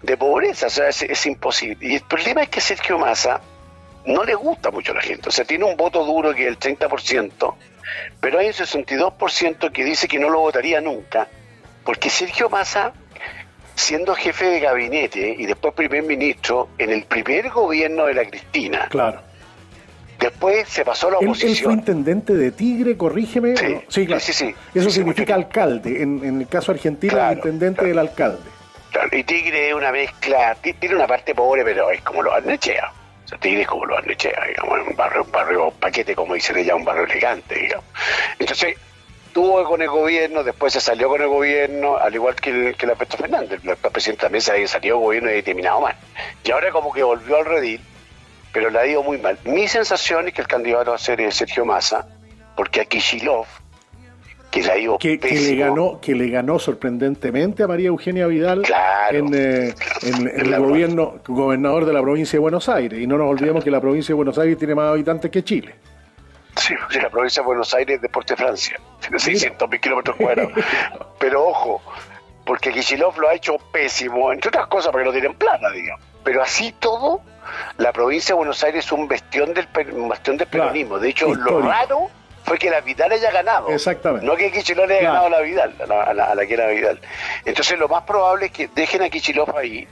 de 0.03 0.17
pobreza. 0.19 0.67
O 0.67 0.71
sea, 0.71 0.89
es, 0.89 1.03
es 1.03 1.27
imposible. 1.27 1.89
Y 1.89 1.95
el 1.97 2.03
problema 2.03 2.43
es 2.43 2.51
que 2.51 2.61
Sergio 2.61 2.99
Massa 2.99 3.41
no 4.05 4.25
le 4.25 4.35
gusta 4.35 4.71
mucho 4.71 4.93
a 4.93 4.97
la 4.97 5.01
gente. 5.01 5.31
O 5.31 5.33
sea, 5.33 5.47
tiene 5.47 5.65
un 5.65 5.77
voto 5.77 6.05
duro 6.05 6.35
que 6.35 6.43
es 6.43 6.49
el 6.49 6.59
30%, 6.59 7.55
pero 8.21 8.39
hay 8.39 8.49
un 8.49 8.53
62% 8.53 9.73
que 9.73 9.85
dice 9.85 10.07
que 10.07 10.19
no 10.19 10.29
lo 10.29 10.41
votaría 10.41 10.83
nunca, 10.83 11.29
porque 11.83 12.11
Sergio 12.11 12.51
Massa 12.51 12.93
siendo 13.75 14.15
jefe 14.15 14.45
de 14.45 14.61
gabinete 14.61 15.35
y 15.39 15.47
después 15.47 15.73
primer 15.73 16.03
ministro 16.03 16.69
en 16.77 16.91
el 16.91 17.05
primer 17.05 17.49
gobierno 17.49 18.05
de 18.05 18.15
la 18.15 18.25
Cristina. 18.27 18.87
Claro. 18.91 19.30
Después 20.21 20.69
se 20.69 20.85
pasó 20.85 21.09
a 21.09 21.13
la 21.13 21.17
Él, 21.19 21.25
él 21.25 21.29
oposición. 21.31 21.65
fue 21.65 21.73
intendente 21.75 22.35
de 22.35 22.53
Tigre, 22.53 22.97
corrígeme. 22.97 23.57
Sí, 23.57 23.67
¿no? 23.75 23.83
sí, 23.89 24.07
claro. 24.07 24.21
sí. 24.21 24.55
Eso 24.75 24.91
significa 24.91 25.35
alcalde. 25.35 26.03
En, 26.03 26.23
en 26.25 26.41
el 26.41 26.47
caso 26.49 26.73
argentino, 26.73 27.15
Claro, 27.15 27.31
el 27.33 27.37
intendente 27.39 27.77
claro. 27.79 27.89
del 27.89 27.99
alcalde. 27.99 28.51
Claro, 28.93 29.09
y 29.17 29.25
Tigre 29.25 29.69
es 29.69 29.75
una 29.75 29.91
mezcla, 29.93 30.55
ti- 30.61 30.75
tiene 30.75 30.97
una 30.97 31.07
parte 31.07 31.35
pobre, 31.35 31.65
pero 31.65 31.91
es 31.91 32.03
como 32.03 32.23
los 32.23 32.35
Arnechea. 32.35 32.93
O 33.33 33.39
Tigre 33.39 33.63
es 33.63 33.69
como 33.69 33.87
lo 33.87 33.97
Arnechea, 33.97 34.39
digamos, 34.49 34.89
un 34.89 34.97
barrio, 34.97 35.23
un 35.25 35.31
barrio 35.31 35.71
paquete, 35.79 36.15
como 36.15 36.35
dicen 36.35 36.59
ella, 36.59 36.75
un 36.75 36.85
barrio 36.85 37.05
elegante, 37.05 37.55
digamos. 37.55 37.85
Entonces, 38.39 38.75
tuvo 39.33 39.63
con 39.65 39.81
el 39.81 39.89
gobierno, 39.89 40.43
después 40.43 40.73
se 40.73 40.81
salió 40.81 41.09
con 41.09 41.23
el 41.23 41.29
gobierno, 41.29 41.97
al 41.97 42.13
igual 42.13 42.35
que, 42.35 42.51
el, 42.51 42.77
que 42.77 42.87
la 42.89 42.97
Petro 42.97 43.17
Fernández, 43.19 43.61
el 43.65 43.77
presidente 43.77 44.23
también 44.23 44.43
se 44.43 44.51
había 44.51 44.67
salido 44.67 44.97
del 44.97 45.05
gobierno 45.05 45.33
y 45.33 45.43
terminado 45.43 45.81
mal. 45.81 45.95
Y 46.43 46.51
ahora 46.51 46.73
como 46.73 46.93
que 46.93 47.05
volvió 47.05 47.37
al 47.37 47.45
redil, 47.45 47.81
pero 48.53 48.71
le 48.71 48.79
ha 48.79 48.87
ido 48.87 49.03
muy 49.03 49.19
mal. 49.19 49.39
Mi 49.45 49.69
sensación 49.69 50.29
es 50.29 50.35
que 50.35 50.43
el 50.43 50.49
candidato 50.49 50.91
va 50.91 50.97
a 50.97 50.99
ser 50.99 51.21
eh, 51.21 51.31
Sergio 51.31 51.65
Massa, 51.65 52.07
porque 52.57 52.81
a 52.81 52.85
Kishilov, 52.85 53.47
que 54.51 54.63
le 54.63 54.73
ha 54.73 54.79
ido 54.79 54.99
que, 54.99 55.19
que, 55.21 55.35
le 55.35 55.57
ganó 55.57 56.01
que 56.01 56.15
le 56.15 56.29
ganó 56.29 56.59
sorprendentemente 56.59 57.63
a 57.63 57.69
María 57.69 57.87
Eugenia 57.87 58.27
Vidal 58.27 58.65
en, 59.11 59.33
eh, 59.33 59.75
en, 60.03 60.29
en 60.29 60.53
el 60.53 60.59
gobierno 60.59 61.21
gobernador 61.27 61.85
de 61.85 61.93
la 61.93 62.03
provincia 62.03 62.33
de 62.33 62.41
Buenos 62.41 62.69
Aires 62.69 62.99
y 62.99 63.07
no 63.07 63.17
nos 63.17 63.31
olvidemos 63.31 63.63
que 63.63 63.71
la 63.71 63.81
provincia 63.81 64.09
de 64.09 64.17
Buenos 64.17 64.39
Aires 64.39 64.59
tiene 64.59 64.75
más 64.75 64.91
habitantes 64.91 65.31
que 65.31 65.45
Chile 65.45 65.77
Sí, 66.57 66.75
la 67.01 67.11
provincia 67.11 67.43
de 67.43 67.47
Buenos 67.47 67.73
Aires, 67.75 68.01
Deporte 68.01 68.37
Francia, 68.37 68.79
tiene 69.01 69.19
600 69.21 69.69
mil 69.69 69.81
kilómetros 69.81 70.17
cuadrados. 70.17 70.53
Pero 71.19 71.47
ojo, 71.47 71.83
porque 72.45 72.73
Kicillof 72.73 73.17
lo 73.19 73.29
ha 73.29 73.35
hecho 73.35 73.57
pésimo, 73.73 74.33
entre 74.33 74.49
otras 74.49 74.67
cosas 74.67 74.91
porque 74.91 75.07
no 75.07 75.13
tienen 75.13 75.35
plata, 75.35 75.71
digamos. 75.71 76.05
Pero 76.25 76.43
así 76.43 76.75
todo, 76.79 77.23
la 77.79 77.93
provincia 77.93 78.35
de 78.35 78.39
Buenos 78.39 78.63
Aires 78.65 78.85
es 78.85 78.93
un 78.93 79.09
bastión 79.09 79.55
del, 79.55 79.69
un 79.93 80.37
del 80.37 80.47
peronismo. 80.47 80.99
De 80.99 81.09
hecho, 81.09 81.35
lo 81.35 81.61
raro 81.61 82.11
fue 82.45 82.59
que 82.59 82.71
la 82.71 82.81
Vidal 82.81 83.13
haya 83.13 83.31
ganado. 83.31 83.69
Exactamente. 83.69 84.27
No 84.27 84.37
que 84.37 84.51
Kicillof 84.51 84.89
le 84.89 84.99
haya 84.99 85.09
ganado 85.09 85.27
a 85.27 85.31
la 85.31 85.41
Vidal, 85.41 85.75
a 85.83 85.87
la, 85.87 86.03
a 86.03 86.15
la, 86.15 86.25
a 86.25 86.35
la 86.35 86.47
que 86.47 86.55
era 86.55 86.67
Vidal. 86.69 87.01
Entonces, 87.45 87.79
lo 87.79 87.89
más 87.89 88.03
probable 88.05 88.47
es 88.47 88.53
que 88.53 88.69
dejen 88.75 89.03
a 89.03 89.11
Kicillof 89.11 89.55
ahí 89.57 89.87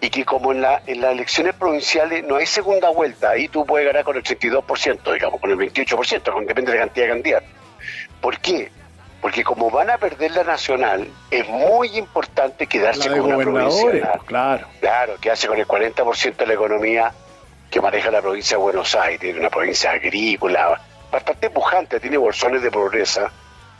y 0.00 0.10
que 0.10 0.24
como 0.24 0.52
en, 0.52 0.60
la, 0.60 0.82
en 0.86 1.00
las 1.00 1.12
elecciones 1.12 1.54
provinciales 1.54 2.24
no 2.24 2.36
hay 2.36 2.44
segunda 2.46 2.90
vuelta, 2.90 3.30
ahí 3.30 3.48
tú 3.48 3.64
puedes 3.64 3.86
ganar 3.86 4.04
con 4.04 4.16
el 4.16 4.22
32%, 4.22 5.12
digamos, 5.14 5.40
con 5.40 5.50
el 5.50 5.56
28%, 5.56 6.30
con, 6.30 6.44
depende 6.44 6.72
de 6.72 6.78
la 6.78 6.84
cantidad 6.84 7.06
de 7.06 7.12
candidatos. 7.12 7.48
¿Por 8.20 8.38
qué? 8.38 8.70
Porque 9.24 9.42
como 9.42 9.70
van 9.70 9.88
a 9.88 9.96
perder 9.96 10.32
la 10.32 10.44
nacional, 10.44 11.08
es 11.30 11.48
muy 11.48 11.96
importante 11.96 12.66
quedarse 12.66 13.08
con 13.08 13.22
una 13.22 13.38
provincia. 13.38 14.20
Claro. 14.26 14.66
Claro, 14.82 15.14
quedarse 15.18 15.48
con 15.48 15.56
el 15.58 15.66
40% 15.66 16.36
de 16.36 16.46
la 16.46 16.52
economía 16.52 17.10
que 17.70 17.80
maneja 17.80 18.10
la 18.10 18.20
provincia 18.20 18.58
de 18.58 18.62
Buenos 18.62 18.94
Aires, 18.94 19.34
una 19.34 19.48
provincia 19.48 19.92
agrícola, 19.92 20.78
bastante 21.10 21.48
pujante, 21.48 22.00
tiene 22.00 22.18
bolsones 22.18 22.60
de 22.60 22.70
pobreza 22.70 23.32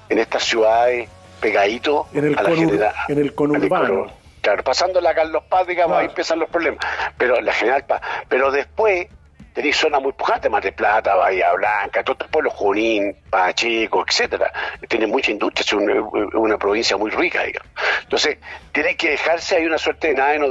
en 0.08 0.18
estas 0.18 0.44
ciudades 0.44 1.10
pegadito 1.42 2.06
en 2.14 2.24
el 2.24 2.38
a 2.38 2.42
la 2.42 2.50
general. 2.50 2.94
en 3.08 3.18
el 3.18 3.34
conurbano. 3.34 4.06
Claro, 4.40 4.64
pasando 4.64 4.98
la 5.02 5.14
Carlos 5.14 5.42
Paz, 5.50 5.66
digamos, 5.66 5.90
Claro. 5.90 6.00
ahí 6.00 6.06
empiezan 6.06 6.38
los 6.38 6.48
problemas. 6.48 6.82
Pero 7.18 7.38
la 7.42 7.52
General 7.52 7.84
Paz. 7.84 8.00
Pero 8.30 8.50
después 8.50 9.08
tenéis 9.54 9.76
zonas 9.76 10.02
muy 10.02 10.12
pujantes, 10.12 10.50
Mar 10.50 10.62
del 10.62 10.74
Plata, 10.74 11.14
Bahía 11.14 11.52
Blanca, 11.52 12.02
todos 12.02 12.16
estos 12.16 12.28
pueblos, 12.28 12.52
Junín, 12.54 13.16
Pacheco, 13.30 14.04
etcétera. 14.06 14.52
Tienen 14.88 15.10
mucha 15.10 15.30
industria, 15.30 15.62
es 15.64 15.72
una, 15.72 16.02
una 16.38 16.58
provincia 16.58 16.96
muy 16.96 17.10
rica, 17.10 17.44
digamos. 17.44 17.70
Entonces, 18.02 18.38
tienen 18.72 18.96
que 18.96 19.10
dejarse, 19.10 19.56
hay 19.56 19.64
una 19.64 19.78
suerte 19.78 20.08
de 20.08 20.14
nada 20.14 20.34
en 20.34 20.42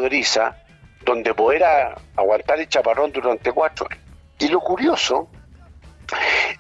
donde 1.02 1.34
poder 1.34 1.64
aguantar 2.16 2.60
el 2.60 2.70
chaparrón 2.70 3.12
durante 3.12 3.52
cuatro 3.52 3.88
años. 3.92 4.04
Y 4.40 4.48
lo 4.48 4.62
curioso 4.62 5.28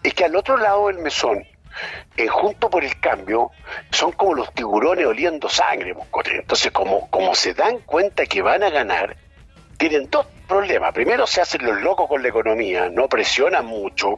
es 0.03 0.13
que 0.13 0.25
al 0.25 0.35
otro 0.35 0.57
lado 0.57 0.87
del 0.87 0.97
mesón, 0.97 1.45
en 2.17 2.27
Junto 2.27 2.69
por 2.69 2.83
el 2.83 2.99
Cambio, 2.99 3.51
son 3.89 4.11
como 4.11 4.35
los 4.35 4.53
tiburones 4.53 5.05
oliendo 5.05 5.47
sangre, 5.47 5.93
moscote. 5.93 6.35
Entonces, 6.35 6.71
como, 6.71 7.09
como 7.09 7.33
se 7.35 7.53
dan 7.53 7.79
cuenta 7.79 8.25
que 8.25 8.41
van 8.41 8.63
a 8.63 8.69
ganar, 8.69 9.15
tienen 9.89 10.09
dos 10.09 10.25
problemas. 10.47 10.93
Primero, 10.93 11.27
se 11.27 11.41
hacen 11.41 11.65
los 11.65 11.81
locos 11.81 12.07
con 12.07 12.21
la 12.21 12.29
economía, 12.29 12.87
no 12.89 13.09
presionan 13.09 13.65
mucho, 13.65 14.17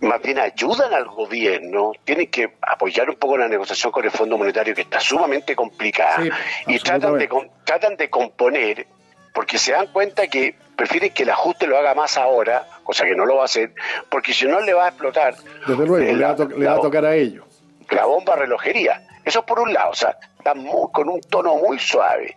más 0.00 0.22
bien 0.22 0.38
ayudan 0.38 0.94
al 0.94 1.04
gobierno, 1.06 1.92
tienen 2.04 2.30
que 2.30 2.54
apoyar 2.62 3.10
un 3.10 3.16
poco 3.16 3.36
la 3.36 3.46
negociación 3.48 3.92
con 3.92 4.04
el 4.04 4.10
Fondo 4.10 4.38
Monetario, 4.38 4.74
que 4.74 4.80
está 4.82 5.00
sumamente 5.00 5.54
complicada, 5.54 6.22
Sí, 6.22 6.30
y 6.68 6.78
tratan 6.78 7.18
de, 7.18 7.28
tratan 7.64 7.96
de 7.96 8.08
componer, 8.08 8.86
porque 9.34 9.58
se 9.58 9.72
dan 9.72 9.88
cuenta 9.88 10.28
que 10.28 10.54
prefieren 10.76 11.12
que 11.12 11.24
el 11.24 11.30
ajuste 11.30 11.66
lo 11.66 11.76
haga 11.76 11.94
más 11.94 12.16
ahora, 12.16 12.66
cosa 12.84 13.04
que 13.04 13.14
no 13.14 13.26
lo 13.26 13.36
va 13.36 13.42
a 13.42 13.44
hacer, 13.44 13.72
porque 14.08 14.32
si 14.32 14.46
no 14.46 14.60
le 14.60 14.72
va 14.72 14.86
a 14.86 14.88
explotar 14.88 15.34
Desde 15.66 15.76
luego, 15.86 15.98
eh, 15.98 16.14
le 16.14 16.22
va, 16.24 16.28
a 16.28 16.32
la- 16.32 16.36
to- 16.36 16.48
le 16.48 16.64
va 16.66 16.72
a 16.72 16.76
la- 16.76 16.80
tocar 16.82 17.04
a 17.04 17.14
ellos. 17.14 17.44
la 17.90 18.06
bomba 18.06 18.34
relojería. 18.36 19.02
Eso 19.26 19.44
por 19.44 19.60
un 19.60 19.72
lado, 19.74 19.90
o 19.90 19.94
sea, 19.94 20.16
están 20.38 20.58
muy- 20.58 20.90
con 20.92 21.08
un 21.10 21.20
tono 21.20 21.54
muy 21.56 21.78
suave 21.78 22.36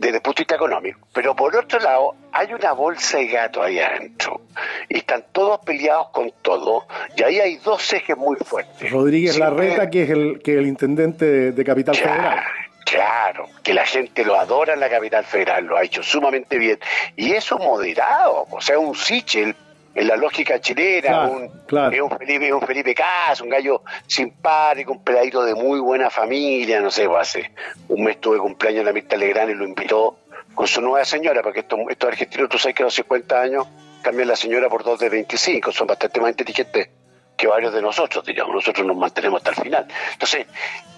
desde 0.00 0.16
el 0.16 0.22
punto 0.22 0.38
de 0.38 0.42
vista 0.42 0.54
económico. 0.54 0.98
Pero 1.12 1.36
por 1.36 1.54
otro 1.54 1.78
lado, 1.78 2.14
hay 2.32 2.52
una 2.54 2.72
bolsa 2.72 3.18
de 3.18 3.26
gato 3.26 3.62
ahí 3.62 3.78
adentro. 3.78 4.40
Y 4.88 4.98
están 4.98 5.24
todos 5.32 5.60
peleados 5.60 6.08
con 6.10 6.32
todo. 6.42 6.86
Y 7.16 7.22
ahí 7.22 7.38
hay 7.38 7.56
dos 7.58 7.92
ejes 7.92 8.16
muy 8.16 8.36
fuertes. 8.36 8.90
Rodríguez 8.90 9.34
Siempre- 9.34 9.66
Larreta, 9.66 9.90
que 9.90 10.02
es 10.04 10.10
el, 10.10 10.40
que 10.42 10.52
es 10.54 10.58
el 10.58 10.66
intendente 10.66 11.24
de, 11.26 11.52
de 11.52 11.64
Capital 11.64 11.94
Federal. 11.96 12.40
claro, 12.86 13.46
que 13.62 13.74
la 13.74 13.84
gente 13.86 14.24
lo 14.24 14.36
adora 14.36 14.72
en 14.74 14.80
la 14.80 14.88
capital 14.88 15.24
federal, 15.24 15.64
lo 15.66 15.76
ha 15.76 15.82
hecho 15.84 16.02
sumamente 16.02 16.58
bien. 16.58 16.78
Y 17.16 17.32
eso 17.32 17.58
moderado, 17.58 18.46
o 18.50 18.60
sea, 18.60 18.78
un 18.78 18.94
Sichel 18.96 19.54
en 19.94 20.06
la 20.06 20.16
lógica 20.16 20.60
chilena, 20.60 21.08
Claro, 21.08 21.32
un, 21.32 21.48
claro. 21.66 21.94
es 21.94 22.00
un 22.00 22.10
Felipe, 22.18 22.52
un 22.52 22.62
Felipe 22.62 22.94
Cas, 22.94 23.40
un 23.40 23.48
gallo 23.48 23.82
simpático, 24.06 24.92
un 24.92 25.02
peladito 25.02 25.44
de 25.44 25.54
muy 25.54 25.80
buena 25.80 26.10
familia, 26.10 26.80
no 26.80 26.90
sé, 26.90 27.06
pues 27.08 27.20
hace 27.20 27.50
un 27.88 28.04
mes 28.04 28.20
tuve 28.20 28.38
cumpleaños 28.38 28.80
en 28.80 28.86
la 28.86 28.92
Mirta 28.92 29.16
Legrand 29.16 29.50
y 29.50 29.54
lo 29.54 29.64
invitó 29.64 30.18
con 30.54 30.66
su 30.66 30.80
nueva 30.80 31.04
señora, 31.04 31.42
porque 31.42 31.60
estos, 31.60 31.78
estos 31.88 32.08
argentinos, 32.08 32.48
tú 32.48 32.58
sabes 32.58 32.74
que 32.74 32.82
a 32.82 32.86
los 32.86 32.94
50 32.94 33.40
años 33.40 33.66
cambian 34.02 34.28
la 34.28 34.36
señora 34.36 34.68
por 34.68 34.84
dos 34.84 34.98
de 34.98 35.08
25, 35.08 35.72
son 35.72 35.86
bastante 35.86 36.20
más 36.20 36.30
inteligentes 36.30 36.88
que 37.36 37.46
varios 37.46 37.72
de 37.72 37.80
nosotros, 37.80 38.24
digamos, 38.24 38.54
nosotros 38.54 38.86
nos 38.86 38.96
mantenemos 38.96 39.38
hasta 39.38 39.50
el 39.50 39.56
final. 39.56 39.86
Entonces, 40.12 40.46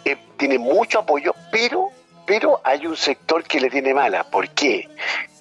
eh, 0.04 0.16
tiene 0.36 0.58
mucho 0.58 0.98
apoyo, 0.98 1.34
pero, 1.52 1.90
pero 2.26 2.60
hay 2.64 2.86
un 2.86 2.96
sector 2.96 3.44
que 3.44 3.60
le 3.60 3.70
tiene 3.70 3.94
mala. 3.94 4.24
¿Por 4.24 4.48
qué? 4.50 4.88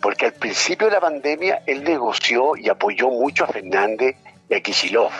Porque 0.02 0.26
al 0.26 0.34
principio 0.34 0.88
de 0.88 0.94
la 0.94 1.00
pandemia 1.00 1.64
él 1.66 1.84
negoció 1.84 2.56
y 2.56 2.70
apoyó 2.70 3.10
mucho 3.10 3.44
a 3.44 3.48
Fernández 3.48 4.16
y 4.50 4.56
a 4.56 4.62
Kicillof. 4.62 5.14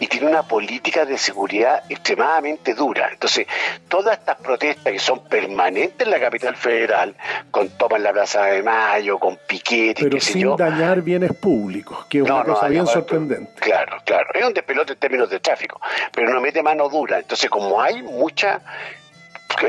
Y 0.00 0.06
tiene 0.06 0.28
una 0.28 0.44
política 0.44 1.04
de 1.04 1.18
seguridad 1.18 1.82
extremadamente 1.90 2.72
dura. 2.72 3.10
Entonces, 3.12 3.46
todas 3.86 4.18
estas 4.18 4.36
protestas 4.36 4.90
que 4.90 4.98
son 4.98 5.24
permanentes 5.24 6.06
en 6.06 6.10
la 6.10 6.18
capital 6.18 6.56
federal, 6.56 7.14
con 7.50 7.68
toma 7.76 7.98
en 7.98 8.04
la 8.04 8.12
Plaza 8.12 8.46
de 8.46 8.62
Mayo, 8.62 9.18
con 9.18 9.38
piquetes, 9.46 10.04
Pero 10.04 10.16
qué 10.16 10.20
sé 10.22 10.32
sin 10.32 10.42
yo, 10.42 10.56
dañar 10.56 11.02
bienes 11.02 11.34
públicos, 11.34 12.06
que 12.06 12.18
es 12.20 12.24
no, 12.24 12.36
una 12.36 12.44
no, 12.44 12.54
cosa 12.54 12.68
bien 12.68 12.86
sorprendente. 12.86 13.60
Claro, 13.60 13.98
claro. 14.06 14.30
Es 14.32 14.46
un 14.46 14.54
despelote 14.54 14.94
en 14.94 14.98
términos 14.98 15.28
de 15.28 15.38
tráfico, 15.38 15.78
pero 16.12 16.32
no 16.32 16.40
mete 16.40 16.62
mano 16.62 16.88
dura. 16.88 17.18
Entonces, 17.18 17.50
como 17.50 17.78
hay 17.82 18.02
mucha 18.02 18.62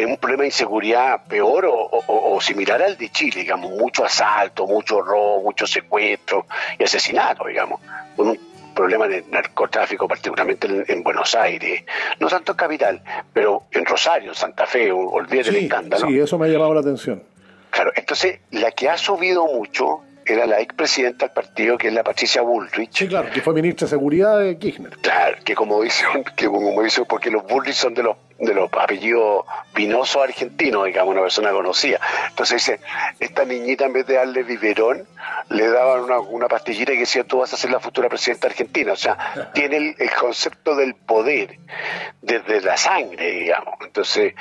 un 0.08 0.18
problema 0.18 0.42
de 0.44 0.48
inseguridad 0.48 1.26
peor 1.28 1.66
o, 1.66 1.74
o- 1.74 2.36
o 2.36 2.42
similar 2.42 2.82
al 2.82 2.98
de 2.98 3.10
Chile, 3.10 3.42
digamos, 3.42 3.72
mucho 3.72 4.06
asalto, 4.06 4.68
mucho 4.68 5.02
robo, 5.02 5.42
mucho 5.44 5.66
secuestro 5.66 6.46
y 6.78 6.84
asesinato, 6.84 7.46
digamos, 7.48 7.80
con 8.16 8.30
un 8.30 8.40
problema 8.76 9.08
de 9.08 9.24
narcotráfico, 9.30 10.08
particularmente 10.08 10.68
en, 10.68 10.86
en 10.88 11.04
Buenos 11.04 11.34
Aires, 11.36 11.84
no 12.20 12.28
tanto 12.28 12.52
en 12.54 12.58
Capital, 12.58 13.02
pero 13.34 13.64
en 13.72 13.86
Rosario, 13.86 14.30
en 14.30 14.36
Santa 14.36 14.66
Fe, 14.68 14.92
olvídate 14.92 15.52
Sí, 15.52 15.58
escándalo. 15.66 16.08
sí, 16.08 16.20
eso 16.20 16.38
me 16.38 16.46
ha 16.48 16.50
llamado 16.50 16.74
la 16.76 16.82
atención. 16.82 17.24
Claro, 17.72 17.92
entonces 17.96 18.40
la 18.52 18.72
que 18.72 18.90
ha 18.90 18.98
subido 18.98 19.46
mucho 19.48 20.02
era 20.26 20.46
la 20.46 20.60
expresidenta 20.62 21.26
del 21.26 21.34
partido, 21.34 21.78
que 21.78 21.88
es 21.88 21.94
la 21.94 22.04
Patricia 22.04 22.42
Bullrich, 22.44 22.92
Sí, 22.96 23.08
claro, 23.08 23.30
que 23.34 23.42
fue 23.42 23.54
ministra 23.54 23.86
de 23.86 23.90
Seguridad 23.90 24.40
de 24.40 24.58
Kirchner. 24.58 24.92
Claro, 25.02 25.38
que 25.44 25.56
como 25.56 25.82
dice, 25.82 26.06
que 26.36 26.46
como 26.48 26.82
dice, 26.84 27.04
porque 27.06 27.32
los 27.32 27.44
Bullrich 27.48 27.74
son 27.76 27.94
de 27.96 28.04
los 28.04 28.16
de 28.40 28.54
los 28.54 28.70
apellidos 28.74 29.46
vinosos 29.76 30.24
argentinos, 30.24 30.86
digamos, 30.86 31.12
una 31.12 31.22
persona 31.22 31.52
conocida. 31.52 32.00
Entonces 32.30 32.66
dice, 32.66 32.80
esta 33.20 33.46
niñita 33.46 33.86
en 33.86 33.94
vez 33.94 34.08
de 34.08 34.16
darle 34.16 34.44
biberón, 34.44 35.08
le 35.50 35.68
daban 35.68 36.04
una, 36.04 36.20
una 36.20 36.48
pastillita 36.48 36.94
que 36.94 37.00
decía, 37.00 37.24
tú 37.24 37.40
vas 37.40 37.54
a 37.54 37.58
ser 37.58 37.72
la 37.72 37.80
futura 37.80 38.08
presidenta 38.08 38.48
argentina. 38.48 38.94
O 38.94 38.96
sea, 38.96 39.52
tiene 39.54 39.78
el, 39.78 39.96
el 39.98 40.12
concepto 40.12 40.76
del 40.76 40.96
poder 40.96 41.58
desde 42.22 42.62
la 42.62 42.78
sangre, 42.78 43.32
digamos. 43.32 43.76
Entonces, 43.82 44.34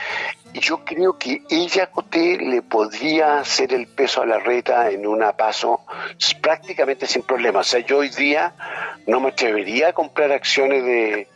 yo 0.55 0.85
creo 0.85 1.19
que 1.19 1.43
ella, 1.51 1.91
Coté, 1.91 2.39
le 2.39 2.63
podría 2.63 3.41
hacer 3.41 3.73
el 3.73 3.87
peso 3.87 4.23
a 4.23 4.27
la 4.27 4.39
reta 4.39 4.91
en 4.91 5.07
una 5.07 5.33
paso 5.33 5.81
prácticamente 6.41 7.07
sin 7.07 7.23
problema. 7.23 7.61
O 7.61 7.65
sea, 7.65 7.81
yo 7.81 7.99
hoy 7.99 8.09
día 8.11 8.55
no 9.07 9.21
me 9.21 9.31
atrevería 9.31 9.89
a 9.89 9.93
comprar 9.93 10.33
acciones 10.33 10.85
de, 10.85 11.29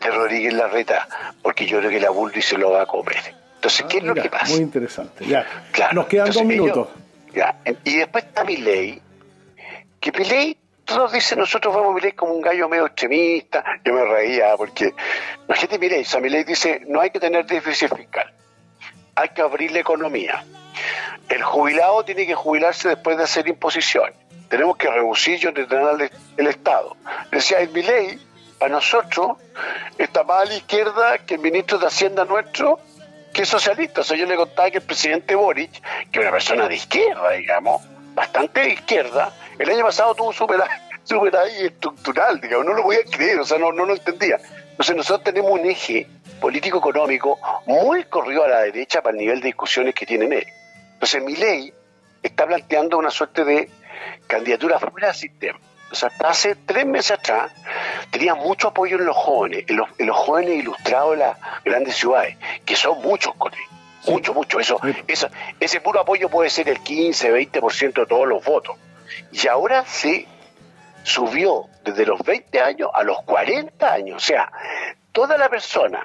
de 0.00 0.10
Rodríguez 0.10 0.52
Larreta, 0.54 1.08
porque 1.42 1.66
yo 1.66 1.78
creo 1.78 1.90
que 1.90 2.00
la 2.00 2.10
Bullrich 2.10 2.44
se 2.44 2.58
lo 2.58 2.70
va 2.72 2.82
a 2.82 2.86
comer. 2.86 3.34
Entonces, 3.56 3.84
¿qué 3.88 3.98
es 3.98 4.04
lo 4.04 4.12
Mira, 4.14 4.22
que 4.22 4.30
pasa? 4.30 4.52
Muy 4.54 4.62
interesante. 4.62 5.24
Ya. 5.26 5.44
Claro, 5.72 5.94
Nos 5.94 6.06
quedan 6.06 6.30
dos 6.30 6.44
minutos. 6.44 6.88
ellos- 6.88 7.34
ya, 7.34 7.56
y 7.84 7.96
después 7.98 8.24
está 8.24 8.44
Milei, 8.44 9.00
que 10.00 10.12
Milei, 10.12 10.56
todos 10.84 11.12
dicen, 11.12 11.38
nosotros 11.38 11.74
vemos 11.74 11.90
a 11.90 11.94
Milei 11.94 12.12
como 12.12 12.32
un 12.32 12.40
gallo 12.40 12.68
medio 12.68 12.86
extremista. 12.86 13.62
Yo 13.84 13.92
me 13.92 14.04
reía 14.04 14.56
porque 14.56 14.94
la 15.46 15.54
gente 15.56 15.78
Milei, 15.78 16.02
o 16.02 16.04
sea, 16.04 16.20
Milei 16.20 16.44
dice, 16.44 16.82
no 16.88 17.00
hay 17.00 17.10
que 17.10 17.20
tener 17.20 17.44
déficit 17.46 17.94
fiscal, 17.94 18.32
hay 19.16 19.28
que 19.30 19.42
abrir 19.42 19.72
la 19.72 19.80
economía. 19.80 20.44
El 21.28 21.42
jubilado 21.42 22.04
tiene 22.04 22.26
que 22.26 22.34
jubilarse 22.34 22.88
después 22.88 23.18
de 23.18 23.24
hacer 23.24 23.46
imposición. 23.48 24.12
Tenemos 24.48 24.76
que 24.78 24.88
reducir 24.88 25.38
y 25.42 25.46
ordenar 25.46 26.10
el 26.38 26.46
Estado. 26.46 26.96
Decía, 27.30 27.58
el 27.58 27.68
mi 27.70 27.82
ley, 27.82 28.18
para 28.58 28.72
nosotros, 28.72 29.36
está 29.96 30.24
más 30.24 30.42
a 30.42 30.44
la 30.46 30.54
izquierda 30.54 31.18
que 31.18 31.34
el 31.34 31.40
ministro 31.40 31.78
de 31.78 31.86
Hacienda 31.86 32.24
nuestro, 32.24 32.80
que 33.32 33.42
es 33.42 33.48
socialista. 33.48 34.00
O 34.00 34.04
sea, 34.04 34.16
yo 34.16 34.26
le 34.26 34.36
contaba 34.36 34.70
que 34.70 34.78
el 34.78 34.84
presidente 34.84 35.34
Boric, 35.34 35.70
que 36.10 36.18
es 36.18 36.24
una 36.24 36.32
persona 36.32 36.68
de 36.68 36.74
izquierda, 36.74 37.30
digamos, 37.32 37.82
bastante 38.14 38.60
de 38.60 38.70
izquierda, 38.70 39.32
el 39.58 39.70
año 39.70 39.84
pasado 39.84 40.14
tuvo 40.14 40.28
un 40.28 41.36
ahí 41.36 41.66
estructural, 41.66 42.40
digamos, 42.40 42.66
no 42.66 42.74
lo 42.74 42.82
voy 42.82 42.96
a 42.96 43.04
creer, 43.04 43.40
o 43.40 43.44
sea, 43.44 43.58
no, 43.58 43.72
no 43.72 43.84
lo 43.84 43.94
entendía. 43.94 44.38
Entonces 44.70 44.96
nosotros 44.96 45.24
tenemos 45.24 45.52
un 45.52 45.66
eje 45.66 46.06
político-económico 46.40 47.38
muy 47.66 48.04
corrido 48.04 48.44
a 48.44 48.48
la 48.48 48.60
derecha 48.60 49.02
para 49.02 49.12
el 49.12 49.18
nivel 49.18 49.40
de 49.40 49.46
discusiones 49.46 49.94
que 49.94 50.06
tienen 50.06 50.32
él. 50.32 50.46
Entonces 50.94 51.22
mi 51.22 51.34
ley 51.34 51.72
está 52.22 52.46
planteando 52.46 52.98
una 52.98 53.10
suerte 53.10 53.44
de 53.44 53.70
candidatura 54.26 54.78
fuera 54.78 55.08
del 55.08 55.16
sistema. 55.16 55.58
O 55.90 55.94
sea, 55.94 56.10
hace 56.24 56.54
tres 56.54 56.86
meses 56.86 57.12
atrás 57.12 57.52
tenía 58.10 58.34
mucho 58.34 58.68
apoyo 58.68 58.98
en 58.98 59.06
los 59.06 59.16
jóvenes, 59.16 59.64
en 59.68 59.76
los, 59.76 60.16
jóvenes 60.16 60.58
ilustrados 60.58 61.12
de 61.12 61.16
las 61.18 61.38
grandes 61.64 61.96
ciudades, 61.96 62.36
que 62.64 62.76
son 62.76 63.00
muchos, 63.00 63.34
Cote. 63.36 63.58
Mucho, 64.06 64.32
mucho. 64.32 64.60
Eso, 64.60 64.80
eso, 65.06 65.28
ese 65.60 65.80
puro 65.80 66.00
apoyo 66.00 66.28
puede 66.28 66.50
ser 66.50 66.68
el 66.68 66.80
15, 66.80 67.32
20% 67.32 67.92
de 67.94 68.06
todos 68.06 68.26
los 68.26 68.44
votos. 68.44 68.76
Y 69.32 69.48
ahora 69.48 69.84
se 69.84 70.26
subió 71.02 71.66
desde 71.84 72.06
los 72.06 72.20
20 72.22 72.60
años 72.60 72.90
a 72.94 73.02
los 73.02 73.22
40 73.22 73.92
años. 73.92 74.16
O 74.16 74.26
sea, 74.26 74.50
toda 75.12 75.36
la 75.36 75.48
persona 75.48 76.04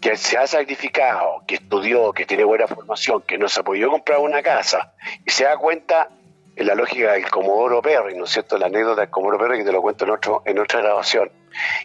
que 0.00 0.16
se 0.16 0.38
ha 0.38 0.46
sacrificado, 0.46 1.42
que 1.46 1.56
estudió, 1.56 2.12
que 2.12 2.26
tiene 2.26 2.44
buena 2.44 2.66
formación, 2.66 3.22
que 3.22 3.38
no 3.38 3.48
se 3.48 3.60
ha 3.60 3.62
podido 3.64 3.90
comprar 3.90 4.20
una 4.20 4.42
casa 4.42 4.92
y 5.24 5.30
se 5.30 5.44
da 5.44 5.56
cuenta 5.56 6.08
en 6.56 6.66
la 6.66 6.74
lógica 6.74 7.12
del 7.12 7.30
Comodoro 7.30 7.82
Perry, 7.82 8.16
¿no 8.16 8.24
es 8.24 8.30
cierto? 8.30 8.56
La 8.56 8.66
anécdota 8.66 9.02
del 9.02 9.10
Comodoro 9.10 9.38
Perry 9.38 9.58
que 9.58 9.64
te 9.64 9.72
lo 9.72 9.82
cuento 9.82 10.06
en, 10.06 10.10
otro, 10.10 10.42
en 10.46 10.58
otra 10.58 10.80
grabación, 10.80 11.30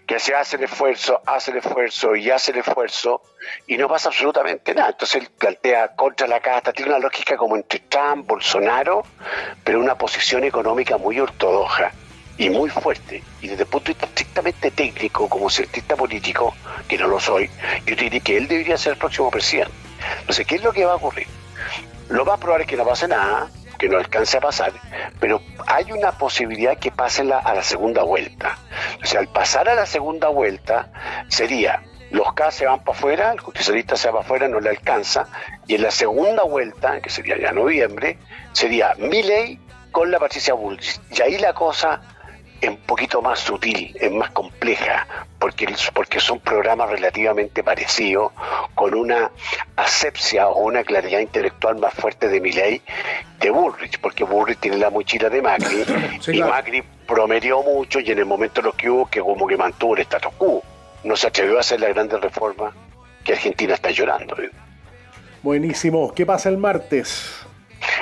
que 0.07 0.17
se 0.17 0.33
hace 0.33 0.55
el 0.55 0.63
esfuerzo, 0.63 1.21
hace 1.25 1.51
el 1.51 1.57
esfuerzo 1.57 2.15
y 2.15 2.31
hace 2.31 2.51
el 2.51 2.59
esfuerzo 2.59 3.21
y 3.67 3.77
no 3.77 3.89
pasa 3.89 4.07
absolutamente 4.07 4.73
nada. 4.73 4.91
Entonces 4.91 5.23
él 5.23 5.29
plantea 5.37 5.89
contra 5.89 6.25
la 6.25 6.39
casta, 6.39 6.71
tiene 6.71 6.91
una 6.91 6.99
lógica 6.99 7.35
como 7.35 7.57
entre 7.57 7.79
Trump, 7.79 8.25
Bolsonaro, 8.25 9.03
pero 9.63 9.79
una 9.79 9.97
posición 9.97 10.45
económica 10.45 10.97
muy 10.97 11.19
ortodoxa 11.19 11.91
y 12.37 12.49
muy 12.49 12.69
fuerte. 12.69 13.21
Y 13.41 13.49
desde 13.49 13.63
el 13.63 13.69
punto 13.69 13.87
de 13.87 13.93
vista 13.93 14.05
estrictamente 14.05 14.71
técnico, 14.71 15.27
como 15.27 15.49
cientista 15.49 15.97
político, 15.97 16.55
que 16.87 16.97
no 16.97 17.07
lo 17.07 17.19
soy, 17.19 17.49
yo 17.85 17.95
diría 17.95 18.21
que 18.21 18.37
él 18.37 18.47
debería 18.47 18.77
ser 18.77 18.93
el 18.93 18.99
próximo 18.99 19.29
presidente. 19.29 19.73
Entonces, 20.21 20.47
¿qué 20.47 20.55
es 20.55 20.63
lo 20.63 20.71
que 20.71 20.85
va 20.85 20.93
a 20.93 20.95
ocurrir? 20.95 21.27
Lo 22.09 22.25
más 22.25 22.39
probable 22.39 22.63
es 22.63 22.69
que 22.69 22.77
no 22.77 22.85
pase 22.85 23.07
nada, 23.07 23.49
que 23.81 23.89
no 23.89 23.97
alcance 23.97 24.37
a 24.37 24.41
pasar, 24.41 24.71
pero 25.19 25.41
hay 25.65 25.91
una 25.91 26.11
posibilidad 26.11 26.77
que 26.77 26.91
pase 26.91 27.23
a 27.23 27.55
la 27.55 27.63
segunda 27.63 28.03
vuelta. 28.03 28.59
O 29.01 29.07
sea, 29.07 29.21
al 29.21 29.27
pasar 29.27 29.67
a 29.69 29.73
la 29.73 29.87
segunda 29.87 30.27
vuelta 30.27 30.91
sería 31.29 31.81
los 32.11 32.31
K 32.33 32.51
se 32.51 32.67
van 32.67 32.83
para 32.83 32.95
afuera, 32.95 33.31
el 33.31 33.39
justicialista 33.39 33.95
se 33.95 34.09
va 34.09 34.19
para 34.19 34.25
afuera, 34.25 34.47
no 34.47 34.59
le 34.59 34.69
alcanza, 34.69 35.25
y 35.65 35.73
en 35.75 35.81
la 35.81 35.89
segunda 35.89 36.43
vuelta, 36.43 37.01
que 37.01 37.09
sería 37.09 37.39
ya 37.39 37.53
noviembre, 37.53 38.19
sería 38.51 38.93
ley 38.93 39.59
con 39.91 40.11
la 40.11 40.19
Patricia 40.19 40.53
Bulls. 40.53 41.01
Y 41.09 41.19
ahí 41.23 41.39
la 41.39 41.53
cosa 41.53 42.01
es 42.61 42.69
un 42.69 42.77
poquito 42.77 43.21
más 43.21 43.39
sutil, 43.39 43.95
es 43.99 44.11
más 44.11 44.29
compleja, 44.29 45.07
porque, 45.39 45.67
porque 45.93 46.19
son 46.19 46.39
programas 46.39 46.91
relativamente 46.91 47.63
parecidos, 47.63 48.31
con 48.75 48.93
una 48.93 49.31
asepsia 49.75 50.47
o 50.47 50.65
una 50.65 50.83
claridad 50.83 51.19
intelectual 51.19 51.79
más 51.79 51.93
fuerte 51.93 52.27
de 52.27 52.39
Milley 52.39 52.81
de 53.39 53.49
Bullrich, 53.49 53.99
porque 53.99 54.23
Bullrich 54.23 54.59
tiene 54.59 54.77
la 54.77 54.91
mochila 54.91 55.29
de 55.29 55.41
Macri, 55.41 55.83
y 56.31 56.43
Macri 56.43 56.83
promedió 57.07 57.63
mucho 57.63 57.99
y 57.99 58.11
en 58.11 58.19
el 58.19 58.25
momento 58.25 58.61
lo 58.61 58.73
que 58.73 58.89
hubo 58.89 59.09
que 59.09 59.19
como 59.19 59.47
que 59.47 59.57
mantuvo 59.57 59.95
el 59.95 60.01
status 60.01 60.31
quo, 60.37 60.63
no 61.03 61.15
se 61.15 61.27
atrevió 61.27 61.57
a 61.57 61.61
hacer 61.61 61.81
la 61.81 61.89
grandes 61.89 62.21
reforma 62.21 62.71
que 63.23 63.33
Argentina 63.33 63.73
está 63.73 63.89
llorando. 63.89 64.35
Buenísimo, 65.41 66.13
¿qué 66.13 66.27
pasa 66.27 66.49
el 66.49 66.57
martes? 66.57 67.47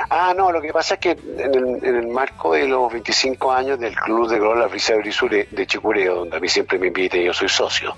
Ah, 0.09 0.33
no, 0.35 0.51
lo 0.51 0.61
que 0.61 0.73
pasa 0.73 0.95
es 0.95 0.99
que 0.99 1.11
en 1.11 1.85
el, 1.85 2.07
marco 2.07 2.53
de 2.53 2.67
los 2.67 2.91
25 2.91 3.51
años 3.51 3.79
del 3.79 3.95
Club 3.95 4.29
de 4.29 4.39
Golf 4.39 4.59
La 4.59 4.67
Brisa 4.67 4.93
de 4.93 5.47
de 5.49 5.67
Chicureo, 5.67 6.15
donde 6.15 6.37
a 6.37 6.39
mí 6.39 6.47
siempre 6.49 6.77
me 6.77 6.87
invitan 6.87 7.21
y 7.21 7.25
yo 7.25 7.33
soy 7.33 7.49
socio, 7.49 7.95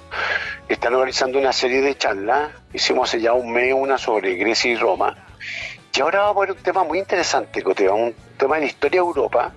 están 0.68 0.94
organizando 0.94 1.40
una 1.40 1.54
serie 1.54 1.82
de 1.82 1.96
charlas. 1.98 2.52
Hicimos 2.74 3.10
hace 3.10 3.22
ya 3.22 3.34
un 3.34 3.52
mes 3.52 3.74
una 3.74 3.98
sobre 3.98 4.36
Grecia 4.36 4.72
y 4.72 4.76
Roma. 4.76 5.16
Y 5.94 6.02
ahora 6.02 6.22
vamos 6.22 6.38
a 6.38 6.40
ver 6.42 6.52
un 6.58 6.64
tema 6.64 6.84
muy 6.84 7.00
interesante, 7.00 7.62
Cote, 7.62 7.90
un 7.90 8.16
tema 8.38 8.56
de 8.56 8.62
la 8.62 8.68
historia 8.68 9.02
de 9.02 9.08
Europa. 9.08 9.52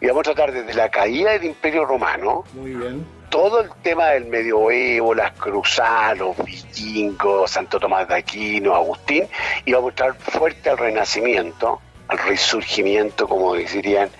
Y 0.00 0.06
vamos 0.06 0.20
a 0.20 0.32
tratar 0.32 0.52
desde 0.52 0.74
la 0.74 0.88
caída 0.88 1.32
del 1.32 1.44
Imperio 1.44 1.84
Romano. 1.84 2.44
Muy 2.54 2.74
bien 2.74 3.21
todo 3.32 3.62
el 3.62 3.70
tema 3.82 4.08
del 4.08 4.26
medioevo, 4.26 5.14
las 5.14 5.32
cruzadas, 5.32 6.18
los 6.18 6.36
vikingos, 6.44 7.50
Santo 7.50 7.80
Tomás 7.80 8.06
de 8.06 8.16
Aquino, 8.16 8.74
Agustín, 8.74 9.26
iba 9.64 9.78
a 9.78 9.80
mostrar 9.80 10.14
fuerte 10.14 10.68
al 10.68 10.76
renacimiento, 10.76 11.80
al 12.08 12.18
resurgimiento, 12.18 13.26
como 13.26 13.54
dirían, 13.54 14.10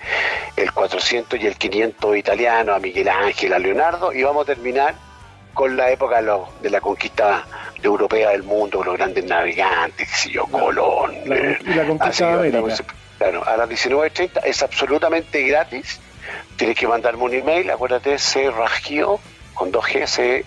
el 0.57 0.71
400 0.71 1.39
y 1.39 1.45
el 1.45 1.55
500 1.55 2.17
italiano, 2.17 2.73
a 2.73 2.79
Miguel 2.79 3.07
Ángel, 3.07 3.53
a 3.53 3.59
Leonardo, 3.59 4.11
y 4.11 4.23
vamos 4.23 4.49
a 4.49 4.55
terminar 4.55 4.95
con 5.53 5.77
la 5.77 5.91
época 5.91 6.19
de, 6.63 6.69
la 6.71 6.81
conquista 6.81 7.45
europea 7.83 8.31
del 8.31 8.41
mundo, 8.41 8.79
con 8.79 8.87
los 8.87 8.97
grandes 8.97 9.23
navegantes, 9.25 10.09
qué 10.09 10.15
sé 10.15 10.31
yo, 10.31 10.47
Colón. 10.47 11.13
La, 11.25 11.35
y 11.37 11.73
la 11.75 11.85
conquista 11.85 12.37
de 12.37 12.57
América. 12.57 12.83
Claro, 13.19 13.47
a 13.47 13.57
las 13.57 13.69
19.30 13.69 14.41
es 14.43 14.63
absolutamente 14.63 15.43
gratis 15.43 15.99
tienes 16.57 16.77
que 16.77 16.87
mandarme 16.87 17.23
un 17.23 17.33
email, 17.33 17.69
acuérdate, 17.69 18.15
cragio, 18.55 19.19
con 19.53 19.71
2G, 19.71 20.07
c 20.07 20.45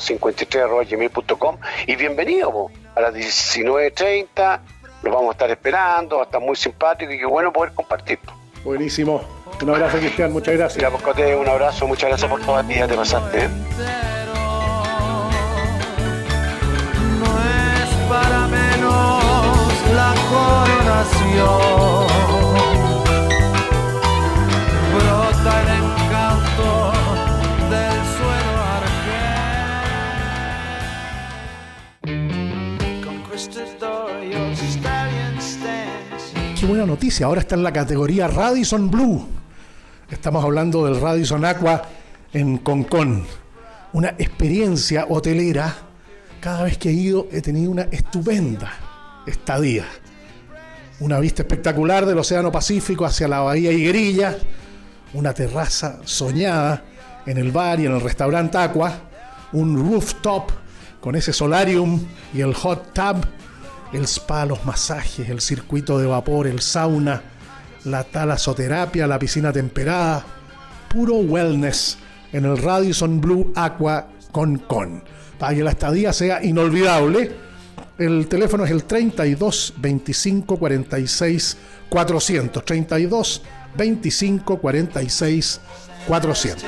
53 0.00 0.90
gmail.com 0.90 1.58
y 1.86 1.96
bienvenido 1.96 2.70
a 2.94 3.00
las 3.00 3.14
19.30, 3.14 4.60
los 5.02 5.14
vamos 5.14 5.30
a 5.30 5.32
estar 5.32 5.50
esperando, 5.50 6.16
va 6.16 6.22
a 6.22 6.26
estar 6.26 6.40
muy 6.40 6.54
simpático 6.56 7.12
y 7.12 7.18
qué 7.18 7.26
bueno 7.26 7.52
poder 7.52 7.74
compartir. 7.74 8.18
Buenísimo. 8.64 9.20
Un 9.60 9.70
abrazo, 9.70 9.98
Cristian, 9.98 10.32
muchas 10.32 10.56
gracias. 10.56 10.92
Mira, 11.16 11.36
un 11.36 11.48
abrazo, 11.48 11.86
muchas 11.86 12.08
gracias 12.08 12.30
por 12.30 12.40
toda 12.40 12.62
ti, 12.64 12.74
ya 12.74 12.88
te 12.88 12.94
pasaste. 12.94 13.44
¿eh? 13.44 13.48
No 17.18 17.26
es 17.26 17.94
para 18.08 18.46
menos 18.48 19.22
la 19.94 20.14
coronación. 20.30 22.31
Qué 36.58 36.66
buena 36.66 36.86
noticia, 36.86 37.26
ahora 37.26 37.40
está 37.40 37.56
en 37.56 37.64
la 37.64 37.72
categoría 37.72 38.28
Radisson 38.28 38.88
Blue. 38.88 39.26
Estamos 40.08 40.44
hablando 40.44 40.84
del 40.84 41.00
Radisson 41.00 41.44
Aqua 41.44 41.82
en 42.32 42.58
Concón. 42.58 43.24
Una 43.94 44.10
experiencia 44.10 45.06
hotelera. 45.08 45.74
Cada 46.40 46.62
vez 46.62 46.78
que 46.78 46.90
he 46.90 46.92
ido 46.92 47.26
he 47.32 47.40
tenido 47.40 47.72
una 47.72 47.82
estupenda 47.90 48.72
estadía. 49.26 49.86
Una 51.00 51.18
vista 51.18 51.42
espectacular 51.42 52.06
del 52.06 52.18
Océano 52.18 52.52
Pacífico 52.52 53.04
hacia 53.04 53.26
la 53.26 53.40
Bahía 53.40 53.72
Higuerilla. 53.72 54.36
Una 55.14 55.32
terraza 55.34 55.98
soñada 56.04 56.84
en 57.26 57.38
el 57.38 57.52
bar 57.52 57.80
y 57.80 57.86
en 57.86 57.92
el 57.92 58.00
restaurante 58.00 58.58
Aqua. 58.58 58.92
Un 59.52 59.76
rooftop 59.76 60.50
con 61.00 61.16
ese 61.16 61.32
solarium 61.32 62.00
y 62.32 62.40
el 62.40 62.54
hot 62.54 62.92
tub 62.94 63.26
el 63.92 64.04
spa, 64.04 64.46
los 64.46 64.64
masajes, 64.64 65.28
el 65.28 65.40
circuito 65.40 65.98
de 65.98 66.06
vapor, 66.06 66.46
el 66.46 66.60
sauna, 66.60 67.22
la 67.84 68.04
talasoterapia, 68.04 69.06
la 69.06 69.18
piscina 69.18 69.52
temperada, 69.52 70.24
puro 70.88 71.16
wellness 71.16 71.98
en 72.32 72.46
el 72.46 72.56
Radisson 72.56 73.20
Blue 73.20 73.52
Aqua 73.54 74.08
con 74.30 74.58
con. 74.58 75.04
Para 75.38 75.54
que 75.54 75.62
la 75.62 75.72
estadía 75.72 76.12
sea 76.12 76.42
inolvidable, 76.42 77.32
el 77.98 78.26
teléfono 78.28 78.64
es 78.64 78.70
el 78.70 78.84
32 78.84 79.74
25 79.76 80.56
46 80.56 81.56
400. 81.90 82.64
32 82.64 83.42
25 83.76 84.58
46 84.58 85.60
400. 86.06 86.64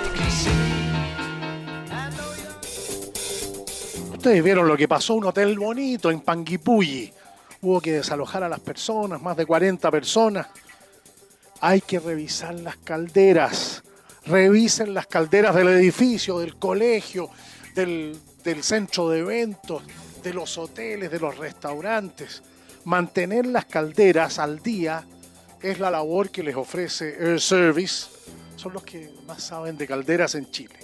Ustedes 4.13 4.43
vieron 4.43 4.69
lo 4.69 4.77
que 4.77 4.89
pasó, 4.89 5.15
un 5.15 5.25
hotel 5.25 5.59
bonito 5.59 6.11
en 6.11 6.21
Panguipulli. 6.21 7.13
Hubo 7.61 7.81
que 7.81 7.93
desalojar 7.93 8.43
a 8.43 8.49
las 8.49 8.61
personas, 8.61 9.21
más 9.21 9.37
de 9.37 9.45
40 9.45 9.91
personas. 9.91 10.47
Hay 11.61 11.81
que 11.83 11.99
revisar 11.99 12.55
las 12.55 12.77
calderas. 12.79 13.83
Revisen 14.25 14.95
las 14.95 15.07
calderas 15.07 15.55
del 15.55 15.69
edificio, 15.69 16.39
del 16.39 16.57
colegio, 16.57 17.29
del, 17.75 18.19
del 18.43 18.63
centro 18.63 19.11
de 19.11 19.19
eventos, 19.19 19.83
de 20.23 20.33
los 20.33 20.57
hoteles, 20.57 21.11
de 21.11 21.21
los 21.21 21.37
restaurantes. 21.37 22.43
Mantener 22.85 23.45
las 23.45 23.67
calderas 23.67 24.39
al 24.39 24.63
día 24.63 25.05
es 25.65 25.81
la 25.81 25.91
labor 25.91 26.31
que 26.31 26.43
les 26.43 26.55
ofrece 26.55 27.17
Air 27.19 27.41
Service. 27.41 28.09
Son 28.57 28.75
los 28.75 28.83
que 28.83 29.11
más 29.27 29.43
saben 29.43 29.79
de 29.79 29.87
calderas 29.87 30.35
en 30.35 30.51
Chile. 30.51 30.77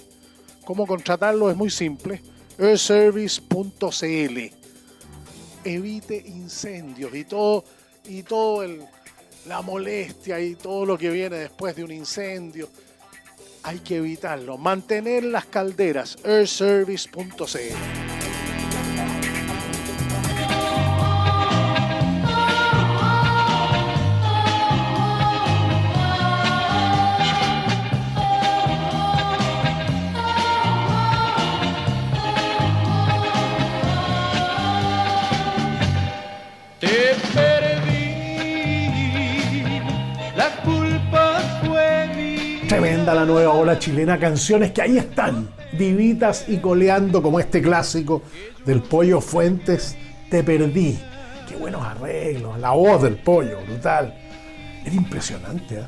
¿Cómo 0.65 0.87
contratarlo? 0.87 1.51
Es 1.51 1.55
muy 1.55 1.69
simple. 1.69 2.19
airservice.cl. 2.57 4.39
Evite 5.63 6.23
incendios 6.25 7.13
y 7.13 7.25
todo 7.25 7.63
y 8.05 8.23
todo 8.23 8.63
el, 8.63 8.81
la 9.45 9.61
molestia 9.61 10.39
y 10.39 10.55
todo 10.55 10.83
lo 10.87 10.97
que 10.97 11.11
viene 11.11 11.37
después 11.37 11.75
de 11.75 11.83
un 11.83 11.91
incendio. 11.91 12.67
Hay 13.61 13.79
que 13.79 13.97
evitarlo. 13.97 14.57
Mantener 14.57 15.23
las 15.23 15.45
calderas. 15.45 16.17
airservice.cl. 16.23 18.10
la 43.15 43.25
nueva 43.25 43.53
ola 43.53 43.77
chilena, 43.79 44.19
canciones 44.19 44.71
que 44.71 44.81
ahí 44.81 44.97
están, 44.97 45.49
vivitas 45.73 46.45
y 46.47 46.57
coleando 46.57 47.21
como 47.21 47.39
este 47.39 47.61
clásico 47.61 48.21
del 48.65 48.81
Pollo 48.81 49.21
Fuentes, 49.21 49.97
Te 50.29 50.43
Perdí. 50.43 50.99
Qué 51.47 51.55
buenos 51.57 51.83
arreglos, 51.85 52.59
la 52.59 52.71
voz 52.71 53.01
del 53.03 53.15
pollo, 53.15 53.57
brutal. 53.67 54.13
Era 54.85 54.95
impresionante, 54.95 55.79
¿eh? 55.79 55.85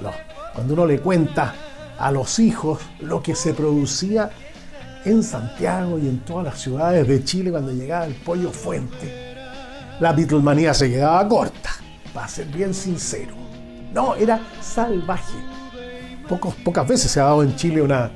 Lo- 0.00 0.12
Cuando 0.54 0.74
uno 0.74 0.86
le 0.86 0.98
cuenta 1.00 1.54
a 1.98 2.10
los 2.10 2.38
hijos 2.38 2.80
lo 3.00 3.22
que 3.22 3.34
se 3.34 3.54
producía 3.54 4.30
en 5.04 5.22
Santiago 5.22 5.98
y 5.98 6.08
en 6.08 6.20
todas 6.20 6.44
las 6.46 6.60
ciudades 6.60 7.06
de 7.06 7.22
Chile 7.24 7.50
cuando 7.50 7.72
llegaba 7.72 8.06
el 8.06 8.14
Pollo 8.14 8.50
Fuentes, 8.50 9.10
la 10.00 10.12
Beatlemanía 10.12 10.74
se 10.74 10.90
quedaba 10.90 11.26
corta, 11.28 11.70
para 12.12 12.26
ser 12.28 12.46
bien 12.46 12.74
sincero. 12.74 13.34
No, 13.92 14.14
era 14.16 14.40
salvaje. 14.60 15.38
Pocas 16.28 16.88
veces 16.88 17.10
se 17.10 17.20
ha 17.20 17.24
dado 17.24 17.42
en 17.42 17.54
Chile 17.56 17.82
una, 17.82 18.10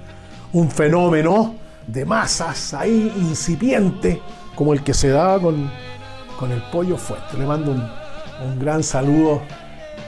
un 0.52 0.70
fenómeno 0.70 1.54
de 1.86 2.04
masas 2.04 2.74
ahí 2.74 3.12
incipiente 3.16 4.20
como 4.54 4.72
el 4.72 4.82
que 4.82 4.94
se 4.94 5.09
daba 5.09 5.40
con, 5.40 5.70
con 6.38 6.52
el 6.52 6.62
pollo 6.70 6.96
fuerte. 6.96 7.36
Le 7.38 7.46
mando 7.46 7.72
un, 7.72 7.88
un 8.46 8.59
gran 8.59 8.82
saludo, 8.82 9.42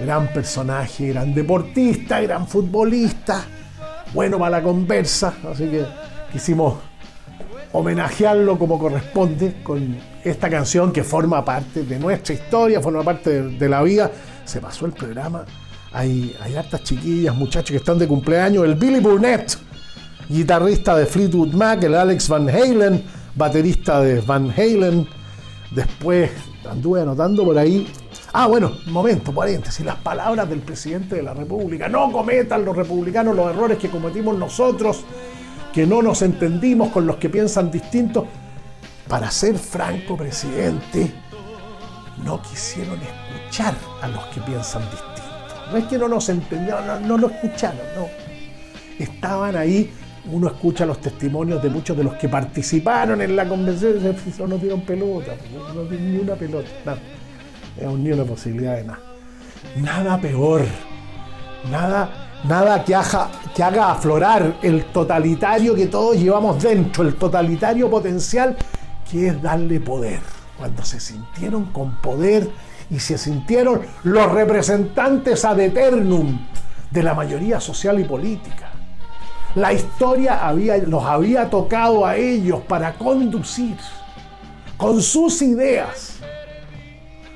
gran 0.01 0.28
personaje, 0.28 1.09
gran 1.09 1.34
deportista, 1.34 2.20
gran 2.20 2.46
futbolista, 2.46 3.44
bueno 4.14 4.38
para 4.38 4.59
la 4.59 4.62
conversa, 4.62 5.34
así 5.51 5.68
que 5.68 5.84
quisimos 6.32 6.74
homenajearlo 7.72 8.59
como 8.59 8.78
corresponde 8.78 9.62
con 9.62 9.96
esta 10.24 10.51
canción 10.51 10.92
que 10.92 11.05
forma 11.05 11.44
parte 11.44 11.84
de 11.84 11.98
nuestra 11.98 12.34
historia, 12.34 12.80
forma 12.80 13.03
parte 13.03 13.30
de, 13.30 13.59
de 13.59 13.68
la 13.68 13.82
vida. 13.82 14.11
Se 14.44 14.61
pasó 14.61 14.86
el 14.86 14.92
programa. 14.92 15.44
Hay, 15.93 16.36
hay 16.41 16.57
hartas 16.57 16.84
chiquillas, 16.84 17.34
muchachos 17.34 17.70
que 17.70 17.76
están 17.76 17.99
de 17.99 18.07
cumpleaños. 18.07 18.64
El 18.64 18.74
Billy 18.74 19.01
Burnett, 19.01 19.57
guitarrista 20.28 20.97
de 20.97 21.07
Fleetwood 21.07 21.53
Mac, 21.53 21.82
el 21.82 21.95
Alex 21.95 22.28
Van 22.28 22.49
Halen, 22.49 23.05
baterista 23.34 24.01
de 24.01 24.20
Van 24.20 24.51
Halen. 24.51 25.09
Después 25.70 26.30
anduve 26.68 27.03
anotando 27.03 27.45
por 27.45 27.59
ahí. 27.59 27.86
Ah, 28.32 28.47
bueno, 28.47 28.72
momento, 28.86 29.32
paréntesis. 29.32 29.84
Las 29.84 29.97
palabras 29.97 30.49
del 30.49 30.61
presidente 30.61 31.16
de 31.16 31.22
la 31.22 31.34
República. 31.34 31.88
No 31.88 32.12
cometan 32.12 32.64
los 32.64 32.76
republicanos 32.76 33.34
los 33.34 33.51
errores 33.51 33.78
que 33.78 33.91
cometimos 33.91 34.36
nosotros 34.38 35.05
que 35.72 35.86
no 35.86 36.03
nos 36.03 36.22
entendimos 36.22 36.91
con 36.91 37.07
los 37.07 37.16
que 37.16 37.28
piensan 37.28 37.70
distintos. 37.70 38.24
Para 39.09 39.30
ser 39.30 39.59
franco, 39.59 40.16
presidente, 40.16 41.12
no 42.24 42.41
quisieron 42.43 42.99
escuchar 43.01 43.74
a 44.01 44.09
los 44.09 44.24
que 44.26 44.41
piensan 44.41 44.82
distintos. 44.82 45.09
No 45.70 45.76
es 45.76 45.84
que 45.84 45.98
no 45.98 46.08
nos 46.08 46.28
entendieron, 46.28 46.86
no, 46.86 47.00
no 47.00 47.18
lo 47.18 47.28
escucharon, 47.28 47.80
no. 47.96 48.08
Estaban 48.98 49.56
ahí, 49.56 49.92
uno 50.26 50.48
escucha 50.48 50.84
los 50.84 51.00
testimonios 51.00 51.62
de 51.62 51.70
muchos 51.70 51.96
de 51.96 52.04
los 52.04 52.14
que 52.14 52.28
participaron 52.28 53.22
en 53.22 53.36
la 53.36 53.48
convención 53.48 53.92
y 53.92 54.08
dicen, 54.08 54.48
no 54.48 54.58
dieron 54.58 54.82
pelota, 54.82 55.32
no 55.74 55.84
dieron 55.84 56.12
ni 56.12 56.18
una 56.18 56.34
pelota, 56.34 56.68
nada. 56.84 56.98
Ni 57.96 58.12
una 58.12 58.24
posibilidad 58.24 58.76
de 58.76 58.84
nada. 58.84 59.00
Nada 59.76 60.20
peor, 60.20 60.62
nada, 61.70 62.42
nada 62.44 62.84
que 62.84 62.94
haga, 62.94 63.30
que 63.54 63.62
haga 63.62 63.92
aflorar 63.92 64.58
el 64.62 64.86
totalitario 64.86 65.74
que 65.74 65.86
todos 65.86 66.16
llevamos 66.16 66.62
dentro, 66.62 67.04
el 67.04 67.14
totalitario 67.14 67.88
potencial 67.88 68.56
que 69.10 69.28
es 69.28 69.42
darle 69.42 69.80
poder. 69.80 70.20
Cuando 70.58 70.84
se 70.84 71.00
sintieron 71.00 71.66
con 71.66 71.96
poder 72.02 72.50
y 72.91 72.99
se 72.99 73.16
sintieron 73.16 73.82
los 74.03 74.32
representantes 74.32 75.45
ad 75.45 75.61
eternum 75.61 76.47
de 76.91 77.03
la 77.03 77.14
mayoría 77.14 77.61
social 77.61 78.01
y 78.01 78.05
política. 78.05 78.70
La 79.55 79.72
historia 79.72 80.47
había, 80.47 80.78
los 80.78 81.05
había 81.05 81.49
tocado 81.51 82.05
a 82.05 82.16
ellos 82.16 82.61
para 82.68 82.95
conducir 82.95 83.76
con 84.76 85.03
sus 85.03 85.43
ideas 85.43 86.18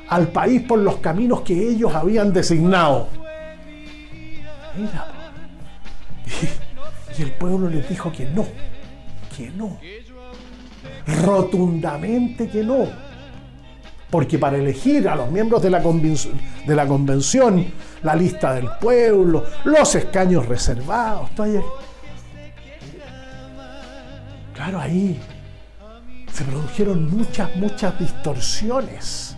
al 0.09 0.29
país 0.29 0.63
por 0.63 0.79
los 0.79 0.97
caminos 0.97 1.41
que 1.43 1.55
ellos 1.55 1.95
habían 1.95 2.33
designado. 2.33 3.09
Y 7.17 7.23
el 7.23 7.33
pueblo 7.33 7.69
les 7.69 7.89
dijo 7.89 8.11
que 8.11 8.27
no, 8.27 8.47
que 9.37 9.51
no, 9.51 9.79
rotundamente 11.23 12.49
que 12.49 12.65
no. 12.65 13.14
Porque 14.15 14.39
para 14.39 14.57
elegir 14.59 15.09
a 15.09 15.17
los 15.17 15.29
miembros 15.29 15.61
de 15.61 15.71
la, 15.71 15.81
de 15.81 16.77
la 16.77 16.87
convención, 16.87 17.67
la 18.05 18.15
lista 18.15 18.55
del 18.55 18.69
pueblo, 18.81 19.43
los 19.65 19.93
escaños 19.97 20.47
reservados, 20.47 21.31
ahí- 21.41 21.59
claro, 24.55 24.79
ahí 24.79 25.19
se 26.33 26.45
produjeron 26.45 27.11
muchas, 27.11 27.57
muchas 27.57 27.99
distorsiones. 27.99 29.37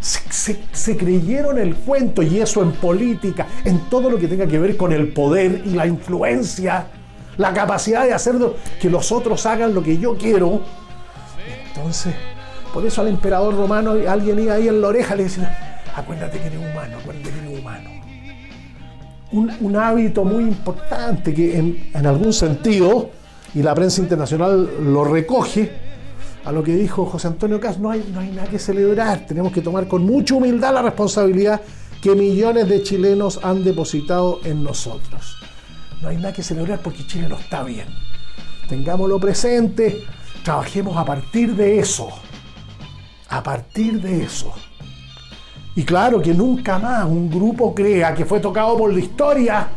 Se, 0.00 0.20
se- 0.32 0.62
se 0.72 0.96
creyeron 0.96 1.58
el 1.58 1.74
cuento 1.76 2.22
y 2.22 2.40
eso 2.40 2.62
en 2.62 2.72
política, 2.72 3.46
en 3.66 3.90
todo 3.90 4.08
lo 4.08 4.18
que 4.18 4.26
tenga 4.26 4.46
que 4.46 4.58
ver 4.58 4.78
con 4.78 4.90
el 4.90 5.12
poder 5.12 5.60
y 5.66 5.72
la 5.74 5.86
influencia, 5.86 6.86
la 7.36 7.52
capacidad 7.52 8.04
de 8.06 8.14
hacer 8.14 8.36
que 8.80 8.88
los 8.88 9.12
otros 9.12 9.44
hagan 9.44 9.74
lo 9.74 9.82
que 9.82 9.98
yo 9.98 10.16
quiero. 10.16 10.62
Entonces, 11.74 12.14
por 12.78 12.86
eso 12.86 13.00
al 13.00 13.08
emperador 13.08 13.56
romano 13.56 13.96
alguien 14.08 14.38
iba 14.38 14.54
ahí 14.54 14.68
en 14.68 14.80
la 14.80 14.86
oreja 14.86 15.16
le 15.16 15.24
decía, 15.24 15.82
acuérdate 15.96 16.38
que 16.38 16.46
eres 16.46 16.60
humano, 16.60 16.98
acuérdate 17.00 17.30
que 17.30 17.38
eres 17.40 17.58
humano. 17.58 17.90
Un, 19.32 19.52
un 19.62 19.74
hábito 19.74 20.24
muy 20.24 20.44
importante 20.44 21.34
que 21.34 21.58
en, 21.58 21.90
en 21.92 22.06
algún 22.06 22.32
sentido, 22.32 23.10
y 23.52 23.64
la 23.64 23.74
prensa 23.74 24.00
internacional 24.00 24.70
lo 24.92 25.02
recoge, 25.02 25.72
a 26.44 26.52
lo 26.52 26.62
que 26.62 26.76
dijo 26.76 27.04
José 27.04 27.26
Antonio 27.26 27.58
Cas, 27.58 27.80
no 27.80 27.90
hay, 27.90 28.12
no 28.14 28.20
hay 28.20 28.30
nada 28.30 28.46
que 28.46 28.60
celebrar, 28.60 29.26
tenemos 29.26 29.50
que 29.50 29.60
tomar 29.60 29.88
con 29.88 30.06
mucha 30.06 30.36
humildad 30.36 30.72
la 30.72 30.82
responsabilidad 30.82 31.60
que 32.00 32.14
millones 32.14 32.68
de 32.68 32.84
chilenos 32.84 33.40
han 33.42 33.64
depositado 33.64 34.38
en 34.44 34.62
nosotros. 34.62 35.36
No 36.00 36.10
hay 36.10 36.16
nada 36.16 36.32
que 36.32 36.44
celebrar 36.44 36.78
porque 36.78 37.04
Chile 37.08 37.28
no 37.28 37.40
está 37.40 37.64
bien. 37.64 37.88
Tengámoslo 38.68 39.18
presente, 39.18 40.04
trabajemos 40.44 40.96
a 40.96 41.04
partir 41.04 41.56
de 41.56 41.80
eso. 41.80 42.08
A 43.28 43.42
partir 43.42 44.00
de 44.00 44.24
eso. 44.24 44.52
Y 45.74 45.84
claro 45.84 46.20
que 46.20 46.34
nunca 46.34 46.78
más 46.78 47.04
un 47.04 47.30
grupo 47.30 47.74
crea 47.74 48.14
que 48.14 48.24
fue 48.24 48.40
tocado 48.40 48.76
por 48.76 48.92
la 48.92 48.98
historia 48.98 49.68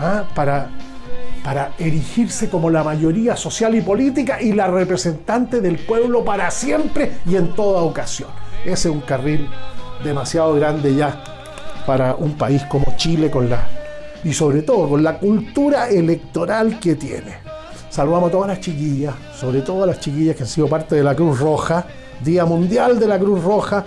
¿ah? 0.00 0.24
para, 0.34 0.70
para 1.44 1.72
erigirse 1.78 2.50
como 2.50 2.68
la 2.68 2.82
mayoría 2.82 3.36
social 3.36 3.74
y 3.76 3.80
política 3.80 4.42
y 4.42 4.52
la 4.52 4.66
representante 4.66 5.60
del 5.60 5.78
pueblo 5.78 6.24
para 6.24 6.50
siempre 6.50 7.18
y 7.26 7.36
en 7.36 7.54
toda 7.54 7.82
ocasión. 7.82 8.30
Ese 8.64 8.88
es 8.88 8.94
un 8.94 9.02
carril 9.02 9.48
demasiado 10.02 10.54
grande 10.54 10.94
ya 10.94 11.22
para 11.86 12.14
un 12.14 12.32
país 12.36 12.64
como 12.64 12.96
Chile 12.96 13.30
con 13.30 13.48
la 13.48 13.68
y 14.24 14.32
sobre 14.32 14.62
todo 14.62 14.88
con 14.88 15.02
la 15.02 15.18
cultura 15.18 15.88
electoral 15.88 16.78
que 16.78 16.94
tiene. 16.94 17.49
Saludamos 17.90 18.28
a 18.28 18.32
todas 18.32 18.48
las 18.48 18.60
chiquillas, 18.60 19.16
sobre 19.34 19.62
todo 19.62 19.82
a 19.82 19.86
las 19.88 19.98
chiquillas 19.98 20.36
que 20.36 20.44
han 20.44 20.48
sido 20.48 20.68
parte 20.68 20.94
de 20.94 21.02
la 21.02 21.16
Cruz 21.16 21.40
Roja, 21.40 21.84
Día 22.22 22.44
Mundial 22.44 23.00
de 23.00 23.08
la 23.08 23.18
Cruz 23.18 23.42
Roja, 23.42 23.84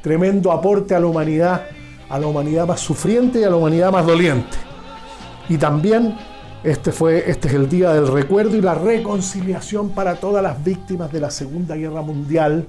tremendo 0.00 0.52
aporte 0.52 0.94
a 0.94 1.00
la 1.00 1.06
humanidad, 1.06 1.66
a 2.08 2.18
la 2.20 2.28
humanidad 2.28 2.68
más 2.68 2.78
sufriente 2.78 3.40
y 3.40 3.44
a 3.44 3.50
la 3.50 3.56
humanidad 3.56 3.90
más 3.90 4.06
doliente. 4.06 4.56
Y 5.48 5.58
también 5.58 6.16
este, 6.62 6.92
fue, 6.92 7.28
este 7.28 7.48
es 7.48 7.54
el 7.54 7.68
día 7.68 7.92
del 7.92 8.06
recuerdo 8.06 8.56
y 8.56 8.60
la 8.60 8.74
reconciliación 8.74 9.90
para 9.90 10.14
todas 10.14 10.44
las 10.44 10.62
víctimas 10.62 11.10
de 11.10 11.18
la 11.18 11.30
Segunda 11.32 11.74
Guerra 11.74 12.02
Mundial, 12.02 12.68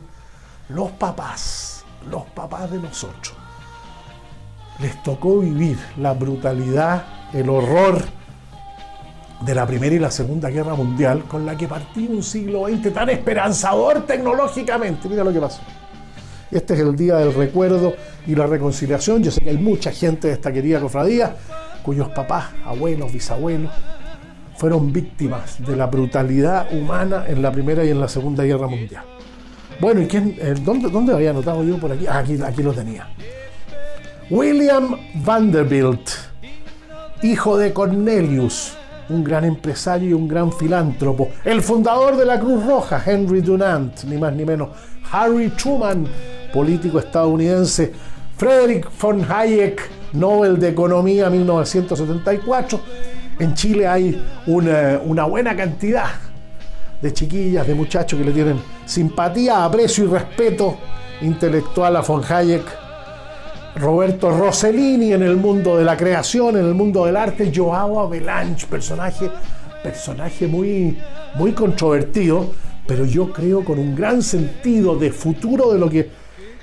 los 0.70 0.90
papás, 0.92 1.86
los 2.10 2.24
papás 2.24 2.72
de 2.72 2.80
nosotros. 2.80 3.36
Les 4.80 5.04
tocó 5.04 5.42
vivir 5.42 5.78
la 5.98 6.14
brutalidad, 6.14 7.04
el 7.34 7.52
horror 7.52 8.02
de 9.46 9.56
la 9.56 9.66
Primera 9.66 9.96
y 9.96 10.00
la 10.00 10.12
Segunda 10.12 10.50
Guerra 10.50 10.76
Mundial 10.76 11.24
con 11.26 11.46
la 11.46 11.58
que 11.58 11.68
partió 11.68 12.10
un 12.10 12.24
siglo 12.24 12.68
XX 12.68 12.94
tan 12.94 13.10
esperanzador 13.10 14.06
tecnológicamente. 14.06 15.10
Mira 15.10 15.24
lo 15.24 15.34
que 15.34 15.40
pasó. 15.40 15.62
Este 16.52 16.74
es 16.74 16.80
el 16.82 16.96
día 16.96 17.16
del 17.16 17.34
recuerdo 17.34 17.94
y 18.28 18.36
la 18.36 18.46
reconciliación. 18.46 19.24
Yo 19.24 19.32
sé 19.32 19.42
que 19.42 19.50
hay 19.50 19.58
mucha 19.58 19.92
gente 19.92 20.28
de 20.28 20.34
esta 20.34 20.52
querida 20.52 20.80
cofradía 20.80 21.36
cuyos 21.84 22.10
papás, 22.10 22.50
abuelos, 22.66 23.12
bisabuelos 23.12 23.72
fueron 24.58 24.94
víctimas 24.94 25.66
de 25.66 25.76
la 25.76 25.88
brutalidad 25.88 26.72
humana 26.72 27.26
en 27.28 27.42
la 27.42 27.52
Primera 27.52 27.84
y 27.84 27.90
en 27.90 28.00
la 28.00 28.08
Segunda 28.08 28.44
Guerra 28.44 28.68
Mundial. 28.68 29.04
Bueno, 29.80 30.02
¿y 30.02 30.08
quién, 30.08 30.36
eh, 30.40 30.54
dónde, 30.64 30.90
dónde 30.90 31.14
había 31.14 31.32
anotado 31.32 31.64
yo 31.64 31.80
por 31.80 31.92
aquí? 31.92 32.06
Ah, 32.06 32.20
aquí, 32.20 32.40
aquí 32.44 32.62
lo 32.62 32.72
tenía. 32.72 33.08
William 34.30 34.98
Vanderbilt, 35.16 36.10
hijo 37.24 37.58
de 37.58 37.74
Cornelius, 37.74 38.78
un 39.10 39.24
gran 39.24 39.46
empresario 39.46 40.10
y 40.10 40.14
un 40.14 40.28
gran 40.28 40.52
filántropo, 40.52 41.30
el 41.44 41.62
fundador 41.62 42.18
de 42.18 42.26
la 42.26 42.40
Cruz 42.40 42.66
Roja, 42.66 43.02
Henry 43.06 43.42
Dunant, 43.42 44.04
ni 44.06 44.18
más 44.18 44.34
ni 44.34 44.46
menos, 44.46 44.70
Harry 45.12 45.50
Truman, 45.50 46.08
político 46.54 47.00
estadounidense, 47.00 47.92
Frederick 48.38 48.90
von 49.00 49.26
Hayek, 49.30 49.90
Nobel 50.14 50.60
de 50.60 50.70
Economía 50.70 51.30
1974. 51.30 52.80
En 53.40 53.54
Chile 53.54 53.88
hay 53.88 54.24
una, 54.48 55.00
una 55.04 55.26
buena 55.26 55.56
cantidad 55.56 56.10
de 57.02 57.14
chiquillas, 57.14 57.66
de 57.66 57.76
muchachos 57.76 58.20
que 58.20 58.26
le 58.26 58.32
tienen 58.32 58.60
simpatía, 58.86 59.66
aprecio 59.66 60.06
y 60.06 60.08
respeto 60.08 60.78
intelectual 61.22 61.96
a 61.96 62.02
von 62.02 62.24
Hayek 62.28 62.81
Roberto 63.76 64.32
Rossellini 64.32 65.14
en 65.14 65.24
el 65.24 65.38
mundo 65.38 65.78
de 65.78 65.86
la 65.86 65.96
creación, 65.96 66.58
en 66.58 66.66
el 66.66 66.74
mundo 66.74 67.06
del 67.06 67.16
arte, 67.16 67.52
Joao 67.56 68.00
Avalanche, 68.00 68.68
personaje, 68.68 69.30
personaje 69.82 70.48
muy, 70.48 70.98
muy 71.36 71.54
controvertido, 71.54 72.52
pero 72.86 73.06
yo 73.06 73.32
creo 73.32 73.64
con 73.64 73.80
un 73.80 73.96
gran 73.96 74.22
sentido 74.22 74.96
de 74.98 75.12
futuro 75.12 75.72
de 75.72 75.80
lo 75.80 75.90
que 75.90 76.10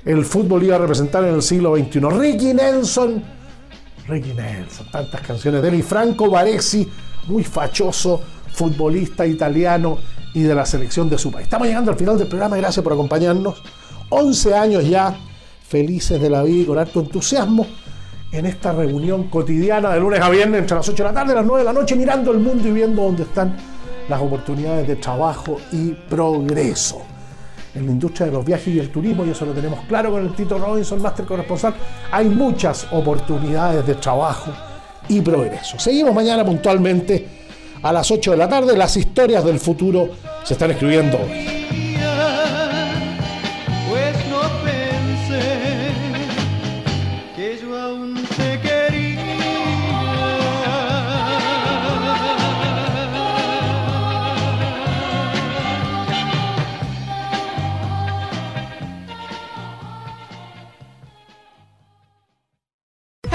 el 0.05 0.23
fútbol 0.23 0.63
iba 0.63 0.75
a 0.75 0.79
representar 0.79 1.23
en 1.23 1.33
el 1.33 1.41
siglo 1.41 1.75
XXI. 1.75 1.99
Ricky 1.99 2.53
Nelson, 2.53 3.23
Ricky 4.07 4.33
Nelson, 4.33 4.87
tantas 4.91 5.21
canciones 5.21 5.61
de 5.61 5.69
él, 5.69 5.75
y 5.75 5.81
Franco 5.81 6.29
Baresi, 6.29 6.87
muy 7.27 7.43
fachoso, 7.43 8.21
futbolista 8.53 9.25
italiano 9.25 9.97
y 10.33 10.43
de 10.43 10.53
la 10.53 10.65
selección 10.65 11.09
de 11.09 11.17
su 11.17 11.31
país. 11.31 11.45
Estamos 11.45 11.67
llegando 11.67 11.91
al 11.91 11.97
final 11.97 12.17
del 12.17 12.27
programa, 12.27 12.57
gracias 12.57 12.83
por 12.83 12.93
acompañarnos. 12.93 13.61
11 14.09 14.53
años 14.55 14.87
ya 14.87 15.15
felices 15.69 16.19
de 16.19 16.29
la 16.29 16.43
vida 16.43 16.63
y 16.63 16.65
con 16.65 16.79
harto 16.79 16.99
entusiasmo 16.99 17.65
en 18.31 18.45
esta 18.45 18.71
reunión 18.71 19.25
cotidiana 19.29 19.93
de 19.93 19.99
lunes 19.99 20.19
a 20.19 20.29
viernes 20.29 20.61
entre 20.61 20.75
las 20.75 20.89
8 20.89 21.03
de 21.03 21.09
la 21.09 21.13
tarde 21.13 21.33
y 21.33 21.35
las 21.35 21.45
9 21.45 21.59
de 21.59 21.65
la 21.65 21.73
noche, 21.73 21.95
mirando 21.95 22.31
el 22.31 22.39
mundo 22.39 22.67
y 22.67 22.71
viendo 22.71 23.03
dónde 23.03 23.23
están 23.23 23.55
las 24.07 24.19
oportunidades 24.19 24.87
de 24.87 24.95
trabajo 24.95 25.57
y 25.71 25.91
progreso. 25.91 27.01
En 27.75 27.85
la 27.85 27.91
industria 27.91 28.25
de 28.25 28.31
los 28.33 28.43
viajes 28.43 28.67
y 28.67 28.79
el 28.79 28.89
turismo, 28.89 29.23
y 29.25 29.29
eso 29.29 29.45
lo 29.45 29.53
tenemos 29.53 29.81
claro 29.87 30.11
con 30.11 30.25
el 30.25 30.33
Tito 30.33 30.57
Robinson, 30.57 31.01
Master 31.01 31.25
Corresponsal, 31.25 31.75
hay 32.11 32.27
muchas 32.27 32.87
oportunidades 32.91 33.85
de 33.85 33.95
trabajo 33.95 34.51
y 35.07 35.21
progreso. 35.21 35.77
Seguimos 35.77 36.13
mañana 36.15 36.43
puntualmente 36.43 37.27
a 37.83 37.93
las 37.93 38.09
8 38.09 38.31
de 38.31 38.37
la 38.37 38.49
tarde. 38.49 38.75
Las 38.75 38.97
historias 38.97 39.45
del 39.45 39.59
futuro 39.59 40.09
se 40.43 40.53
están 40.53 40.71
escribiendo 40.71 41.17
hoy. 41.17 41.58